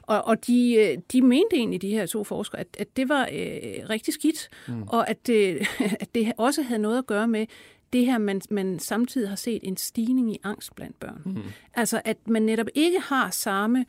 Og, 0.02 0.26
og 0.26 0.48
de, 0.48 0.76
øh, 0.76 0.98
de 1.12 1.22
mente 1.22 1.56
egentlig, 1.56 1.82
de 1.82 1.89
her 1.89 2.06
to 2.06 2.24
forskere, 2.24 2.60
at, 2.60 2.68
at 2.80 2.98
det 2.98 3.10
var 3.10 3.22
øh, 3.22 3.89
rigtig 3.89 4.13
skidt, 4.13 4.50
mm. 4.68 4.84
og 4.84 5.10
at, 5.10 5.30
øh, 5.30 5.65
at 6.02 6.15
det 6.15 6.34
også 6.38 6.62
havde 6.62 6.82
noget 6.82 6.98
at 6.98 7.06
gøre 7.06 7.28
med, 7.28 7.46
det 7.94 8.06
her, 8.06 8.18
man, 8.18 8.42
man 8.50 8.80
samtidig 8.80 9.30
har 9.30 9.36
set 9.36 9.60
en 9.63 9.78
stigning 9.78 10.34
i 10.34 10.39
angst 10.44 10.76
blandt 10.76 11.00
børn. 11.00 11.22
Mm. 11.26 11.42
Altså, 11.74 12.02
at 12.06 12.18
man 12.28 12.42
netop 12.42 12.68
ikke 12.76 13.00
har 13.00 13.30
samme 13.30 13.86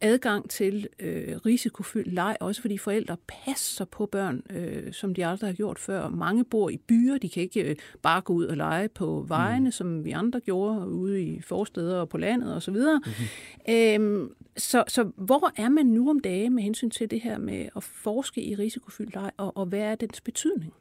adgang 0.00 0.50
til 0.50 0.88
øh, 0.98 1.36
risikofyldt 1.36 2.12
leg, 2.12 2.36
også 2.40 2.60
fordi 2.60 2.78
forældre 2.78 3.16
passer 3.28 3.84
på 3.84 4.06
børn, 4.06 4.42
øh, 4.50 4.92
som 4.92 5.14
de 5.14 5.26
aldrig 5.26 5.48
har 5.48 5.54
gjort 5.54 5.78
før. 5.78 6.08
Mange 6.08 6.44
bor 6.44 6.70
i 6.70 6.76
byer, 6.76 7.18
de 7.18 7.28
kan 7.28 7.42
ikke 7.42 7.62
øh, 7.70 7.76
bare 8.02 8.20
gå 8.20 8.32
ud 8.32 8.44
og 8.44 8.56
lege 8.56 8.88
på 8.88 9.24
vejene, 9.28 9.64
mm. 9.64 9.72
som 9.72 10.04
vi 10.04 10.10
andre 10.10 10.40
gjorde 10.40 10.88
ude 10.88 11.22
i 11.22 11.40
forsteder 11.40 12.00
og 12.00 12.08
på 12.08 12.18
landet 12.18 12.56
osv. 12.56 12.74
Mm-hmm. 12.74 13.74
Øhm, 13.74 14.32
så, 14.56 14.84
så 14.88 15.10
hvor 15.16 15.52
er 15.56 15.68
man 15.68 15.86
nu 15.86 16.10
om 16.10 16.20
dagen 16.20 16.54
med 16.54 16.62
hensyn 16.62 16.90
til 16.90 17.10
det 17.10 17.20
her 17.20 17.38
med 17.38 17.68
at 17.76 17.82
forske 17.82 18.42
i 18.42 18.54
risikofyldt 18.54 19.14
leg, 19.14 19.30
og, 19.36 19.56
og 19.56 19.66
hvad 19.66 19.80
er 19.80 19.94
dens 19.94 20.20
betydning? 20.20 20.74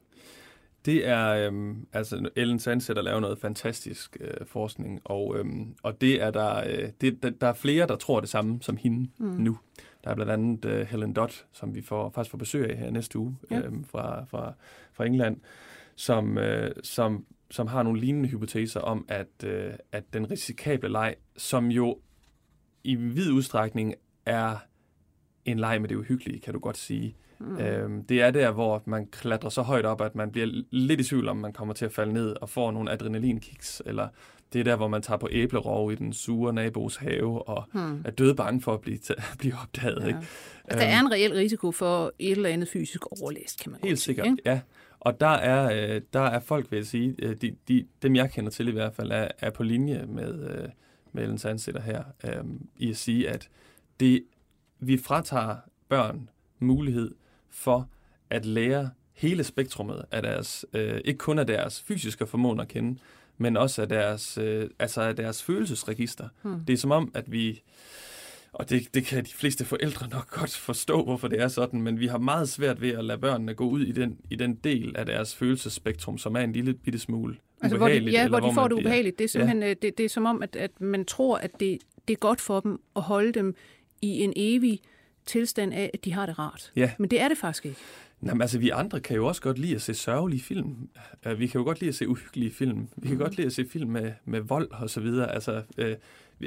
Det 0.87 1.07
er, 1.07 1.27
øhm, 1.27 1.87
altså 1.93 2.29
Ellen 2.35 2.59
Sandsætter 2.59 3.03
laver 3.03 3.19
noget 3.19 3.39
fantastisk 3.39 4.17
øh, 4.19 4.47
forskning, 4.47 5.01
og, 5.03 5.37
øhm, 5.37 5.75
og 5.83 6.01
det 6.01 6.21
er 6.21 6.31
der, 6.31 6.55
øh, 6.67 6.89
det, 7.01 7.23
der, 7.23 7.29
der 7.29 7.47
er 7.47 7.53
flere, 7.53 7.87
der 7.87 7.95
tror 7.95 8.19
det 8.19 8.29
samme 8.29 8.61
som 8.61 8.77
hende 8.77 9.09
mm. 9.17 9.27
nu. 9.27 9.57
Der 10.03 10.09
er 10.09 10.15
blandt 10.15 10.31
andet 10.31 10.65
øh, 10.65 10.87
Helen 10.87 11.13
Dodd, 11.13 11.43
som 11.51 11.75
vi 11.75 11.81
får, 11.81 12.09
faktisk 12.09 12.31
får 12.31 12.37
besøg 12.37 12.69
af 12.69 12.77
her 12.77 12.91
næste 12.91 13.19
uge 13.19 13.37
ja. 13.51 13.59
øhm, 13.59 13.83
fra, 13.83 14.25
fra, 14.25 14.53
fra 14.93 15.05
England, 15.05 15.37
som, 15.95 16.37
øh, 16.37 16.71
som, 16.83 17.25
som 17.51 17.67
har 17.67 17.83
nogle 17.83 17.99
lignende 17.99 18.29
hypoteser 18.29 18.79
om, 18.79 19.05
at, 19.07 19.43
øh, 19.45 19.73
at 19.91 20.03
den 20.13 20.31
risikable 20.31 20.89
leg, 20.89 21.15
som 21.37 21.67
jo 21.67 21.99
i 22.83 22.95
vid 22.95 23.31
udstrækning 23.31 23.93
er 24.25 24.57
en 25.45 25.59
leg 25.59 25.81
med 25.81 25.89
det 25.89 25.95
uhyggelige, 25.95 26.39
kan 26.39 26.53
du 26.53 26.59
godt 26.59 26.77
sige, 26.77 27.15
Mm. 27.39 27.57
Øhm, 27.57 28.03
det 28.03 28.21
er 28.21 28.31
der, 28.31 28.51
hvor 28.51 28.83
man 28.85 29.07
klatrer 29.07 29.49
så 29.49 29.61
højt 29.61 29.85
op, 29.85 30.01
at 30.01 30.15
man 30.15 30.31
bliver 30.31 30.63
lidt 30.71 31.01
i 31.01 31.03
tvivl 31.03 31.27
om, 31.27 31.37
man 31.37 31.53
kommer 31.53 31.73
til 31.73 31.85
at 31.85 31.91
falde 31.91 32.13
ned 32.13 32.35
og 32.41 32.49
får 32.49 32.71
nogle 32.71 32.91
adrenalinkiks, 32.91 33.81
eller 33.85 34.07
det 34.53 34.59
er 34.59 34.63
der, 34.63 34.75
hvor 34.75 34.87
man 34.87 35.01
tager 35.01 35.17
på 35.17 35.29
æblerov 35.31 35.91
i 35.91 35.95
den 35.95 36.13
sure 36.13 36.53
nabos 36.53 36.95
have, 36.95 37.47
og 37.47 37.63
mm. 37.73 38.01
er 38.05 38.11
død 38.11 38.33
bange 38.33 38.61
for 38.61 38.73
at 38.73 38.81
blive, 38.81 38.99
blive 39.39 39.53
opdaget. 39.63 40.01
Ja. 40.01 40.07
Ikke? 40.07 40.19
Altså, 40.65 40.85
der 40.85 40.93
er 40.93 40.99
en 40.99 41.11
reel 41.11 41.33
risiko 41.33 41.71
for 41.71 42.13
et 42.19 42.31
eller 42.31 42.49
andet 42.49 42.69
fysisk 42.69 43.21
overlæst, 43.21 43.59
kan 43.59 43.71
man 43.71 43.81
Helt 43.83 43.99
sikkert, 43.99 44.25
sige, 44.25 44.31
ikke? 44.31 44.49
ja. 44.49 44.59
Og 44.99 45.19
der 45.19 45.27
er, 45.27 45.95
øh, 45.95 46.01
der 46.13 46.19
er 46.19 46.39
folk, 46.39 46.71
vil 46.71 46.77
jeg 46.77 46.85
sige, 46.85 47.15
øh, 47.19 47.35
de, 47.41 47.55
de, 47.67 47.85
dem 48.01 48.15
jeg 48.15 48.31
kender 48.31 48.51
til 48.51 48.67
i 48.67 48.71
hvert 48.71 48.93
fald, 48.93 49.11
er, 49.11 49.27
er 49.39 49.49
på 49.49 49.63
linje 49.63 50.05
med, 50.07 50.49
øh, 50.49 50.69
med 51.11 51.23
Ellen 51.23 51.37
Sandsætter 51.37 51.81
her, 51.81 52.03
øh, 52.23 52.43
i 52.77 52.89
at 52.89 52.97
sige, 52.97 53.29
at 53.29 53.49
det, 53.99 54.23
vi 54.79 54.97
fratager 54.97 55.55
børn 55.89 56.29
mulighed 56.59 57.15
for 57.49 57.89
at 58.29 58.45
lære 58.45 58.89
hele 59.13 59.43
spektrummet 59.43 60.05
af 60.11 60.21
deres, 60.21 60.65
øh, 60.73 61.01
ikke 61.05 61.17
kun 61.17 61.39
af 61.39 61.47
deres 61.47 61.81
fysiske 61.81 62.27
formåen 62.27 62.59
at 62.59 62.67
kende, 62.67 62.99
men 63.37 63.57
også 63.57 63.81
af 63.81 63.89
deres, 63.89 64.37
øh, 64.37 64.69
altså 64.79 65.01
af 65.01 65.15
deres 65.15 65.43
følelsesregister. 65.43 66.29
Hmm. 66.41 66.59
Det 66.65 66.73
er 66.73 66.77
som 66.77 66.91
om, 66.91 67.11
at 67.13 67.31
vi, 67.31 67.61
og 68.51 68.69
det, 68.69 68.93
det 68.93 69.05
kan 69.05 69.25
de 69.25 69.33
fleste 69.33 69.65
forældre 69.65 70.07
nok 70.15 70.29
godt 70.29 70.55
forstå, 70.55 71.03
hvorfor 71.03 71.27
det 71.27 71.41
er 71.41 71.47
sådan, 71.47 71.81
men 71.81 71.99
vi 71.99 72.07
har 72.07 72.17
meget 72.17 72.49
svært 72.49 72.81
ved 72.81 72.89
at 72.89 73.05
lade 73.05 73.19
børnene 73.19 73.53
gå 73.53 73.69
ud 73.69 73.81
i 73.81 73.91
den, 73.91 74.17
i 74.29 74.35
den 74.35 74.55
del 74.55 74.97
af 74.97 75.05
deres 75.05 75.35
følelsesspektrum, 75.35 76.17
som 76.17 76.35
er 76.35 76.41
en 76.41 76.53
lille 76.53 76.73
bitte 76.73 76.99
smule 76.99 77.37
altså, 77.61 77.77
Hvor 77.77 77.87
de, 77.87 78.11
ja, 78.11 78.27
hvor 78.27 78.39
de 78.39 78.53
får 78.53 78.67
det 78.67 78.75
ubehageligt. 78.75 79.19
Det 79.19 79.25
er 79.25 79.29
simpelthen 79.29 79.61
ja. 79.61 79.69
Øh, 79.69 79.75
det, 79.81 79.97
det 79.97 80.03
er 80.03 80.09
som 80.09 80.25
om, 80.25 80.43
at, 80.43 80.55
at 80.55 80.81
man 80.81 81.05
tror, 81.05 81.37
at 81.37 81.51
det, 81.59 81.77
det 82.07 82.13
er 82.13 82.17
godt 82.17 82.41
for 82.41 82.59
dem 82.59 82.79
at 82.95 83.01
holde 83.01 83.31
dem 83.31 83.55
i 84.01 84.23
en 84.23 84.33
evig 84.35 84.81
tilstand 85.27 85.73
af, 85.73 85.91
at 85.93 86.05
de 86.05 86.13
har 86.13 86.25
det 86.25 86.39
rart. 86.39 86.71
Ja. 86.75 86.91
Men 86.97 87.09
det 87.09 87.21
er 87.21 87.27
det 87.27 87.37
faktisk 87.37 87.65
ikke. 87.65 87.77
Jamen, 88.23 88.41
altså, 88.41 88.59
vi 88.59 88.69
andre 88.69 88.99
kan 88.99 89.15
jo 89.15 89.27
også 89.27 89.41
godt 89.41 89.57
lide 89.57 89.75
at 89.75 89.81
se 89.81 89.93
sørgelige 89.93 90.41
film. 90.41 90.89
Vi 91.37 91.47
kan 91.47 91.59
jo 91.59 91.65
godt 91.65 91.79
lide 91.79 91.89
at 91.89 91.95
se 91.95 92.07
uhyggelige 92.07 92.51
film. 92.51 92.87
Vi 92.97 93.07
kan 93.07 93.17
mm. 93.17 93.23
godt 93.23 93.35
lide 93.35 93.47
at 93.47 93.53
se 93.53 93.65
film 93.71 93.89
med, 93.89 94.11
med 94.25 94.39
vold 94.41 94.71
og 94.71 94.89
så 94.89 94.99
videre. 94.99 95.33
Altså, 95.33 95.63
øh, 95.77 95.95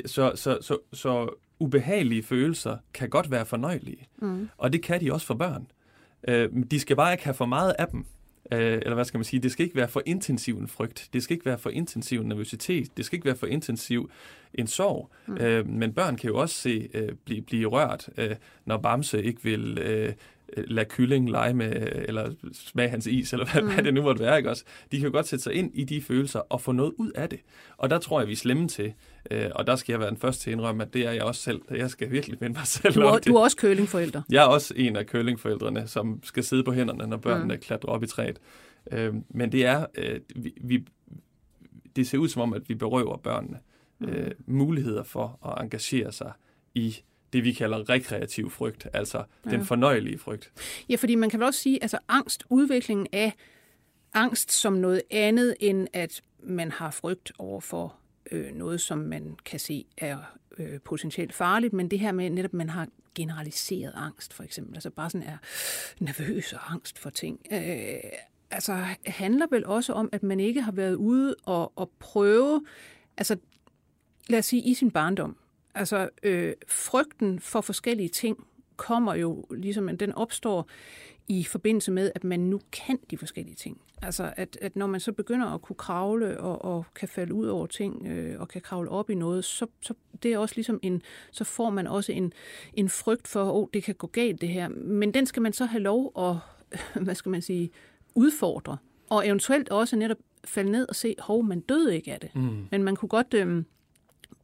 så, 0.06 0.32
så, 0.34 0.58
så, 0.60 0.78
så 0.92 1.28
ubehagelige 1.58 2.22
følelser 2.22 2.76
kan 2.94 3.10
godt 3.10 3.30
være 3.30 3.46
fornøjelige. 3.46 4.08
Mm. 4.22 4.48
Og 4.58 4.72
det 4.72 4.82
kan 4.82 5.00
de 5.00 5.12
også 5.12 5.26
for 5.26 5.34
børn. 5.34 5.66
Øh, 6.28 6.48
de 6.70 6.80
skal 6.80 6.96
bare 6.96 7.12
ikke 7.12 7.24
have 7.24 7.34
for 7.34 7.46
meget 7.46 7.74
af 7.78 7.88
dem. 7.88 8.06
Øh, 8.52 8.72
eller 8.72 8.94
hvad 8.94 9.04
skal 9.04 9.18
man 9.18 9.24
sige, 9.24 9.40
det 9.40 9.52
skal 9.52 9.64
ikke 9.64 9.76
være 9.76 9.88
for 9.88 10.02
intensiv 10.06 10.58
en 10.58 10.68
frygt, 10.68 11.08
det 11.12 11.22
skal 11.22 11.34
ikke 11.34 11.46
være 11.46 11.58
for 11.58 11.70
intensiv 11.70 12.20
en 12.20 12.28
nervøsitet, 12.28 12.96
det 12.96 13.04
skal 13.04 13.16
ikke 13.16 13.26
være 13.26 13.36
for 13.36 13.46
intensiv 13.46 14.10
en 14.54 14.66
sorg. 14.66 15.10
Mm. 15.26 15.36
Øh, 15.36 15.68
men 15.68 15.92
børn 15.92 16.16
kan 16.16 16.30
jo 16.30 16.38
også 16.38 16.54
se 16.54 16.88
øh, 16.94 17.08
blive, 17.24 17.42
blive 17.42 17.66
rørt, 17.66 18.08
øh, 18.16 18.36
når 18.64 18.76
Bamse 18.76 19.22
ikke 19.22 19.42
vil 19.42 19.78
øh, 19.78 20.12
lade 20.56 20.86
kylling 20.88 21.30
lege 21.30 21.54
med, 21.54 21.88
eller 22.08 22.32
smage 22.52 22.88
hans 22.88 23.06
is, 23.06 23.32
eller 23.32 23.46
hvad, 23.52 23.62
mm. 23.62 23.72
hvad 23.72 23.84
det 23.84 23.94
nu 23.94 24.02
måtte 24.02 24.22
være, 24.22 24.36
ikke 24.36 24.50
også? 24.50 24.64
De 24.92 24.96
kan 24.96 25.06
jo 25.06 25.12
godt 25.12 25.26
sætte 25.26 25.42
sig 25.42 25.54
ind 25.54 25.70
i 25.74 25.84
de 25.84 26.02
følelser 26.02 26.38
og 26.38 26.60
få 26.60 26.72
noget 26.72 26.92
ud 26.96 27.10
af 27.10 27.28
det. 27.28 27.40
Og 27.76 27.90
der 27.90 27.98
tror 27.98 28.20
jeg, 28.20 28.28
vi 28.28 28.32
er 28.32 28.36
slemme 28.36 28.68
til, 28.68 28.92
øh, 29.30 29.50
og 29.54 29.66
der 29.66 29.76
skal 29.76 29.92
jeg 29.92 30.00
være 30.00 30.10
den 30.10 30.16
første 30.16 30.42
til 30.42 30.50
at 30.50 30.54
indrømme, 30.54 30.82
at 30.82 30.94
det 30.94 31.06
er 31.06 31.12
jeg 31.12 31.22
også 31.22 31.42
selv. 31.42 31.60
Jeg 31.70 31.90
skal 31.90 32.10
virkelig 32.10 32.38
minde 32.40 32.58
mig 32.58 32.66
selv 32.66 32.94
du 32.94 33.00
er, 33.00 33.04
om 33.04 33.14
det. 33.14 33.26
Du 33.26 33.34
er 33.34 33.42
også 33.42 33.56
kølingforælder. 33.56 34.22
Jeg 34.30 34.42
er 34.42 34.48
også 34.48 34.74
en 34.76 34.96
af 34.96 35.06
kølingforældrene, 35.06 35.86
som 35.86 36.20
skal 36.22 36.44
sidde 36.44 36.64
på 36.64 36.72
hænderne, 36.72 37.06
når 37.06 37.16
børnene 37.16 37.54
mm. 37.54 37.60
klatrer 37.60 37.90
op 37.90 38.02
i 38.02 38.06
træet. 38.06 38.38
Øh, 38.92 39.14
men 39.28 39.52
det 39.52 39.66
er, 39.66 39.86
øh, 39.94 40.20
vi, 40.36 40.54
vi, 40.60 40.84
det 41.96 42.08
ser 42.08 42.18
ud 42.18 42.28
som 42.28 42.42
om, 42.42 42.52
at 42.54 42.68
vi 42.68 42.74
berøver 42.74 43.16
børnene. 43.16 43.58
Øh, 44.00 44.30
muligheder 44.46 45.02
for 45.02 45.38
at 45.46 45.62
engagere 45.62 46.12
sig 46.12 46.32
i 46.74 46.96
det, 47.32 47.44
vi 47.44 47.52
kalder 47.52 47.88
rekreativ 47.88 48.50
frygt, 48.50 48.86
altså 48.92 49.24
ja. 49.46 49.50
den 49.50 49.64
fornøjelige 49.64 50.18
frygt. 50.18 50.52
Ja, 50.88 50.96
fordi 50.96 51.14
man 51.14 51.30
kan 51.30 51.40
vel 51.40 51.46
også 51.46 51.60
sige, 51.60 51.82
altså 51.82 51.98
angst, 52.08 52.44
udviklingen 52.50 53.06
af 53.12 53.32
angst 54.14 54.52
som 54.52 54.72
noget 54.72 55.02
andet, 55.10 55.54
end 55.60 55.88
at 55.92 56.22
man 56.42 56.70
har 56.70 56.90
frygt 56.90 57.32
over 57.38 57.60
for 57.60 57.96
øh, 58.30 58.54
noget, 58.54 58.80
som 58.80 58.98
man 58.98 59.36
kan 59.44 59.60
se 59.60 59.84
er 59.98 60.18
øh, 60.58 60.80
potentielt 60.84 61.34
farligt, 61.34 61.72
men 61.72 61.90
det 61.90 61.98
her 61.98 62.12
med 62.12 62.30
netop, 62.30 62.48
at 62.48 62.54
man 62.54 62.70
har 62.70 62.88
generaliseret 63.14 63.92
angst, 63.96 64.32
for 64.32 64.42
eksempel, 64.42 64.74
altså 64.74 64.90
bare 64.90 65.10
sådan 65.10 65.26
er 65.26 65.36
nervøs 66.00 66.52
og 66.52 66.72
angst 66.72 66.98
for 66.98 67.10
ting, 67.10 67.40
øh, 67.52 68.10
altså 68.50 68.84
handler 69.06 69.46
vel 69.50 69.66
også 69.66 69.92
om, 69.92 70.08
at 70.12 70.22
man 70.22 70.40
ikke 70.40 70.60
har 70.60 70.72
været 70.72 70.94
ude 70.94 71.34
og, 71.44 71.72
og 71.78 71.90
prøve, 71.98 72.64
altså 73.16 73.36
lad 74.30 74.38
os 74.38 74.46
sige, 74.46 74.62
i 74.62 74.74
sin 74.74 74.90
barndom, 74.90 75.36
altså 75.74 76.08
øh, 76.22 76.52
frygten 76.68 77.40
for 77.40 77.60
forskellige 77.60 78.08
ting 78.08 78.46
kommer 78.76 79.14
jo, 79.14 79.46
ligesom 79.50 79.98
den 79.98 80.12
opstår 80.12 80.68
i 81.28 81.44
forbindelse 81.44 81.92
med, 81.92 82.12
at 82.14 82.24
man 82.24 82.40
nu 82.40 82.60
kan 82.72 82.98
de 83.10 83.18
forskellige 83.18 83.54
ting. 83.54 83.80
Altså, 84.02 84.32
at, 84.36 84.58
at 84.60 84.76
når 84.76 84.86
man 84.86 85.00
så 85.00 85.12
begynder 85.12 85.46
at 85.46 85.62
kunne 85.62 85.76
kravle 85.76 86.40
og, 86.40 86.64
og 86.64 86.84
kan 86.94 87.08
falde 87.08 87.34
ud 87.34 87.46
over 87.46 87.66
ting 87.66 88.06
øh, 88.06 88.40
og 88.40 88.48
kan 88.48 88.60
kravle 88.60 88.90
op 88.90 89.10
i 89.10 89.14
noget, 89.14 89.44
så, 89.44 89.66
så 89.82 89.94
det 90.22 90.32
er 90.32 90.38
også 90.38 90.54
ligesom 90.54 90.80
en, 90.82 91.02
så 91.30 91.44
får 91.44 91.70
man 91.70 91.86
også 91.86 92.12
en, 92.12 92.32
en 92.74 92.88
frygt 92.88 93.28
for, 93.28 93.44
at 93.44 93.54
oh, 93.54 93.66
det 93.74 93.82
kan 93.82 93.94
gå 93.94 94.06
galt 94.06 94.40
det 94.40 94.48
her. 94.48 94.68
Men 94.68 95.14
den 95.14 95.26
skal 95.26 95.42
man 95.42 95.52
så 95.52 95.64
have 95.64 95.82
lov 95.82 96.12
at, 96.18 96.36
hvad 97.04 97.14
skal 97.14 97.30
man 97.30 97.42
sige, 97.42 97.70
udfordre. 98.14 98.76
Og 99.10 99.26
eventuelt 99.26 99.68
også 99.68 99.96
netop 99.96 100.18
falde 100.44 100.70
ned 100.70 100.88
og 100.88 100.96
se, 100.96 101.14
hov, 101.18 101.44
man 101.44 101.60
døde 101.60 101.96
ikke 101.96 102.12
af 102.12 102.20
det. 102.20 102.30
Mm. 102.34 102.66
Men 102.70 102.82
man 102.82 102.96
kunne 102.96 103.08
godt... 103.08 103.34
Øh, 103.34 103.64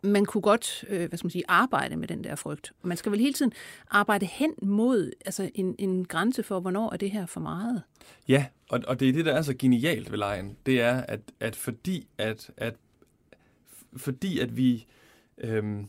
man 0.06 0.24
kunne 0.24 0.42
godt 0.42 0.84
øh, 0.88 1.08
hvad 1.08 1.18
skal 1.18 1.26
man 1.26 1.30
sige, 1.30 1.44
arbejde 1.48 1.96
med 1.96 2.08
den 2.08 2.24
der 2.24 2.34
frygt. 2.34 2.72
Man 2.82 2.96
skal 2.96 3.12
vel 3.12 3.20
hele 3.20 3.32
tiden 3.32 3.52
arbejde 3.90 4.26
hen 4.26 4.54
mod 4.62 5.10
altså 5.26 5.50
en, 5.54 5.74
en 5.78 6.04
grænse 6.04 6.42
for, 6.42 6.60
hvornår 6.60 6.92
er 6.92 6.96
det 6.96 7.10
her 7.10 7.26
for 7.26 7.40
meget. 7.40 7.82
Ja, 8.28 8.46
og, 8.70 8.80
og 8.86 9.00
det 9.00 9.08
er 9.08 9.12
det, 9.12 9.24
der 9.24 9.32
er 9.32 9.42
så 9.42 9.54
genialt 9.58 10.10
ved 10.10 10.18
lejen. 10.18 10.56
Det 10.66 10.80
er, 10.80 11.00
at, 11.00 11.20
at 11.40 11.56
fordi 11.56 12.06
at, 12.18 12.50
at 12.56 12.74
fordi 13.96 14.38
at 14.38 14.56
vi 14.56 14.86
øhm, 15.38 15.88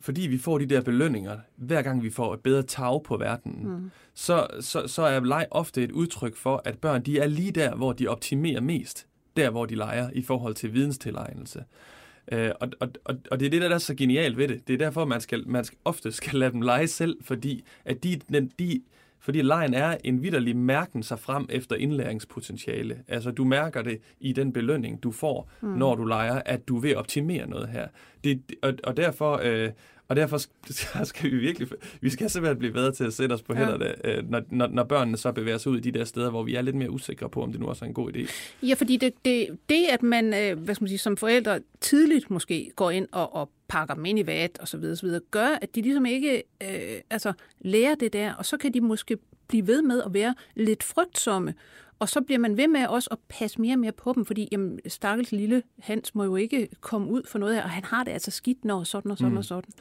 fordi 0.00 0.20
vi 0.20 0.38
får 0.38 0.58
de 0.58 0.66
der 0.66 0.80
belønninger, 0.80 1.38
hver 1.56 1.82
gang 1.82 2.02
vi 2.02 2.10
får 2.10 2.34
et 2.34 2.40
bedre 2.40 2.62
tag 2.62 3.02
på 3.02 3.16
verdenen, 3.16 3.68
mm. 3.68 3.90
så, 4.14 4.46
så, 4.60 4.86
så 4.86 5.02
er 5.02 5.20
leg 5.20 5.46
ofte 5.50 5.82
et 5.82 5.92
udtryk 5.92 6.36
for, 6.36 6.62
at 6.64 6.78
børn 6.78 7.02
de 7.02 7.18
er 7.18 7.26
lige 7.26 7.52
der, 7.52 7.74
hvor 7.74 7.92
de 7.92 8.08
optimerer 8.08 8.60
mest. 8.60 9.06
Der, 9.36 9.50
hvor 9.50 9.66
de 9.66 9.74
leger 9.74 10.10
i 10.12 10.22
forhold 10.22 10.54
til 10.54 10.74
videnstilegnelse. 10.74 11.64
Øh, 12.32 12.50
og, 12.60 12.68
og, 12.80 12.88
og, 13.04 13.16
og 13.30 13.40
det 13.40 13.46
er 13.46 13.50
det, 13.50 13.62
der 13.62 13.68
er 13.68 13.78
så 13.78 13.94
genialt 13.94 14.36
ved 14.36 14.48
det. 14.48 14.68
Det 14.68 14.74
er 14.74 14.78
derfor, 14.78 15.04
man, 15.04 15.20
skal, 15.20 15.48
man 15.48 15.64
skal, 15.64 15.78
ofte 15.84 16.12
skal 16.12 16.38
lade 16.38 16.52
dem 16.52 16.60
lege 16.60 16.86
selv, 16.86 17.16
fordi 17.22 17.64
at 17.84 18.04
de, 18.04 18.20
de, 18.58 18.82
fordi 19.20 19.42
lejen 19.42 19.74
er 19.74 19.96
en 20.04 20.22
vidderlig 20.22 20.56
mærken 20.56 21.02
sig 21.02 21.18
frem 21.18 21.46
efter 21.50 21.76
indlæringspotentiale. 21.76 22.98
Altså, 23.08 23.30
du 23.30 23.44
mærker 23.44 23.82
det 23.82 24.00
i 24.20 24.32
den 24.32 24.52
belønning, 24.52 25.02
du 25.02 25.10
får, 25.10 25.50
mm. 25.60 25.68
når 25.68 25.94
du 25.94 26.04
leger, 26.04 26.42
at 26.46 26.68
du 26.68 26.78
vil 26.78 26.96
optimere 26.96 27.48
noget 27.48 27.68
her. 27.68 27.88
Det, 28.24 28.42
og, 28.62 28.74
og 28.84 28.96
derfor... 28.96 29.40
Øh, 29.42 29.70
og 30.10 30.16
derfor 30.16 30.38
skal 31.04 31.30
vi 31.30 31.36
virkelig, 31.36 31.68
vi 32.00 32.10
skal 32.10 32.30
simpelthen 32.30 32.58
blive 32.58 32.72
bedre 32.72 32.92
til 32.92 33.04
at 33.04 33.12
sætte 33.12 33.32
os 33.32 33.42
på 33.42 33.54
ja. 33.54 33.58
hænderne, 33.58 34.06
øh, 34.06 34.30
når, 34.30 34.42
når, 34.50 34.66
når 34.66 34.84
børnene 34.84 35.16
så 35.16 35.32
bevæger 35.32 35.58
sig 35.58 35.72
ud 35.72 35.78
i 35.78 35.80
de 35.80 35.98
der 35.98 36.04
steder, 36.04 36.30
hvor 36.30 36.42
vi 36.42 36.54
er 36.54 36.62
lidt 36.62 36.76
mere 36.76 36.90
usikre 36.90 37.28
på, 37.28 37.42
om 37.42 37.52
det 37.52 37.60
nu 37.60 37.66
også 37.66 37.84
er 37.84 37.88
en 37.88 37.94
god 37.94 38.12
idé. 38.16 38.30
Ja, 38.62 38.74
fordi 38.74 38.96
det, 38.96 39.12
det, 39.24 39.48
det 39.68 39.86
at 39.90 40.02
man, 40.02 40.34
øh, 40.34 40.58
hvad 40.58 40.74
skal 40.74 40.82
man 40.82 40.88
sige, 40.88 40.98
som 40.98 41.16
forældre 41.16 41.60
tidligt 41.80 42.30
måske 42.30 42.70
går 42.76 42.90
ind 42.90 43.08
og, 43.12 43.34
og 43.34 43.50
pakker 43.68 43.94
dem 43.94 44.04
ind 44.04 44.18
i 44.18 44.26
vat 44.26 44.58
og 44.60 44.68
så 44.68 44.78
videre, 44.78 44.96
så 44.96 45.06
videre, 45.06 45.20
gør, 45.30 45.58
at 45.62 45.74
de 45.74 45.82
ligesom 45.82 46.06
ikke 46.06 46.42
øh, 46.62 47.00
altså, 47.10 47.32
lærer 47.60 47.94
det 47.94 48.12
der, 48.12 48.34
og 48.34 48.46
så 48.46 48.56
kan 48.56 48.74
de 48.74 48.80
måske 48.80 49.18
blive 49.48 49.66
ved 49.66 49.82
med 49.82 50.02
at 50.06 50.14
være 50.14 50.34
lidt 50.54 50.82
frygtsomme. 50.82 51.54
Og 52.00 52.08
så 52.08 52.20
bliver 52.20 52.38
man 52.38 52.56
ved 52.56 52.68
med 52.68 52.86
også 52.86 53.08
at 53.10 53.18
passe 53.28 53.60
mere 53.60 53.74
og 53.74 53.78
mere 53.78 53.92
på 53.92 54.12
dem, 54.12 54.24
fordi 54.24 54.48
jamen, 54.52 54.78
stakkels 54.86 55.32
lille 55.32 55.62
Hans 55.78 56.14
må 56.14 56.24
jo 56.24 56.36
ikke 56.36 56.68
komme 56.80 57.10
ud 57.10 57.22
for 57.28 57.38
noget 57.38 57.54
her, 57.54 57.62
og 57.62 57.70
han 57.70 57.84
har 57.84 58.04
det 58.04 58.12
altså 58.12 58.30
skidt, 58.30 58.64
når 58.64 58.84
sådan 58.84 59.10
og 59.10 59.18
sådan 59.18 59.30
mm. 59.32 59.38
og 59.38 59.44
sådan. 59.44 59.72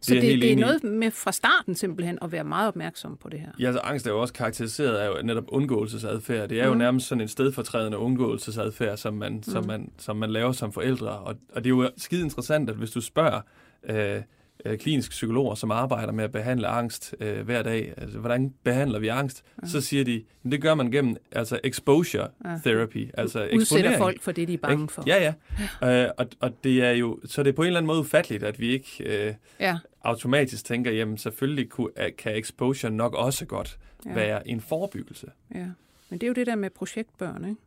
Så 0.00 0.14
det, 0.14 0.22
det, 0.22 0.42
det 0.42 0.52
er 0.52 0.56
noget 0.56 0.84
med 0.84 1.10
fra 1.10 1.32
starten 1.32 1.74
simpelthen 1.74 2.18
at 2.22 2.32
være 2.32 2.44
meget 2.44 2.68
opmærksom 2.68 3.16
på 3.16 3.28
det 3.28 3.40
her. 3.40 3.48
Ja, 3.58 3.66
altså 3.66 3.80
angst 3.80 4.06
er 4.06 4.10
jo 4.10 4.20
også 4.20 4.34
karakteriseret 4.34 4.96
af 4.96 5.08
jo 5.08 5.22
netop 5.22 5.44
undgåelsesadfærd. 5.48 6.48
Det 6.48 6.60
er 6.60 6.66
jo 6.66 6.72
mm. 6.72 6.78
nærmest 6.78 7.06
sådan 7.06 7.22
en 7.22 7.28
stedfortrædende 7.28 7.98
undgåelsesadfærd, 7.98 8.96
som 8.96 9.14
man, 9.14 9.32
mm. 9.32 9.42
som 9.42 9.66
man, 9.66 9.90
som 9.98 10.16
man 10.16 10.30
laver 10.30 10.52
som 10.52 10.72
forældre. 10.72 11.08
Og, 11.08 11.36
og 11.52 11.64
det 11.64 11.70
er 11.70 11.74
jo 11.76 11.90
skide 11.96 12.22
interessant, 12.22 12.70
at 12.70 12.76
hvis 12.76 12.90
du 12.90 13.00
spørger 13.00 13.40
øh, 13.84 14.22
øh, 14.64 14.78
kliniske 14.78 15.10
psykologer, 15.10 15.54
som 15.54 15.70
arbejder 15.70 16.12
med 16.12 16.24
at 16.24 16.32
behandle 16.32 16.66
angst 16.66 17.14
øh, 17.20 17.44
hver 17.44 17.62
dag. 17.62 17.94
Altså, 17.96 18.18
hvordan 18.18 18.54
behandler 18.62 18.98
vi 18.98 19.08
angst? 19.08 19.44
Ja. 19.62 19.68
Så 19.68 19.80
siger 19.80 20.04
de, 20.04 20.24
det 20.42 20.62
gør 20.62 20.74
man 20.74 20.90
gennem 20.90 21.16
altså 21.32 21.60
exposure 21.64 22.28
ja. 22.44 22.58
therapy, 22.64 23.10
altså 23.14 23.48
Udsætter 23.54 23.98
folk 23.98 24.22
for 24.22 24.32
det, 24.32 24.48
de 24.48 24.54
er 24.54 24.58
bange 24.58 24.88
for. 24.88 25.04
Ja, 25.06 25.34
ja. 25.82 26.04
Øh, 26.04 26.10
og, 26.18 26.26
og 26.40 26.64
det 26.64 26.82
er 26.82 26.90
jo, 26.90 27.20
så 27.24 27.42
det 27.42 27.50
er 27.50 27.54
på 27.54 27.62
en 27.62 27.66
eller 27.66 27.80
anden 27.80 27.86
måde 27.86 28.00
ufatteligt, 28.00 28.42
at 28.42 28.60
vi 28.60 28.68
ikke 28.68 28.88
øh, 29.00 29.34
ja. 29.60 29.78
automatisk 30.04 30.64
tænker, 30.64 30.90
jamen 30.90 31.18
selvfølgelig 31.18 31.68
kunne, 31.68 31.90
kan 32.18 32.36
exposure 32.36 32.92
nok 32.92 33.14
også 33.14 33.46
godt 33.46 33.78
ja. 34.06 34.14
være 34.14 34.48
en 34.48 34.60
forebyggelse. 34.60 35.26
Ja, 35.54 35.66
men 36.10 36.20
det 36.20 36.22
er 36.22 36.28
jo 36.28 36.34
det 36.34 36.46
der 36.46 36.54
med 36.54 36.70
projektbørn, 36.70 37.44
ikke? 37.44 37.60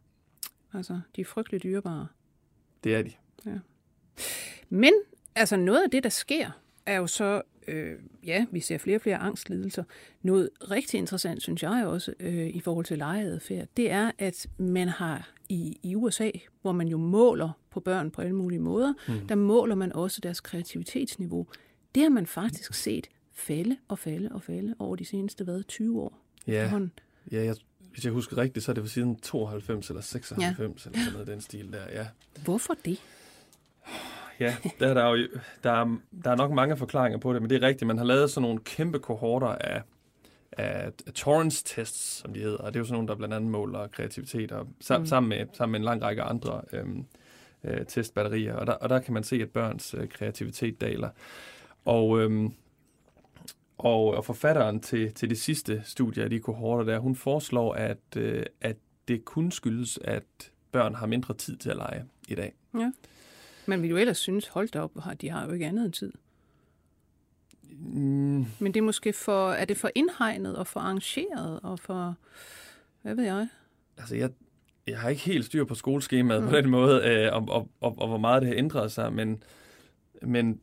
Altså, 0.74 1.00
de 1.16 1.22
er 1.22 1.26
frygteligt 1.26 1.64
dyrebare. 1.64 2.08
Det 2.84 2.96
er 2.96 3.02
de. 3.02 3.12
Ja. 3.46 3.52
Men 4.70 4.94
altså 5.36 5.58
noget 5.58 5.84
af 5.84 5.90
det, 5.90 6.04
der 6.04 6.10
sker, 6.10 6.52
er 6.86 6.96
jo 6.96 7.08
så, 7.08 7.42
øh, 7.68 8.00
ja, 8.26 8.46
vi 8.52 8.60
ser 8.60 8.78
flere 8.78 8.98
og 8.98 9.02
flere 9.02 9.18
angstlidelser. 9.18 9.84
Noget 10.22 10.50
rigtig 10.72 10.98
interessant, 10.98 11.42
synes 11.42 11.64
jeg 11.64 11.86
også, 11.88 12.14
øh, 12.20 12.48
i 12.48 12.60
forhold 12.60 12.86
til 12.86 12.98
legeadfærd, 12.98 13.68
det 13.78 13.92
er, 13.92 14.12
at 14.18 14.48
man 14.58 14.88
har 14.88 15.32
i, 15.50 15.80
i 15.84 15.96
USA, 15.96 16.32
hvor 16.62 16.72
man 16.72 16.88
jo 16.88 16.98
måler 16.98 17.50
på 17.72 17.80
børn 17.80 18.12
på 18.12 18.22
alle 18.22 18.36
mulige 18.36 18.60
måder, 18.60 18.94
mm. 19.08 19.28
der 19.28 19.36
måler 19.36 19.76
man 19.76 19.94
også 19.94 20.22
deres 20.22 20.42
kreativitetsniveau. 20.42 21.48
Det 21.96 22.04
har 22.04 22.10
man 22.10 22.26
faktisk 22.26 22.74
set 22.74 23.08
falde 23.34 23.78
og 23.88 24.00
falde 24.00 24.30
og 24.32 24.44
falde 24.44 24.76
over 24.80 24.96
de 24.96 25.06
seneste 25.06 25.44
hvad, 25.44 25.64
20 25.64 26.02
år. 26.02 26.20
Ja, 26.48 26.80
ja 27.32 27.44
jeg, 27.44 27.56
hvis 27.92 28.06
jeg 28.06 28.14
husker 28.14 28.38
rigtigt, 28.38 28.66
så 28.66 28.72
er 28.72 28.74
det 28.74 28.84
for 28.84 28.90
siden 28.90 29.16
92 29.16 29.90
eller 29.90 30.02
96 30.02 30.86
ja. 30.86 30.90
eller 30.90 31.04
sådan 31.04 31.14
noget 31.14 31.28
den 31.28 31.42
stil 31.42 31.72
der. 31.72 31.92
Ja. 31.92 32.08
Hvorfor 32.44 32.76
det? 32.86 33.02
Ja, 34.40 34.56
der 34.80 34.88
er, 34.88 34.94
der, 34.94 35.10
jo, 35.10 35.28
der, 35.64 35.72
er, 35.72 35.98
der 36.24 36.32
er 36.32 36.36
nok 36.36 36.52
mange 36.52 36.78
forklaringer 36.78 37.20
på 37.20 37.34
det, 37.34 37.42
men 37.42 37.50
det 37.50 37.64
er 37.64 37.68
rigtigt. 37.68 37.88
Man 37.88 37.98
har 37.98 38.06
lavet 38.06 38.30
sådan 38.30 38.42
nogle 38.42 38.60
kæmpe 38.60 39.00
kohorter 39.00 39.48
af, 39.48 39.82
af, 40.52 40.92
af 41.08 41.14
Torrance-tests, 41.14 42.22
som 42.22 42.34
de 42.34 42.40
hedder. 42.40 42.58
Og 42.58 42.74
det 42.74 42.80
er 42.80 42.82
jo 42.82 42.86
sådan 42.86 42.94
nogle, 42.94 43.08
der 43.08 43.16
blandt 43.16 43.34
andet 43.34 43.52
måler 43.52 43.88
kreativitet, 43.88 44.52
og 44.52 44.68
sam, 44.82 45.02
mm. 45.02 45.08
sammen, 45.08 45.30
med, 45.30 45.46
sammen 45.54 45.72
med 45.72 45.80
en 45.80 45.86
lang 45.86 46.02
række 46.02 46.22
andre 46.22 46.62
øhm, 46.74 47.06
øh, 47.64 47.86
testbatterier. 47.86 48.56
Og 48.56 48.68
der, 48.68 48.74
og 48.74 48.90
der 48.90 49.00
kan 49.00 49.14
man 49.14 49.24
se, 49.24 49.36
at 49.36 49.50
børns 49.50 49.94
øh, 49.94 50.10
kreativitet 50.10 50.82
daler. 50.82 51.10
Og, 51.86 52.20
øhm, 52.20 52.54
og, 53.78 54.14
og 54.14 54.26
forfatteren 54.26 54.80
til, 54.80 55.14
til 55.14 55.30
det 55.30 55.38
sidste 55.38 55.82
studie 55.86 56.24
af 56.24 56.30
de 56.30 56.40
kohorter 56.40 56.84
der, 56.84 57.00
hun 57.00 57.16
foreslår, 57.16 57.74
at, 57.74 58.18
øh, 58.18 58.46
at 58.62 58.78
det 59.08 59.26
kun 59.26 59.52
skyldes, 59.52 60.00
at 60.04 60.52
børn 60.72 60.96
har 60.96 61.06
mindre 61.06 61.34
tid 61.34 61.58
til 61.58 61.70
at 61.70 61.76
lege 61.76 62.06
i 62.28 62.36
dag. 62.36 62.54
Ja. 62.74 62.92
Man 63.68 63.82
vil 63.82 63.90
jo 63.90 63.98
ellers 63.98 64.18
synes, 64.18 64.48
hold 64.48 64.70
da 64.70 64.80
op, 64.80 64.92
de 65.22 65.30
har 65.30 65.46
jo 65.46 65.52
ikke 65.52 65.66
andet 65.66 65.86
end 65.86 65.94
tid. 65.94 66.12
Mm. 67.70 68.46
Men 68.60 68.74
det 68.74 68.78
er 68.78 68.82
måske 68.82 69.14
for, 69.14 69.52
er 69.52 69.66
det 69.66 69.78
for 69.78 69.90
indhegnet 69.96 70.56
og 70.56 70.68
for 70.68 70.80
arrangeret 70.80 71.60
og 71.64 71.80
for, 71.80 72.16
hvad 73.02 73.16
ved 73.16 73.24
jeg? 73.24 73.48
Altså, 73.98 74.16
jeg, 74.16 74.30
jeg 74.88 75.00
har 75.00 75.10
ikke 75.10 75.22
helt 75.22 75.46
styr 75.46 75.64
på 75.64 75.76
skoleskemaet 75.76 76.44
mm. 76.44 76.50
på 76.50 76.56
den 76.56 76.70
måde, 76.70 77.02
øh, 77.06 77.34
og, 77.34 77.46
og, 77.50 77.70
og, 77.82 77.96
og 77.98 78.08
hvor 78.08 78.18
meget 78.18 78.42
det 78.42 78.50
har 78.50 78.58
ændret 78.58 78.92
sig, 78.92 79.14
men, 79.14 79.44
men 80.22 80.60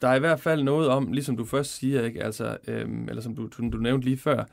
der 0.00 0.08
er 0.08 0.14
i 0.14 0.18
hvert 0.18 0.40
fald 0.40 0.62
noget 0.62 0.88
om, 0.88 1.12
ligesom 1.12 1.36
du 1.36 1.44
først 1.44 1.74
siger, 1.74 2.04
ikke? 2.04 2.24
Altså, 2.24 2.56
øhm, 2.66 3.08
eller 3.08 3.22
som 3.22 3.36
du, 3.36 3.46
du, 3.46 3.70
du 3.70 3.76
nævnte 3.76 4.04
lige 4.04 4.16
før, 4.18 4.44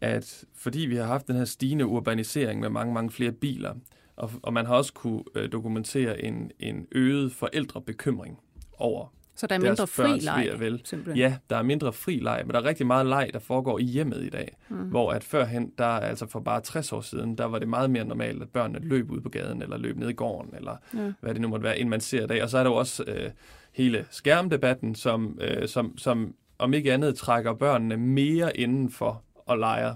at 0.00 0.44
fordi 0.54 0.78
vi 0.80 0.96
har 0.96 1.04
haft 1.04 1.26
den 1.26 1.36
her 1.36 1.44
stigende 1.44 1.86
urbanisering 1.86 2.60
med 2.60 2.68
mange, 2.68 2.94
mange 2.94 3.10
flere 3.10 3.32
biler, 3.32 3.74
og, 4.16 4.30
og 4.42 4.52
man 4.52 4.66
har 4.66 4.74
også 4.74 4.92
kunne 4.92 5.22
øh, 5.34 5.52
dokumentere 5.52 6.24
en, 6.24 6.50
en 6.60 6.86
øget 6.92 7.32
forældrebekymring 7.32 8.38
over 8.78 9.14
så 9.36 9.46
der 9.46 9.54
er 9.54 9.60
mindre 9.60 9.86
fri 9.86 10.18
leg, 10.18 10.54
vel. 10.58 10.80
simpelthen? 10.84 11.16
Ja, 11.16 11.36
der 11.50 11.56
er 11.56 11.62
mindre 11.62 11.92
fri 11.92 12.18
leg, 12.22 12.42
men 12.44 12.54
der 12.54 12.60
er 12.60 12.64
rigtig 12.64 12.86
meget 12.86 13.06
leg, 13.06 13.30
der 13.32 13.38
foregår 13.38 13.78
i 13.78 13.82
hjemmet 13.82 14.22
i 14.22 14.28
dag. 14.28 14.56
Mm. 14.68 14.76
Hvor 14.76 15.12
at 15.12 15.24
førhen, 15.24 15.72
der 15.78 15.84
altså 15.84 16.26
for 16.26 16.40
bare 16.40 16.60
60 16.60 16.92
år 16.92 17.00
siden, 17.00 17.38
der 17.38 17.44
var 17.44 17.58
det 17.58 17.68
meget 17.68 17.90
mere 17.90 18.04
normalt, 18.04 18.42
at 18.42 18.48
børnene 18.48 18.88
løb 18.88 19.10
ud 19.10 19.20
på 19.20 19.28
gaden, 19.28 19.62
eller 19.62 19.78
løb 19.78 19.96
ned 19.96 20.08
i 20.08 20.12
gården, 20.12 20.54
eller 20.56 20.76
ja. 20.94 21.12
hvad 21.20 21.34
det 21.34 21.40
nu 21.40 21.48
måtte 21.48 21.64
være, 21.64 21.78
end 21.78 21.88
man 21.88 22.00
ser 22.00 22.24
i 22.24 22.26
dag. 22.26 22.42
Og 22.42 22.50
så 22.50 22.58
er 22.58 22.62
der 22.62 22.70
jo 22.70 22.76
også 22.76 23.04
øh, 23.06 23.30
hele 23.72 24.06
skærmdebatten, 24.10 24.94
som, 24.94 25.38
øh, 25.40 25.68
som, 25.68 25.98
som 25.98 26.34
om 26.58 26.74
ikke 26.74 26.92
andet 26.92 27.16
trækker 27.16 27.54
børnene 27.54 27.96
mere 27.96 28.56
inden 28.56 28.90
for 28.90 29.22
og 29.36 29.58
leger 29.58 29.94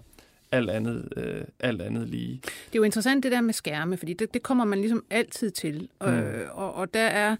alt 0.53 0.71
andet, 0.71 1.09
øh, 1.17 1.45
alt 1.61 1.83
andet 1.83 2.09
lige. 2.09 2.41
Det 2.43 2.75
er 2.75 2.77
jo 2.77 2.83
interessant 2.83 3.23
det 3.25 3.33
der 3.33 3.41
med 3.41 3.53
skærme, 3.55 3.97
fordi 3.97 4.13
det, 4.13 4.35
det 4.35 4.43
kommer 4.43 4.65
man 4.65 4.79
ligesom 4.79 5.05
altid 5.11 5.51
til. 5.51 5.89
Mm. 6.01 6.07
Øh, 6.07 6.47
og, 6.51 6.75
og 6.75 6.95
der 6.95 7.07
er 7.07 7.37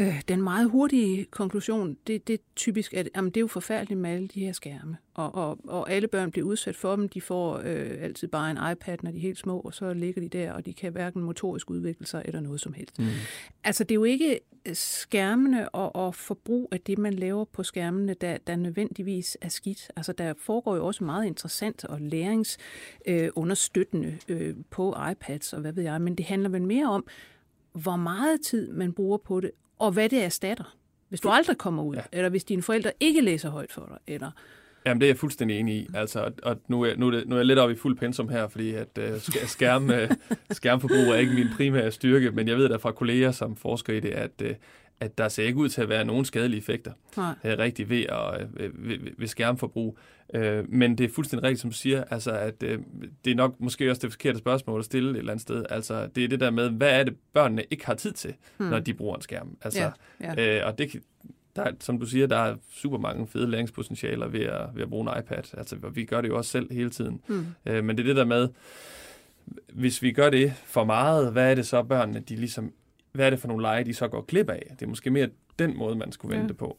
øh, 0.00 0.22
den 0.28 0.42
meget 0.42 0.70
hurtige 0.70 1.24
konklusion, 1.24 1.96
det, 2.06 2.28
det 2.28 2.34
er 2.34 2.38
typisk, 2.56 2.94
at 2.94 3.08
jamen, 3.16 3.30
det 3.30 3.36
er 3.36 3.40
jo 3.40 3.46
forfærdeligt 3.46 4.00
med 4.00 4.10
alle 4.10 4.28
de 4.28 4.40
her 4.40 4.52
skærme. 4.52 4.96
Og, 5.14 5.34
og, 5.34 5.58
og 5.64 5.90
alle 5.90 6.08
børn 6.08 6.30
bliver 6.30 6.46
udsat 6.46 6.76
for 6.76 6.96
dem. 6.96 7.08
De 7.08 7.20
får 7.20 7.60
øh, 7.64 7.90
altid 8.00 8.28
bare 8.28 8.50
en 8.50 8.58
iPad, 8.72 8.98
når 9.02 9.10
de 9.10 9.16
er 9.16 9.20
helt 9.20 9.38
små, 9.38 9.60
og 9.60 9.74
så 9.74 9.94
ligger 9.94 10.22
de 10.22 10.28
der, 10.28 10.52
og 10.52 10.66
de 10.66 10.72
kan 10.72 10.92
hverken 10.92 11.22
motorisk 11.22 11.70
udvikle 11.70 12.06
sig 12.06 12.22
eller 12.24 12.40
noget 12.40 12.60
som 12.60 12.72
helst. 12.72 12.98
Mm. 12.98 13.06
Altså, 13.64 13.84
det 13.84 13.90
er 13.90 13.94
jo 13.94 14.04
ikke 14.04 14.40
øh, 14.66 14.74
skærmene 14.74 15.68
og, 15.68 15.96
og 15.96 16.14
forbrug 16.14 16.68
af 16.72 16.80
det, 16.80 16.98
man 16.98 17.14
laver 17.14 17.44
på 17.44 17.62
skærmene, 17.62 18.14
der, 18.14 18.38
der 18.46 18.56
nødvendigvis 18.56 19.36
er 19.40 19.48
skidt. 19.48 19.90
Altså, 19.96 20.12
der 20.12 20.34
foregår 20.38 20.76
jo 20.76 20.86
også 20.86 21.04
meget 21.04 21.26
interessant 21.26 21.84
og 21.84 22.00
læringsunderstøttende 22.00 24.18
øh, 24.28 24.48
øh, 24.48 24.54
på 24.70 24.96
iPads 25.10 25.52
og 25.52 25.60
hvad 25.60 25.72
ved 25.72 25.82
jeg, 25.82 26.00
men 26.00 26.14
det 26.14 26.26
handler 26.26 26.48
vel 26.48 26.62
mere 26.62 26.90
om, 26.90 27.06
hvor 27.72 27.96
meget 27.96 28.40
tid 28.40 28.72
man 28.72 28.92
bruger 28.92 29.18
på 29.18 29.40
det, 29.40 29.50
og 29.80 29.92
hvad 29.92 30.08
det 30.08 30.24
erstatter. 30.24 30.76
Hvis 31.08 31.20
du 31.20 31.28
aldrig 31.28 31.58
kommer 31.58 31.82
ud, 31.82 31.96
ja. 31.96 32.02
eller 32.12 32.28
hvis 32.28 32.44
dine 32.44 32.62
forældre 32.62 32.92
ikke 33.00 33.20
læser 33.20 33.50
højt 33.50 33.72
for 33.72 33.86
dig, 33.88 34.14
eller 34.14 34.30
Jamen, 34.86 35.00
det 35.00 35.06
er 35.06 35.10
jeg 35.10 35.16
fuldstændig 35.16 35.60
enig 35.60 35.74
i. 35.74 35.88
Altså, 35.94 36.32
og 36.42 36.56
nu 36.68 36.82
er, 36.82 36.96
nu 36.96 37.06
er, 37.06 37.10
det, 37.10 37.28
nu 37.28 37.34
er 37.34 37.38
jeg 37.38 37.46
lidt 37.46 37.58
oppe 37.58 37.74
i 37.74 37.78
fuld 37.78 37.96
pensum 37.96 38.28
her, 38.28 38.48
fordi 38.48 38.74
at 38.74 38.98
uh, 38.98 39.20
skærm, 39.46 39.90
uh, 39.90 40.16
skærmforbrug 40.50 40.98
er 40.98 41.14
ikke 41.14 41.34
min 41.34 41.46
primære 41.56 41.90
styrke, 41.90 42.30
men 42.30 42.48
jeg 42.48 42.56
ved 42.56 42.68
da 42.68 42.76
fra 42.76 42.92
kolleger, 42.92 43.30
som 43.30 43.56
forsker 43.56 43.92
i 43.92 44.00
det, 44.00 44.10
at, 44.10 44.42
uh, 44.44 44.50
at 45.00 45.18
der 45.18 45.28
ser 45.28 45.44
ikke 45.44 45.58
ud 45.58 45.68
til 45.68 45.82
at 45.82 45.88
være 45.88 46.04
nogen 46.04 46.24
skadelige 46.24 46.58
effekter 46.58 46.92
Nej. 47.16 47.34
Uh, 47.44 47.50
rigtig 47.50 47.88
ved, 47.88 48.04
at, 48.08 48.42
uh, 48.42 48.88
ved, 48.88 48.98
ved 49.18 49.26
skærmforbrug. 49.26 49.98
Uh, 50.34 50.42
men 50.68 50.98
det 50.98 51.04
er 51.04 51.08
fuldstændig 51.14 51.44
rigtigt, 51.44 51.60
som 51.60 51.70
du 51.70 51.76
siger, 51.76 52.04
altså, 52.04 52.30
at 52.30 52.62
uh, 52.62 52.68
det 53.24 53.30
er 53.30 53.34
nok 53.34 53.60
måske 53.60 53.90
også 53.90 54.02
det 54.02 54.12
forkerte 54.12 54.38
spørgsmål 54.38 54.78
at 54.78 54.84
stille 54.84 55.10
et 55.10 55.16
eller 55.16 55.32
andet 55.32 55.42
sted. 55.42 55.64
Altså, 55.70 56.06
det 56.14 56.24
er 56.24 56.28
det 56.28 56.40
der 56.40 56.50
med, 56.50 56.70
hvad 56.70 57.00
er 57.00 57.04
det, 57.04 57.16
børnene 57.32 57.64
ikke 57.70 57.86
har 57.86 57.94
tid 57.94 58.12
til, 58.12 58.34
hmm. 58.56 58.68
når 58.68 58.78
de 58.78 58.94
bruger 58.94 59.16
en 59.16 59.22
skærm? 59.22 59.56
Altså, 59.62 59.92
ja, 60.20 60.34
ja. 60.36 60.60
Uh, 60.60 60.66
og 60.66 60.78
det, 60.78 61.02
der, 61.56 61.70
som 61.80 61.98
du 61.98 62.06
siger, 62.06 62.26
der 62.26 62.36
er 62.36 62.56
super 62.70 62.98
mange 62.98 63.26
fede 63.26 63.50
læringspotentialer 63.50 64.28
ved 64.28 64.40
at, 64.40 64.66
ved 64.74 64.82
at 64.82 64.88
bruge 64.88 65.12
en 65.12 65.18
iPad. 65.18 65.54
Altså, 65.56 65.76
vi 65.94 66.04
gør 66.04 66.20
det 66.20 66.28
jo 66.28 66.36
også 66.36 66.50
selv 66.50 66.72
hele 66.72 66.90
tiden. 66.90 67.20
Mm. 67.28 67.46
Øh, 67.66 67.84
men 67.84 67.96
det 67.96 68.02
er 68.02 68.06
det 68.06 68.16
der 68.16 68.24
med, 68.24 68.48
hvis 69.72 70.02
vi 70.02 70.12
gør 70.12 70.30
det 70.30 70.52
for 70.64 70.84
meget, 70.84 71.32
hvad 71.32 71.50
er 71.50 71.54
det 71.54 71.66
så 71.66 71.82
børnene, 71.82 72.20
de 72.20 72.36
ligesom 72.36 72.72
hvad 73.12 73.26
er 73.26 73.30
det 73.30 73.40
for 73.40 73.48
nogle 73.48 73.62
lege, 73.62 73.84
de 73.84 73.94
så 73.94 74.08
går 74.08 74.20
glip 74.20 74.50
af? 74.50 74.66
Det 74.70 74.82
er 74.82 74.88
måske 74.88 75.10
mere 75.10 75.28
den 75.58 75.78
måde, 75.78 75.96
man 75.96 76.12
skulle 76.12 76.36
vente 76.36 76.54
ja. 76.54 76.58
på. 76.58 76.78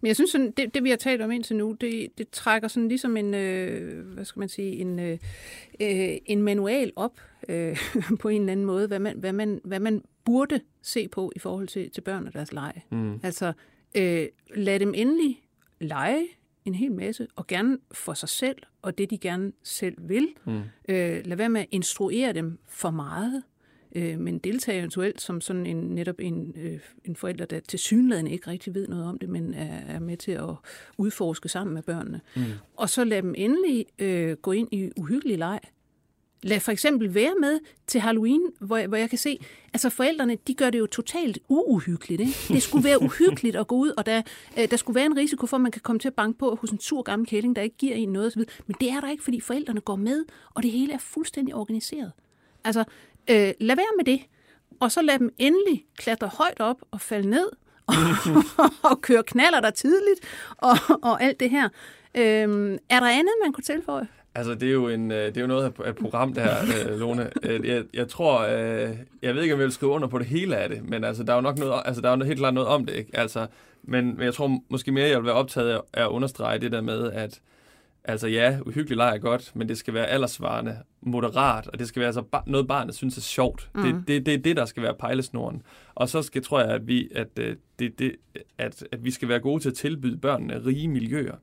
Men 0.00 0.06
jeg 0.06 0.16
synes, 0.16 0.30
sådan, 0.30 0.50
det, 0.50 0.74
det 0.74 0.84
vi 0.84 0.90
har 0.90 0.96
talt 0.96 1.22
om 1.22 1.30
indtil 1.30 1.56
nu, 1.56 1.76
det, 1.80 2.08
det 2.18 2.30
trækker 2.30 2.68
sådan 2.68 2.88
ligesom 2.88 3.16
en, 3.16 3.34
øh, 3.34 4.06
hvad 4.06 4.24
skal 4.24 4.40
man 4.40 4.48
sige, 4.48 4.72
en, 4.72 4.98
øh, 4.98 5.18
en 6.26 6.42
manual 6.42 6.92
op 6.96 7.20
øh, 7.48 7.76
på 8.20 8.28
en 8.28 8.40
eller 8.40 8.52
anden 8.52 8.66
måde, 8.66 8.86
hvad 8.86 8.98
man, 8.98 9.18
hvad, 9.18 9.32
man, 9.32 9.60
hvad 9.64 9.80
man 9.80 10.02
burde 10.24 10.60
se 10.82 11.08
på 11.08 11.32
i 11.36 11.38
forhold 11.38 11.68
til, 11.68 11.90
til 11.90 12.00
børn 12.00 12.26
og 12.26 12.32
deres 12.32 12.52
lege. 12.52 12.84
Mm. 12.90 13.20
Altså, 13.22 13.52
øh, 13.96 14.26
lad 14.54 14.80
dem 14.80 14.94
endelig 14.96 15.42
lege 15.80 16.26
en 16.64 16.74
hel 16.74 16.92
masse, 16.92 17.26
og 17.36 17.46
gerne 17.46 17.78
for 17.92 18.14
sig 18.14 18.28
selv, 18.28 18.56
og 18.82 18.98
det 18.98 19.10
de 19.10 19.18
gerne 19.18 19.52
selv 19.62 19.94
vil. 19.98 20.28
Mm. 20.44 20.62
Øh, 20.88 21.26
lad 21.26 21.36
være 21.36 21.48
med 21.48 21.60
at 21.60 21.66
instruere 21.70 22.32
dem 22.32 22.58
for 22.68 22.90
meget 22.90 23.42
øh, 23.96 24.20
men 24.20 24.38
deltager 24.38 24.78
eventuelt 24.78 25.20
som 25.20 25.40
sådan 25.40 25.66
en, 25.66 25.76
netop 25.76 26.14
en, 26.18 26.54
øh, 26.56 26.78
en 27.04 27.16
forælder, 27.16 27.44
der 27.44 27.60
til 27.60 27.78
synligheden 27.78 28.26
ikke 28.26 28.50
rigtig 28.50 28.74
ved 28.74 28.88
noget 28.88 29.04
om 29.04 29.18
det, 29.18 29.28
men 29.28 29.54
er, 29.54 29.94
er 29.94 29.98
med 29.98 30.16
til 30.16 30.32
at 30.32 30.54
udforske 30.98 31.48
sammen 31.48 31.74
med 31.74 31.82
børnene. 31.82 32.20
Mm. 32.36 32.42
Og 32.76 32.90
så 32.90 33.04
lad 33.04 33.22
dem 33.22 33.34
endelig 33.36 33.86
øh, 33.98 34.36
gå 34.36 34.52
ind 34.52 34.68
i 34.72 34.90
uhyggelig 34.96 35.38
leg. 35.38 35.60
Lad 36.42 36.60
for 36.60 36.72
eksempel 36.72 37.14
være 37.14 37.34
med 37.40 37.58
til 37.86 38.00
Halloween, 38.00 38.40
hvor, 38.60 38.86
hvor 38.86 38.96
jeg 38.96 39.08
kan 39.10 39.18
se, 39.18 39.38
altså 39.72 39.90
forældrene, 39.90 40.36
de 40.46 40.54
gør 40.54 40.70
det 40.70 40.78
jo 40.78 40.86
totalt 40.86 41.38
uuhyggeligt. 41.48 42.20
Ikke? 42.20 42.34
Det 42.48 42.62
skulle 42.62 42.84
være 42.84 43.02
uhyggeligt 43.02 43.56
at 43.56 43.66
gå 43.66 43.76
ud, 43.76 43.92
og 43.96 44.06
der, 44.06 44.22
øh, 44.58 44.70
der 44.70 44.76
skulle 44.76 44.94
være 44.94 45.06
en 45.06 45.16
risiko 45.16 45.46
for, 45.46 45.56
at 45.56 45.60
man 45.60 45.72
kan 45.72 45.82
komme 45.82 45.98
til 45.98 46.08
at 46.08 46.14
banke 46.14 46.38
på 46.38 46.58
hos 46.60 46.70
en 46.70 46.80
sur 46.80 47.02
gammel 47.02 47.28
kælling, 47.28 47.56
der 47.56 47.62
ikke 47.62 47.76
giver 47.76 47.94
en 47.94 48.08
noget 48.08 48.26
osv. 48.26 48.42
Men 48.66 48.76
det 48.80 48.90
er 48.90 49.00
der 49.00 49.10
ikke, 49.10 49.24
fordi 49.24 49.40
forældrene 49.40 49.80
går 49.80 49.96
med, 49.96 50.24
og 50.54 50.62
det 50.62 50.70
hele 50.70 50.92
er 50.92 50.98
fuldstændig 50.98 51.54
organiseret. 51.54 52.12
Altså, 52.64 52.84
Øh, 53.30 53.52
lad 53.60 53.76
være 53.76 53.96
med 53.96 54.04
det. 54.04 54.20
Og 54.80 54.92
så 54.92 55.02
lad 55.02 55.18
dem 55.18 55.34
endelig 55.38 55.84
klatre 55.96 56.30
højt 56.38 56.60
op 56.60 56.76
og 56.90 57.00
falde 57.00 57.30
ned 57.30 57.48
og, 57.86 57.94
og 58.90 59.00
køre 59.00 59.22
knaller 59.22 59.60
der 59.60 59.70
tidligt 59.70 60.20
og, 60.56 60.76
og 61.02 61.22
alt 61.22 61.40
det 61.40 61.50
her. 61.50 61.68
Øh, 62.14 62.78
er 62.90 63.00
der 63.00 63.06
andet, 63.06 63.32
man 63.44 63.52
kunne 63.52 63.64
tilføje? 63.64 64.06
Altså, 64.34 64.54
det 64.54 64.68
er 64.68 64.72
jo, 64.72 64.88
en, 64.88 65.10
øh, 65.10 65.26
det 65.26 65.36
er 65.36 65.40
jo 65.40 65.46
noget 65.46 65.64
af 65.64 65.88
et 65.88 65.96
program, 65.96 66.34
det 66.34 66.42
her, 66.42 66.56
øh, 66.88 67.00
Lone. 67.00 67.30
Øh, 67.42 67.66
jeg, 67.66 67.84
jeg 67.94 68.08
tror, 68.08 68.44
jeg 69.22 69.34
ved 69.34 69.42
ikke, 69.42 69.54
om 69.54 69.60
jeg 69.60 69.64
vil 69.64 69.72
skrive 69.72 69.92
under 69.92 70.08
på 70.08 70.18
det 70.18 70.26
hele 70.26 70.56
af 70.56 70.68
det, 70.68 70.88
men 70.88 71.04
altså, 71.04 71.22
der 71.22 71.32
er 71.32 71.36
jo 71.36 71.42
nok 71.42 71.58
noget, 71.58 71.82
altså, 71.84 72.02
der 72.02 72.10
er 72.10 72.16
jo 72.16 72.24
helt 72.24 72.38
klart 72.38 72.54
noget 72.54 72.68
om 72.68 72.86
det, 72.86 72.94
ikke? 72.94 73.10
Altså, 73.18 73.46
men, 73.82 74.16
men 74.16 74.24
jeg 74.24 74.34
tror 74.34 74.60
måske 74.68 74.92
mere, 74.92 75.08
jeg 75.08 75.18
vil 75.18 75.26
være 75.26 75.34
optaget 75.34 75.70
af 75.70 75.80
at 75.92 76.08
understrege 76.08 76.58
det 76.58 76.72
der 76.72 76.80
med, 76.80 77.12
at 77.12 77.40
Altså 78.08 78.28
ja, 78.28 78.58
uhyggelig 78.66 78.96
leg 78.96 79.14
er 79.14 79.18
godt, 79.18 79.52
men 79.54 79.68
det 79.68 79.78
skal 79.78 79.94
være 79.94 80.06
aldersvarende, 80.06 80.78
moderat, 81.00 81.66
og 81.66 81.78
det 81.78 81.88
skal 81.88 82.00
være 82.00 82.06
altså 82.06 82.22
bar- 82.22 82.44
noget, 82.46 82.68
barnet 82.68 82.94
synes 82.94 83.16
er 83.16 83.20
sjovt. 83.20 83.70
Mm. 83.74 83.82
Det, 83.82 84.08
det, 84.08 84.26
det 84.26 84.34
er 84.34 84.38
det, 84.38 84.56
der 84.56 84.64
skal 84.64 84.82
være 84.82 84.94
pejlesnoren. 84.94 85.62
Og 85.94 86.08
så 86.08 86.22
skal, 86.22 86.42
tror 86.42 86.60
jeg, 86.60 86.70
at 86.70 86.86
vi, 86.86 87.08
at, 87.14 87.28
øh, 87.38 87.56
det, 87.78 87.98
det, 87.98 88.16
at, 88.58 88.84
at 88.92 89.04
vi 89.04 89.10
skal 89.10 89.28
være 89.28 89.40
gode 89.40 89.62
til 89.62 89.68
at 89.68 89.74
tilbyde 89.74 90.16
børnene 90.16 90.66
rige 90.66 90.88
miljøer. 90.88 91.36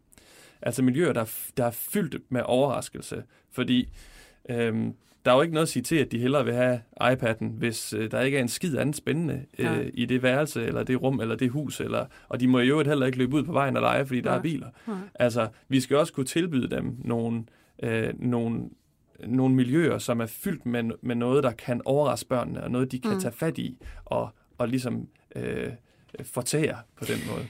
Altså 0.62 0.84
miljøer, 0.84 1.14
der, 1.14 1.26
der 1.58 1.66
er 1.66 1.72
fyldt 1.72 2.16
med 2.30 2.42
overraskelse. 2.46 3.24
Fordi 3.52 3.90
øhm, 4.50 4.94
der 5.26 5.32
er 5.32 5.36
jo 5.36 5.42
ikke 5.42 5.54
noget 5.54 5.66
at 5.66 5.70
sige 5.70 5.84
til, 5.84 5.96
at 5.96 6.12
de 6.12 6.20
hellere 6.20 6.46
vil 6.46 6.54
have 6.54 6.82
iPad'en, 7.02 7.46
hvis 7.46 7.94
øh, 7.94 8.12
der 8.12 8.22
ikke 8.22 8.38
er 8.38 8.42
en 8.42 8.48
skid 8.48 8.78
andet 8.78 8.96
spændende 8.96 9.46
øh, 9.58 9.90
i 9.94 10.06
det 10.06 10.24
værelse, 10.24 10.66
eller 10.66 10.84
det 10.84 11.02
rum, 11.02 11.20
eller 11.20 11.36
det 11.36 11.50
hus. 11.50 11.80
Eller, 11.80 12.06
og 12.30 12.40
de 12.40 12.48
må 12.48 12.60
jo 12.60 12.84
heller 12.84 13.06
ikke 13.06 13.18
løbe 13.18 13.36
ud 13.36 13.44
på 13.44 13.52
vejen 13.52 13.76
og 13.76 13.82
lege, 13.82 14.06
fordi 14.06 14.22
der 14.22 14.32
ja. 14.32 14.38
er 14.38 14.42
biler. 14.42 14.68
Ja. 14.88 14.94
Altså, 15.16 15.48
vi 15.68 15.80
skal 15.80 15.98
også 15.98 16.14
kunne 16.14 16.26
tilbyde 16.26 16.70
dem 16.70 16.98
nogle, 17.04 17.44
øh, 17.84 18.14
nogle, 18.20 18.70
nogle 19.28 19.56
miljøer, 19.56 19.98
som 19.98 20.20
er 20.20 20.26
fyldt 20.26 20.66
med, 20.66 20.84
med 21.02 21.16
noget, 21.16 21.44
der 21.44 21.52
kan 21.52 21.82
overraske 21.86 22.30
børnene, 22.30 22.64
og 22.64 22.72
noget, 22.72 22.92
de 22.92 23.00
kan 23.00 23.14
mm. 23.14 23.20
tage 23.20 23.34
fat 23.34 23.58
i, 23.58 23.78
og, 24.06 24.30
og 24.58 24.68
ligesom 24.68 25.08
øh, 25.36 25.70
fortære 26.24 26.78
på 26.96 27.06
den 27.06 27.18
måde. 27.32 27.46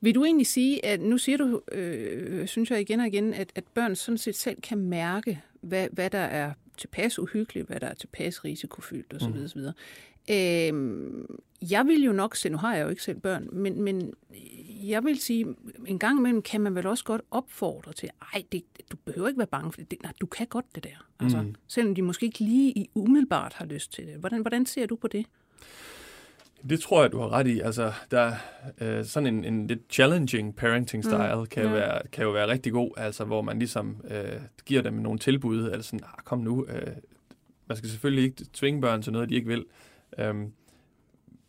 Vil 0.00 0.14
du 0.14 0.24
egentlig 0.24 0.46
sige, 0.46 0.84
at 0.84 1.00
nu 1.00 1.18
siger 1.18 1.38
du, 1.38 1.60
øh, 1.72 2.46
synes 2.46 2.70
jeg 2.70 2.80
igen 2.80 3.00
og 3.00 3.06
igen, 3.06 3.34
at, 3.34 3.52
at 3.54 3.64
børn 3.74 3.94
sådan 3.94 4.18
set 4.18 4.36
selv 4.36 4.60
kan 4.60 4.78
mærke, 4.78 5.40
hvad, 5.60 5.88
hvad 5.92 6.10
der 6.10 6.18
er 6.18 6.52
tilpas 6.76 7.18
uhyggeligt, 7.18 7.66
hvad 7.66 7.80
der 7.80 7.86
er 7.86 7.94
tilpas 7.94 8.44
risikofyldt 8.44 9.14
osv. 9.14 9.28
Mm. 9.28 9.44
osv. 9.44 9.60
Øhm, 10.30 11.40
jeg 11.70 11.86
vil 11.86 12.04
jo 12.04 12.12
nok 12.12 12.36
se, 12.36 12.48
nu 12.48 12.56
har 12.56 12.76
jeg 12.76 12.84
jo 12.84 12.88
ikke 12.88 13.02
selv 13.02 13.20
børn, 13.20 13.48
men, 13.52 13.82
men 13.82 14.14
jeg 14.82 15.04
vil 15.04 15.18
sige, 15.18 15.46
en 15.86 15.98
gang 15.98 16.18
imellem 16.18 16.42
kan 16.42 16.60
man 16.60 16.74
vel 16.74 16.86
også 16.86 17.04
godt 17.04 17.22
opfordre 17.30 17.92
til, 17.92 18.10
ej, 18.34 18.42
det, 18.52 18.62
du 18.92 18.96
behøver 18.96 19.28
ikke 19.28 19.38
være 19.38 19.46
bange 19.46 19.72
for 19.72 19.80
det, 19.80 19.90
det 19.90 20.02
nej, 20.02 20.12
du 20.20 20.26
kan 20.26 20.46
godt 20.46 20.74
det 20.74 20.84
der. 20.84 21.08
Altså, 21.20 21.42
mm. 21.42 21.54
Selvom 21.68 21.94
de 21.94 22.02
måske 22.02 22.26
ikke 22.26 22.38
lige 22.38 22.70
i 22.70 22.90
umiddelbart 22.94 23.52
har 23.52 23.64
lyst 23.64 23.92
til 23.92 24.06
det. 24.06 24.14
Hvordan, 24.14 24.40
hvordan 24.40 24.66
ser 24.66 24.86
du 24.86 24.96
på 24.96 25.08
det? 25.08 25.26
Det 26.68 26.80
tror 26.80 27.02
jeg, 27.02 27.12
du 27.12 27.18
har 27.18 27.32
ret 27.32 27.46
i. 27.46 27.60
Altså, 27.60 27.92
der 28.10 28.32
øh, 28.80 29.04
sådan 29.04 29.34
en, 29.34 29.44
en 29.44 29.66
lidt 29.66 29.80
challenging 29.90 30.56
parenting 30.56 31.04
style 31.04 31.36
mm. 31.36 31.46
kan, 31.46 31.62
jo 31.62 31.68
ja. 31.68 31.74
være, 31.74 32.00
kan 32.12 32.24
jo 32.24 32.30
være 32.30 32.48
rigtig 32.48 32.72
god, 32.72 32.90
altså 32.96 33.24
hvor 33.24 33.42
man 33.42 33.58
ligesom 33.58 33.96
øh, 34.10 34.40
giver 34.66 34.82
dem 34.82 34.92
nogle 34.92 35.18
tilbud, 35.18 35.64
eller 35.64 35.82
sådan, 35.82 36.00
ah, 36.04 36.24
kom 36.24 36.38
nu, 36.38 36.66
øh, 36.68 36.92
man 37.66 37.76
skal 37.76 37.90
selvfølgelig 37.90 38.24
ikke 38.24 38.44
tvinge 38.52 38.80
børn 38.80 39.02
til 39.02 39.12
noget, 39.12 39.28
de 39.28 39.34
ikke 39.34 39.48
vil. 39.48 39.64
Um, 40.30 40.52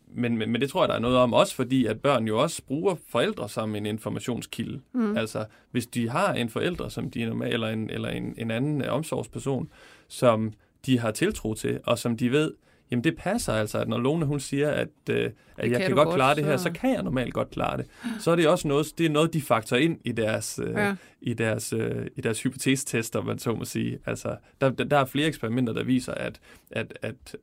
men, 0.08 0.38
men, 0.38 0.50
men 0.50 0.60
det 0.60 0.70
tror 0.70 0.82
jeg, 0.82 0.88
der 0.88 0.94
er 0.94 0.98
noget 0.98 1.16
om, 1.16 1.32
også 1.32 1.54
fordi, 1.54 1.86
at 1.86 2.00
børn 2.00 2.26
jo 2.26 2.42
også 2.42 2.62
bruger 2.66 2.94
forældre 3.08 3.48
som 3.48 3.74
en 3.74 3.86
informationskilde. 3.86 4.80
Mm. 4.92 5.16
Altså, 5.16 5.44
hvis 5.70 5.86
de 5.86 6.08
har 6.08 6.34
en 6.34 6.48
forælder, 6.48 6.88
som 6.88 7.10
de 7.10 7.22
er 7.22 7.28
normal, 7.28 7.52
eller 7.52 7.68
en, 7.68 7.90
eller 7.90 8.08
en, 8.08 8.34
en 8.38 8.50
anden 8.50 8.82
omsorgsperson, 8.82 9.68
som 10.08 10.52
de 10.86 10.98
har 10.98 11.10
tiltro 11.10 11.54
til, 11.54 11.80
og 11.84 11.98
som 11.98 12.16
de 12.16 12.32
ved, 12.32 12.52
jamen 12.90 13.04
det 13.04 13.16
passer 13.16 13.52
altså, 13.52 13.78
at 13.78 13.88
når 13.88 13.98
Lone 13.98 14.26
hun 14.26 14.40
siger, 14.40 14.70
at, 14.70 14.88
øh, 15.10 15.30
at 15.56 15.70
jeg 15.70 15.80
kan, 15.80 15.86
kan 15.86 15.96
godt 15.96 16.14
klare 16.14 16.34
så... 16.34 16.40
det 16.40 16.48
her, 16.48 16.56
så 16.56 16.70
kan 16.72 16.94
jeg 16.94 17.02
normalt 17.02 17.34
godt 17.34 17.50
klare 17.50 17.76
det. 17.76 17.86
Så 18.20 18.30
er 18.30 18.36
det 18.36 18.48
også 18.48 18.68
noget, 18.68 18.86
det 18.98 19.06
er 19.06 19.10
noget, 19.10 19.32
de 19.32 19.42
faktorer 19.42 19.80
ind 19.80 19.98
i 20.04 20.12
deres, 20.12 20.60
øh, 20.62 20.72
ja. 20.74 20.94
i 21.20 21.34
deres, 21.34 21.72
øh, 21.72 22.06
i 22.16 22.20
deres 22.20 22.42
hypotesetester, 22.42 23.22
man 23.22 23.38
så 23.38 23.54
må 23.54 23.64
sige. 23.64 23.98
Altså, 24.06 24.36
der, 24.60 24.70
der, 24.70 24.98
er 24.98 25.04
flere 25.04 25.26
eksperimenter, 25.26 25.72
der 25.72 25.84
viser, 25.84 26.14
at, 26.14 26.40
at, 26.70 26.98
at 27.02 27.36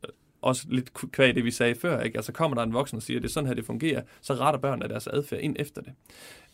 også 0.43 0.65
lidt 0.69 0.93
kvæg 0.93 1.35
det, 1.35 1.45
vi 1.45 1.51
sagde 1.51 1.75
før, 1.75 2.01
ikke? 2.01 2.17
altså 2.17 2.31
kommer 2.31 2.55
der 2.55 2.63
en 2.63 2.73
voksen 2.73 2.95
og 2.95 3.03
siger, 3.03 3.17
at 3.17 3.23
det 3.23 3.29
er 3.29 3.33
sådan 3.33 3.47
her, 3.47 3.53
det 3.53 3.65
fungerer, 3.65 4.01
så 4.21 4.33
retter 4.33 4.59
børnene 4.59 4.89
deres 4.89 5.07
adfærd 5.07 5.39
ind 5.39 5.55
efter 5.59 5.81
det. 5.81 5.93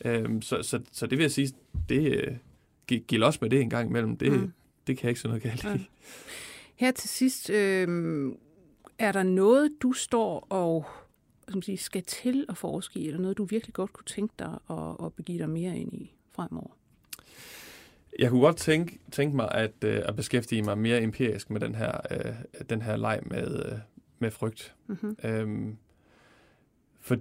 Øhm, 0.05 0.41
så, 0.41 0.63
så, 0.63 0.79
så 0.91 1.07
det 1.07 1.17
vil 1.17 1.23
jeg 1.23 1.31
sige, 1.31 1.51
det 1.89 2.13
øh, 2.13 2.99
giver 3.07 3.25
også 3.25 3.39
med 3.41 3.49
det 3.49 3.61
en 3.61 3.69
gang 3.69 3.89
imellem, 3.89 4.17
det, 4.17 4.31
mm. 4.31 4.53
det 4.87 4.97
kan 4.97 5.03
jeg 5.03 5.09
ikke 5.09 5.21
se 5.21 5.27
noget 5.27 5.43
galt 5.43 5.63
i. 5.63 5.67
Ja. 5.67 5.77
Her 6.75 6.91
til 6.91 7.09
sidst, 7.09 7.49
øh, 7.49 7.87
er 8.99 9.11
der 9.11 9.23
noget, 9.23 9.71
du 9.81 9.91
står 9.91 10.47
og 10.49 10.85
som 11.51 11.61
siger, 11.61 11.77
skal 11.77 12.03
til 12.03 12.45
at 12.49 12.57
forske 12.57 12.99
i, 12.99 13.07
eller 13.07 13.21
noget, 13.21 13.37
du 13.37 13.43
virkelig 13.43 13.73
godt 13.73 13.93
kunne 13.93 14.05
tænke 14.05 14.33
dig 14.39 14.59
at, 14.69 15.05
at 15.05 15.13
begive 15.13 15.39
dig 15.39 15.49
mere 15.49 15.77
ind 15.77 15.93
i 15.93 16.13
fremover? 16.31 16.77
Jeg 18.19 18.29
kunne 18.29 18.41
godt 18.41 18.57
tænke, 18.57 18.99
tænke 19.11 19.35
mig 19.35 19.51
at, 19.51 19.71
uh, 19.85 19.89
at 20.05 20.15
beskæftige 20.15 20.63
mig 20.63 20.77
mere 20.77 21.01
empirisk 21.01 21.49
med 21.49 21.61
den 21.61 21.75
her, 21.75 21.91
uh, 22.11 22.65
den 22.69 22.81
her 22.81 22.95
leg 22.95 23.19
med, 23.25 23.73
uh, 23.73 23.79
med 24.19 24.31
frygt. 24.31 24.75
Mm-hmm. 24.87 25.17
Um, 25.43 25.77
for, 26.99 27.17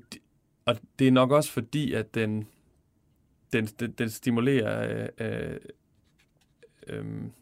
og 0.64 0.76
det 0.98 1.08
er 1.08 1.12
nok 1.12 1.30
også 1.30 1.52
fordi, 1.52 1.92
at 1.92 2.14
den, 2.14 2.46
den, 3.52 3.66
den, 3.66 3.92
den 3.92 4.10
stimulerer 4.10 5.08
uh, 5.20 5.26
uh, 6.94 7.00
um, 7.00 7.32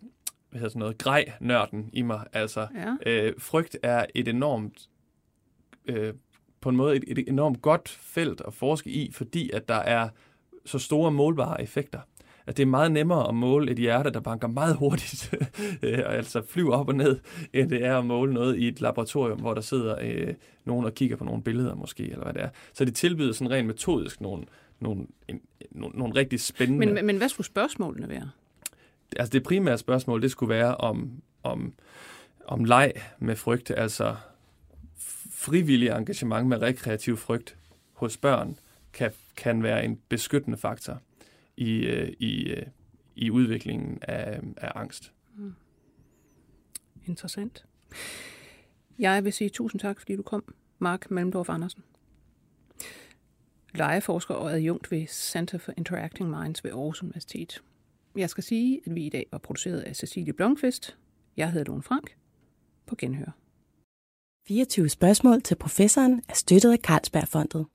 hvad 0.50 0.60
hedder 0.60 0.70
sådan 0.70 0.80
noget, 0.80 0.98
grej-nørden 0.98 1.90
i 1.92 2.02
mig. 2.02 2.24
Altså, 2.32 2.66
ja. 2.74 3.10
øh, 3.10 3.34
frygt 3.38 3.76
er 3.82 4.06
et 4.14 4.28
enormt, 4.28 4.88
øh, 5.86 6.14
på 6.60 6.68
en 6.68 6.76
måde 6.76 6.96
et, 6.96 7.04
et 7.06 7.28
enormt 7.28 7.62
godt 7.62 7.88
felt 7.88 8.42
at 8.46 8.54
forske 8.54 8.90
i, 8.90 9.12
fordi 9.12 9.50
at 9.50 9.68
der 9.68 9.74
er 9.74 10.08
så 10.64 10.78
store 10.78 11.10
målbare 11.10 11.62
effekter. 11.62 12.00
At 12.46 12.56
det 12.56 12.62
er 12.62 12.66
meget 12.66 12.92
nemmere 12.92 13.28
at 13.28 13.34
måle 13.34 13.70
et 13.70 13.78
hjerte, 13.78 14.10
der 14.10 14.20
banker 14.20 14.48
meget 14.48 14.76
hurtigt, 14.76 15.34
øh, 15.82 16.02
altså 16.06 16.42
flyver 16.48 16.76
op 16.76 16.88
og 16.88 16.94
ned, 16.94 17.18
end 17.52 17.70
det 17.70 17.84
er 17.84 17.98
at 17.98 18.06
måle 18.06 18.34
noget 18.34 18.58
i 18.58 18.68
et 18.68 18.80
laboratorium, 18.80 19.40
hvor 19.40 19.54
der 19.54 19.60
sidder 19.60 19.96
øh, 20.02 20.34
nogen 20.64 20.86
og 20.86 20.94
kigger 20.94 21.16
på 21.16 21.24
nogle 21.24 21.42
billeder 21.42 21.74
måske, 21.74 22.02
eller 22.02 22.24
hvad 22.24 22.32
det 22.32 22.42
er. 22.42 22.48
Så 22.72 22.84
det 22.84 22.94
tilbyder 22.94 23.32
sådan 23.32 23.50
rent 23.50 23.66
metodisk 23.66 24.20
nogle, 24.20 24.44
nogle, 24.80 25.06
en, 25.28 25.40
nogle, 25.70 25.98
nogle 25.98 26.14
rigtig 26.14 26.40
spændende... 26.40 26.92
Men, 26.92 27.06
men 27.06 27.16
hvad 27.16 27.28
skulle 27.28 27.46
spørgsmålene 27.46 28.08
være? 28.08 28.30
Altså 29.16 29.32
det 29.32 29.42
primære 29.42 29.78
spørgsmål, 29.78 30.22
det 30.22 30.30
skulle 30.30 30.54
være 30.54 30.76
om, 30.76 31.22
om, 31.42 31.74
om 32.44 32.64
leg 32.64 32.92
med 33.18 33.36
frygt, 33.36 33.70
altså 33.70 34.16
frivillig 35.30 35.88
engagement 35.88 36.48
med 36.48 36.62
rekreativ 36.62 37.16
frygt 37.16 37.56
hos 37.92 38.16
børn, 38.16 38.58
kan, 38.92 39.12
kan 39.36 39.62
være 39.62 39.84
en 39.84 40.00
beskyttende 40.08 40.58
faktor 40.58 41.00
i, 41.56 41.78
øh, 41.78 42.12
i, 42.18 42.50
øh, 42.50 42.66
i 43.16 43.30
udviklingen 43.30 43.98
af, 44.02 44.40
af 44.56 44.72
angst. 44.74 45.12
Mm. 45.36 45.54
Interessant. 47.06 47.64
Jeg 48.98 49.24
vil 49.24 49.32
sige 49.32 49.50
tusind 49.50 49.80
tak, 49.80 50.00
fordi 50.00 50.16
du 50.16 50.22
kom, 50.22 50.54
Mark 50.78 51.10
Malmdorf 51.10 51.48
Andersen. 51.48 51.82
Lejeforsker 53.74 54.34
og 54.34 54.52
adjunkt 54.52 54.90
ved 54.90 55.06
Center 55.06 55.58
for 55.58 55.72
Interacting 55.76 56.30
Minds 56.30 56.64
ved 56.64 56.70
Aarhus 56.70 57.02
Universitet. 57.02 57.62
Jeg 58.16 58.30
skal 58.30 58.44
sige, 58.44 58.80
at 58.86 58.94
vi 58.94 59.06
i 59.06 59.08
dag 59.08 59.26
var 59.32 59.38
produceret 59.38 59.80
af 59.80 59.96
Cecilie 59.96 60.32
Blomqvist. 60.32 60.96
Jeg 61.36 61.52
hedder 61.52 61.70
Lone 61.70 61.82
Frank. 61.82 62.16
På 62.86 62.94
genhør. 62.98 63.30
24 64.48 64.88
spørgsmål 64.88 65.42
til 65.42 65.54
professoren 65.54 66.22
er 66.28 66.34
støttet 66.34 66.72
af 66.72 66.78
Carlsbergfondet. 66.78 67.66